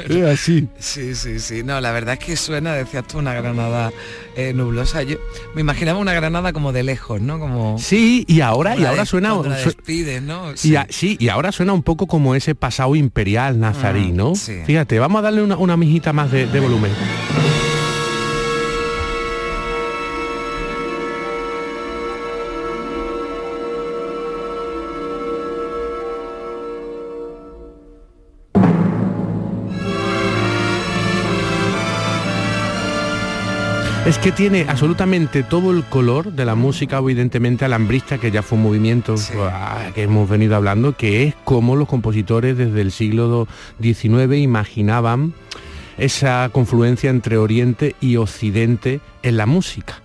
es 0.08 0.26
así. 0.26 0.68
Sí, 0.80 1.16
sí, 1.16 1.40
sí. 1.40 1.64
No, 1.64 1.80
la 1.82 1.92
verdad 1.92 2.18
es 2.20 2.26
que 2.26 2.36
suena, 2.36 2.74
decías 2.74 3.06
tú, 3.08 3.20
una 3.20 3.34
granada 3.34 3.92
eh, 4.36 4.54
nublosa. 4.54 5.04
Yo 5.04 5.18
me 5.56 5.62
imaginaba 5.62 6.00
una 6.00 6.14
granada 6.14 6.54
como 6.54 6.72
de 6.72 6.84
lejos, 6.84 7.22
¿no? 7.22 7.40
Como 7.40 7.78
Sí, 7.80 8.26
y 8.28 8.42
ahora, 8.42 8.76
y 8.78 8.86
ahora 8.86 9.06
suena... 9.06 9.36
despides, 9.44 10.22
¿no? 10.22 10.54
Y 10.64 10.76
a- 10.76 10.88
sí, 10.90 11.18
y 11.20 11.30
ahora 11.30 11.52
suena 11.52 11.74
un 11.74 11.84
poco 11.84 12.08
como 12.08 12.36
ese 12.36 12.56
pasado 12.56 12.96
imperial 12.96 13.60
nazarí, 13.60 14.12
¿no? 14.12 14.36
Fíjate, 14.66 15.00
vamos 15.00 15.20
a 15.20 15.24
darle 15.24 15.42
una, 15.44 15.58
una 15.58 15.78
mijita 15.78 16.14
más 16.14 16.32
de, 16.32 16.48
de 16.48 16.60
volumen. 16.60 16.92
Es 34.10 34.18
que 34.18 34.32
tiene 34.32 34.66
absolutamente 34.68 35.44
todo 35.44 35.70
el 35.70 35.84
color 35.84 36.34
de 36.34 36.44
la 36.44 36.56
música, 36.56 36.98
evidentemente 36.98 37.64
alambrista, 37.64 38.18
que 38.18 38.32
ya 38.32 38.42
fue 38.42 38.58
un 38.58 38.64
movimiento 38.64 39.14
ah, 39.52 39.92
que 39.94 40.02
hemos 40.02 40.28
venido 40.28 40.56
hablando, 40.56 40.98
que 40.98 41.26
es 41.26 41.36
como 41.44 41.76
los 41.76 41.88
compositores 41.88 42.58
desde 42.58 42.82
el 42.82 42.92
siglo 42.92 43.48
XIX 43.80 44.36
imaginaban 44.38 45.36
esa 46.00 46.50
confluencia 46.52 47.12
entre 47.12 47.38
Oriente 47.38 47.96
y 48.02 48.16
Occidente 48.16 49.00
en 49.22 49.38
la 49.38 49.46
música. 49.46 50.02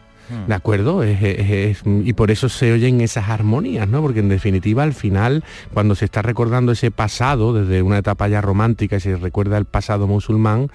¿De 0.46 0.54
acuerdo? 0.54 1.02
Es- 1.02 1.22
es- 1.22 1.50
es- 1.50 1.82
y 1.84 2.12
por 2.14 2.30
eso 2.30 2.48
se 2.48 2.72
oyen 2.72 3.00
esas 3.02 3.28
armonías, 3.28 3.86
¿no? 3.88 4.00
Porque 4.00 4.20
en 4.20 4.28
definitiva 4.30 4.82
al 4.82 4.94
final, 4.94 5.44
cuando 5.74 5.94
se 5.94 6.06
está 6.06 6.22
recordando 6.22 6.72
ese 6.72 6.90
pasado, 6.90 7.52
desde 7.52 7.82
una 7.82 7.98
etapa 7.98 8.26
ya 8.28 8.40
romántica 8.40 8.96
y 8.96 9.00
se 9.00 9.16
recuerda 9.16 9.58
el 9.58 9.66
pasado 9.66 10.06
musulmán, 10.06 10.70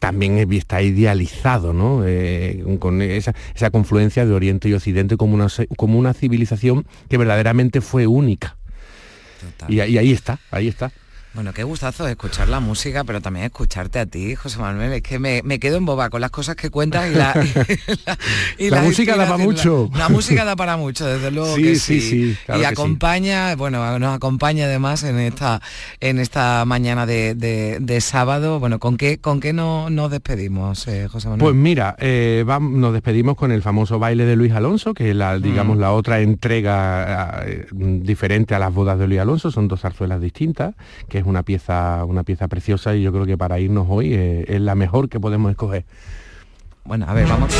también 0.00 0.38
es- 0.38 0.48
está 0.50 0.82
idealizado, 0.82 1.72
¿no? 1.72 2.02
Eh, 2.04 2.64
con 2.80 3.02
esa, 3.02 3.34
esa 3.54 3.70
confluencia 3.70 4.26
de 4.26 4.32
Oriente 4.32 4.68
y 4.68 4.74
Occidente 4.74 5.16
como 5.16 5.34
una, 5.34 5.46
como 5.76 5.98
una 5.98 6.12
civilización 6.12 6.84
que 7.08 7.18
verdaderamente 7.18 7.80
fue 7.80 8.06
única. 8.08 8.56
Y 9.68 9.80
ahí 9.80 10.12
está, 10.12 10.38
ahí 10.50 10.68
está. 10.68 10.92
Bueno, 11.34 11.54
qué 11.54 11.62
gustazo 11.64 12.06
escuchar 12.08 12.50
la 12.50 12.60
música, 12.60 13.04
pero 13.04 13.22
también 13.22 13.46
escucharte 13.46 13.98
a 13.98 14.04
ti, 14.04 14.34
José 14.34 14.58
Manuel. 14.58 14.92
Es 14.92 15.02
que 15.02 15.18
me, 15.18 15.40
me 15.44 15.58
quedo 15.58 15.78
en 15.78 15.86
boba 15.86 16.10
con 16.10 16.20
las 16.20 16.30
cosas 16.30 16.56
que 16.56 16.68
cuentas 16.68 17.10
y 17.10 17.14
la... 17.14 17.32
y 18.58 18.68
La 18.68 18.82
música 18.82 19.16
da 19.16 19.24
para 19.26 19.38
mucho. 19.42 19.88
La, 19.96 20.10
música 20.10 20.44
da 20.44 20.56
para 20.56 20.76
mucho, 20.76 21.06
desde 21.06 21.30
luego 21.30 21.56
Sí, 21.56 21.62
que 21.62 21.76
sí, 21.76 22.00
sí. 22.02 22.36
claro 22.44 22.60
y 22.60 22.64
que 22.64 22.68
sí. 22.68 22.72
acompaña, 22.74 23.56
bueno, 23.56 23.98
nos 23.98 24.14
acompaña 24.14 24.66
además 24.66 25.04
en 25.04 25.18
esta 25.20 25.62
en 26.00 26.18
esta 26.18 26.64
mañana 26.66 27.06
de, 27.06 27.34
de- 27.34 27.78
de 27.80 28.00
sábado. 28.02 28.60
Bueno, 28.60 28.78
¿con 28.78 28.98
qué 28.98 29.16
con 29.18 29.40
qué 29.40 29.54
no, 29.54 29.88
nos 29.88 30.10
despedimos, 30.10 30.86
eh, 30.86 31.08
José 31.10 31.28
Manuel? 31.28 31.40
Pues 31.40 31.54
mira, 31.54 31.96
eh, 31.98 32.44
vam- 32.46 32.72
nos 32.74 32.92
despedimos 32.92 33.36
con 33.36 33.52
el 33.52 33.62
famoso 33.62 33.98
baile 33.98 34.26
de 34.26 34.36
Luis 34.36 34.52
Alonso, 34.52 34.92
que 34.92 35.08
es 35.10 35.16
la, 35.16 35.38
digamos, 35.38 35.78
Mm. 35.78 35.80
la 35.80 35.92
otra 35.92 36.20
entrega 36.20 37.42
eh, 37.46 37.66
diferente 37.72 38.54
a 38.54 38.58
las 38.58 38.74
bodas 38.74 38.98
de 38.98 39.06
Luis 39.08 39.20
Alonso, 39.20 39.50
son 39.50 39.66
dos 39.66 39.80
zarzuelas 39.80 40.20
distintas, 40.20 40.74
que 41.08 41.21
es 41.22 41.28
una 41.28 41.42
pieza, 41.42 42.04
una 42.04 42.24
pieza 42.24 42.48
preciosa 42.48 42.94
y 42.94 43.02
yo 43.02 43.12
creo 43.12 43.26
que 43.26 43.38
para 43.38 43.58
irnos 43.58 43.86
hoy 43.88 44.12
eh, 44.12 44.44
es 44.48 44.60
la 44.60 44.74
mejor 44.74 45.08
que 45.08 45.18
podemos 45.18 45.50
escoger. 45.50 45.84
Bueno, 46.84 47.06
a 47.08 47.14
ver, 47.14 47.26
vamos. 47.28 47.54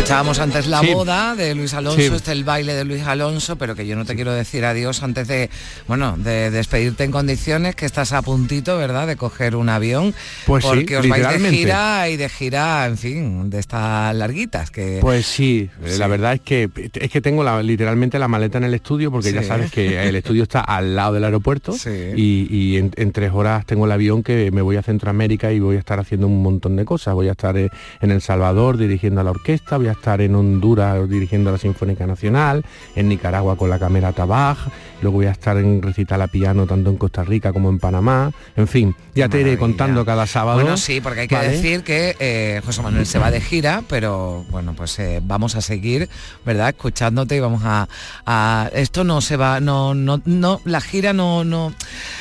Escuchábamos 0.00 0.38
antes 0.38 0.66
la 0.66 0.80
Sí. 0.80 0.94
boda 0.94 1.36
de 1.36 1.54
Luis 1.54 1.74
Alonso, 1.74 2.00
Sí. 2.00 2.06
este 2.14 2.32
el 2.32 2.42
baile 2.42 2.72
de 2.72 2.84
Luis 2.86 3.02
Alonso, 3.02 3.56
pero 3.56 3.74
que 3.76 3.86
yo 3.86 3.96
no 3.96 4.06
te 4.06 4.14
quiero 4.14 4.32
decir 4.32 4.64
adiós 4.64 5.02
antes 5.02 5.28
de, 5.28 5.50
bueno, 5.86 6.16
de 6.16 6.50
despedirte 6.50 7.04
en 7.04 7.10
condiciones, 7.10 7.74
que 7.76 7.84
estás 7.84 8.12
a 8.14 8.22
puntito, 8.22 8.78
¿verdad?, 8.78 9.06
de 9.06 9.16
coger 9.16 9.54
un 9.56 9.68
avión, 9.68 10.14
Pues 10.46 10.64
sí, 10.64 10.70
porque 10.70 10.96
os 10.96 11.06
vais 11.06 11.28
de 11.42 11.50
gira 11.50 12.08
y 12.08 12.16
de 12.16 12.28
gira, 12.30 12.86
en 12.86 12.96
fin, 12.96 13.50
de 13.50 13.58
estas 13.58 14.14
larguitas 14.16 14.70
que 14.70 14.98
Pues 15.02 15.26
sí, 15.26 15.68
eh, 15.84 15.96
la 15.98 16.06
verdad 16.06 16.32
es 16.32 16.40
que 16.40 16.70
es 16.94 17.10
que 17.10 17.20
tengo 17.20 17.44
la- 17.44 17.62
literalmente 17.62 18.18
la 18.18 18.26
maleta 18.28 18.56
en 18.56 18.64
el 18.64 18.72
estudio 18.74 19.10
porque 19.10 19.32
ya 19.34 19.42
sabes 19.42 19.70
que 19.70 20.08
el 20.08 20.16
estudio 20.16 20.44
está 20.44 20.60
al 20.60 20.96
lado 20.96 21.12
del 21.12 21.24
aeropuerto 21.24 21.74
y 22.16 22.76
en, 22.78 22.90
en 22.96 23.12
tres 23.12 23.32
horas 23.34 23.66
tengo 23.66 23.84
el 23.84 23.92
avión 23.92 24.22
que 24.22 24.50
me 24.50 24.62
voy 24.62 24.76
a 24.76 24.82
Centroamérica 24.82 25.52
y 25.52 25.60
voy 25.60 25.76
a 25.76 25.78
estar 25.78 26.00
haciendo 26.00 26.26
un 26.26 26.42
montón 26.42 26.76
de 26.76 26.86
cosas. 26.86 27.12
Voy 27.14 27.28
a 27.28 27.32
estar 27.32 27.54
eh, 27.58 27.68
en 28.00 28.10
El 28.10 28.22
Salvador 28.22 28.78
dirigiendo 28.78 29.20
a 29.20 29.24
la 29.24 29.30
orquesta, 29.32 29.76
voy 29.76 29.88
a 29.88 29.89
estar 29.92 30.20
en 30.20 30.34
Honduras 30.34 31.08
dirigiendo 31.08 31.50
a 31.50 31.52
la 31.54 31.58
Sinfónica 31.58 32.06
Nacional, 32.06 32.64
en 32.96 33.08
Nicaragua 33.08 33.56
con 33.56 33.70
la 33.70 33.78
Cámara 33.78 34.12
Tabaj, 34.12 34.58
luego 35.02 35.18
voy 35.18 35.26
a 35.26 35.30
estar 35.32 35.56
en 35.56 35.82
recital 35.82 36.22
a 36.22 36.28
piano 36.28 36.66
tanto 36.66 36.90
en 36.90 36.96
Costa 36.96 37.24
Rica 37.24 37.52
como 37.52 37.68
en 37.70 37.78
Panamá. 37.78 38.32
En 38.56 38.68
fin, 38.68 38.94
ya 39.14 39.28
te 39.28 39.40
iré 39.40 39.56
contando 39.58 40.04
cada 40.04 40.26
sábado. 40.26 40.60
Bueno, 40.60 40.76
sí, 40.76 41.00
porque 41.00 41.20
hay 41.20 41.28
que 41.28 41.34
¿vale? 41.34 41.50
decir 41.50 41.82
que 41.82 42.16
eh, 42.20 42.60
José 42.64 42.82
Manuel 42.82 43.06
se 43.06 43.18
va 43.18 43.30
de 43.30 43.40
gira, 43.40 43.82
pero 43.88 44.44
bueno, 44.50 44.74
pues 44.74 44.98
eh, 44.98 45.20
vamos 45.22 45.56
a 45.56 45.60
seguir, 45.60 46.08
¿verdad? 46.44 46.68
Escuchándote 46.70 47.36
y 47.36 47.40
vamos 47.40 47.62
a, 47.64 47.88
a- 48.26 48.70
esto 48.74 49.04
no 49.04 49.20
se 49.20 49.36
va, 49.36 49.60
no, 49.60 49.94
no, 49.94 50.20
no, 50.24 50.60
la 50.64 50.80
gira 50.80 51.12
no, 51.12 51.44
no, 51.44 51.72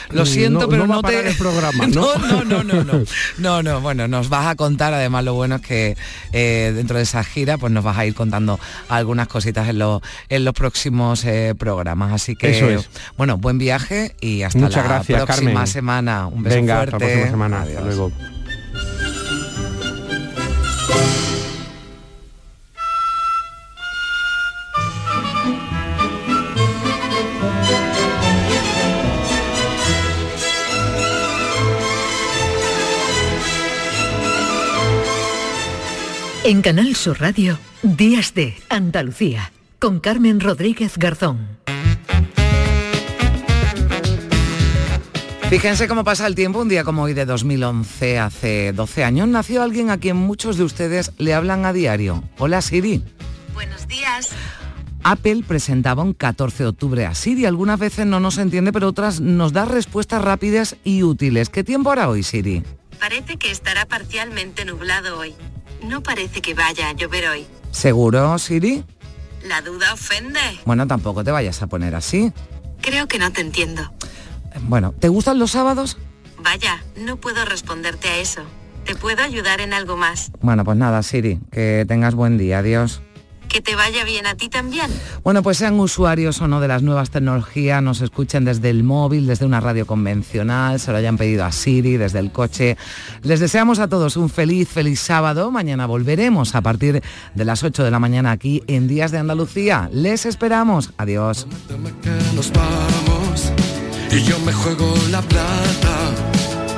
lo 0.10 0.20
No- 0.22 0.26
siento, 0.26 0.68
pero 0.70 0.88
no 0.88 1.00
a 1.00 1.02
te 1.04 1.28
el 1.30 1.36
programa, 1.36 1.88
¿no? 1.94 2.16
no, 2.18 2.44
no, 2.44 2.64
no, 2.64 2.64
no, 2.64 2.84
no, 2.84 3.04
no, 3.38 3.64
no, 3.64 3.82
bueno, 3.82 4.08
nos 4.08 4.30
vas 4.30 4.48
a 4.48 4.56
contar, 4.56 4.94
además 4.94 5.24
lo 5.24 5.34
bueno 5.34 5.56
es 5.56 5.62
que 5.62 5.98
eh, 6.32 6.72
dentro 6.76 6.98
de 6.98 7.04
esa 7.04 7.24
gira, 7.24 7.58
pues 7.60 7.72
nos 7.72 7.84
vas 7.84 7.98
a 7.98 8.06
ir 8.06 8.14
contando 8.16 8.60
algunas 8.88 9.28
cositas 9.28 9.68
en, 9.70 9.80
los 9.80 10.02
en 10.30 10.46
los 10.46 10.54
próximos 10.54 11.24
eh, 11.26 11.54
programas. 11.58 12.14
Así 12.14 12.36
que, 12.36 12.58
Eso 12.58 12.70
es. 12.70 12.90
bueno, 13.18 13.38
buen 13.38 13.58
viaje 13.58 14.16
y 14.22 14.44
hasta 14.44 14.60
Muchas 14.60 14.84
la 14.84 14.90
gracias, 14.94 15.24
próxima 15.26 15.52
Carmen. 15.52 15.68
semana. 15.68 16.28
Un 16.28 16.44
beso 16.44 16.56
Venga, 16.56 16.76
fuerte. 16.78 16.96
hasta 16.96 17.06
la 17.06 17.12
próxima 17.12 17.32
semana. 17.32 17.62
Hasta 17.62 17.82
luego. 17.82 18.12
En 36.50 36.64
Canal 36.64 36.96
Sur 36.96 37.22
Radio, 37.22 37.60
Días 37.84 38.34
de 38.34 38.58
Andalucía, 38.70 39.52
con 39.78 40.00
Carmen 40.00 40.40
Rodríguez 40.40 40.98
Garzón. 40.98 41.60
Fíjense 45.48 45.88
cómo 45.88 46.04
pasa 46.04 46.26
el 46.26 46.34
tiempo, 46.34 46.58
un 46.62 46.68
día 46.68 46.84
como 46.84 47.04
hoy 47.04 47.14
de 47.14 47.28
2011, 47.28 48.18
hace 48.18 48.74
12 48.74 49.04
años, 49.04 49.28
nació 49.28 49.62
alguien 49.62 49.92
a 49.92 50.00
quien 50.00 50.16
muchos 50.16 50.58
de 50.58 50.64
ustedes 50.64 51.12
le 51.20 51.36
hablan 51.36 51.68
a 51.68 51.72
diario. 51.72 52.24
Hola 52.40 52.64
Siri. 52.64 53.04
Buenos 53.54 53.88
días. 53.88 54.30
Apple 55.04 55.44
presentaba 55.48 56.02
un 56.02 56.16
14 56.16 56.64
de 56.64 56.70
octubre 56.70 57.06
a 57.06 57.14
Siri. 57.14 57.46
Algunas 57.46 57.78
veces 57.78 58.08
no 58.08 58.20
nos 58.20 58.40
entiende, 58.40 58.74
pero 58.74 58.88
otras 58.88 59.22
nos 59.22 59.54
da 59.54 59.66
respuestas 59.66 60.24
rápidas 60.24 60.78
y 60.84 61.04
útiles. 61.04 61.50
¿Qué 61.50 61.64
tiempo 61.64 61.92
hará 61.92 62.10
hoy, 62.10 62.24
Siri? 62.24 62.64
Parece 63.00 63.38
que 63.38 63.52
estará 63.52 63.86
parcialmente 63.86 64.66
nublado 64.66 65.20
hoy. 65.20 65.36
No 65.84 66.02
parece 66.02 66.42
que 66.42 66.54
vaya 66.54 66.90
a 66.90 66.94
llover 66.94 67.28
hoy. 67.28 67.48
¿Seguro, 67.72 68.38
Siri? 68.40 68.84
La 69.44 69.62
duda 69.62 69.94
ofende. 69.94 70.40
Bueno, 70.66 70.88
tampoco 70.88 71.24
te 71.24 71.32
vayas 71.32 71.62
a 71.62 71.68
poner 71.68 71.96
así. 71.96 72.34
Creo 72.82 73.08
que 73.08 73.20
no 73.20 73.32
te 73.32 73.42
entiendo. 73.42 73.92
Bueno, 74.64 74.94
¿te 75.00 75.08
gustan 75.08 75.40
los 75.40 75.52
sábados? 75.52 75.98
Vaya, 76.42 76.84
no 76.98 77.18
puedo 77.18 77.46
responderte 77.46 78.10
a 78.10 78.18
eso. 78.18 78.42
¿Te 78.86 78.96
puedo 78.96 79.22
ayudar 79.22 79.62
en 79.62 79.74
algo 79.74 79.98
más? 79.98 80.32
Bueno, 80.42 80.64
pues 80.64 80.78
nada, 80.78 81.04
Siri, 81.04 81.40
que 81.52 81.86
tengas 81.88 82.16
buen 82.16 82.38
día. 82.38 82.60
Adiós. 82.60 83.02
Que 83.50 83.62
te 83.62 83.76
vaya 83.76 84.04
bien 84.04 84.28
a 84.28 84.36
ti 84.36 84.48
también. 84.48 84.92
Bueno, 85.24 85.42
pues 85.42 85.58
sean 85.58 85.80
usuarios 85.80 86.40
o 86.42 86.48
no 86.48 86.62
de 86.62 86.68
las 86.68 86.84
nuevas 86.84 87.10
tecnologías, 87.10 87.82
nos 87.82 88.02
escuchen 88.02 88.46
desde 88.46 88.70
el 88.70 88.84
móvil, 88.84 89.26
desde 89.26 89.46
una 89.46 89.60
radio 89.60 89.88
convencional, 89.88 90.80
se 90.80 90.92
lo 90.92 90.98
hayan 90.98 91.18
pedido 91.18 91.44
a 91.44 91.52
Siri, 91.52 91.98
desde 91.98 92.20
el 92.20 92.32
coche. 92.32 92.78
Les 93.24 93.40
deseamos 93.40 93.80
a 93.80 93.88
todos 93.88 94.18
un 94.18 94.30
feliz, 94.30 94.70
feliz 94.70 95.00
sábado. 95.00 95.52
Mañana 95.52 95.88
volveremos 95.88 96.56
a 96.56 96.62
partir 96.62 97.02
de 97.34 97.46
las 97.46 97.64
8 97.64 97.84
de 97.84 97.92
la 97.92 98.00
mañana 98.00 98.32
aquí 98.32 98.64
en 98.68 98.88
Días 98.88 99.12
de 99.12 99.18
Andalucía. 99.18 99.90
Les 99.92 100.26
esperamos. 100.26 100.92
Adiós. 100.98 101.48
que 102.02 102.36
nos 102.36 102.52
vamos 102.54 103.52
y 104.12 104.24
yo 104.24 104.40
me 104.40 104.54
juego 104.54 104.94
la 105.12 105.22
plata. 105.22 105.96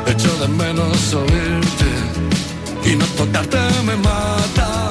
Echo 0.07 0.35
de 0.39 0.47
menos 0.47 1.13
oírte 1.13 1.85
y 2.83 2.95
no 2.95 3.05
tocarte 3.17 3.57
me 3.85 3.95
mata. 3.95 4.90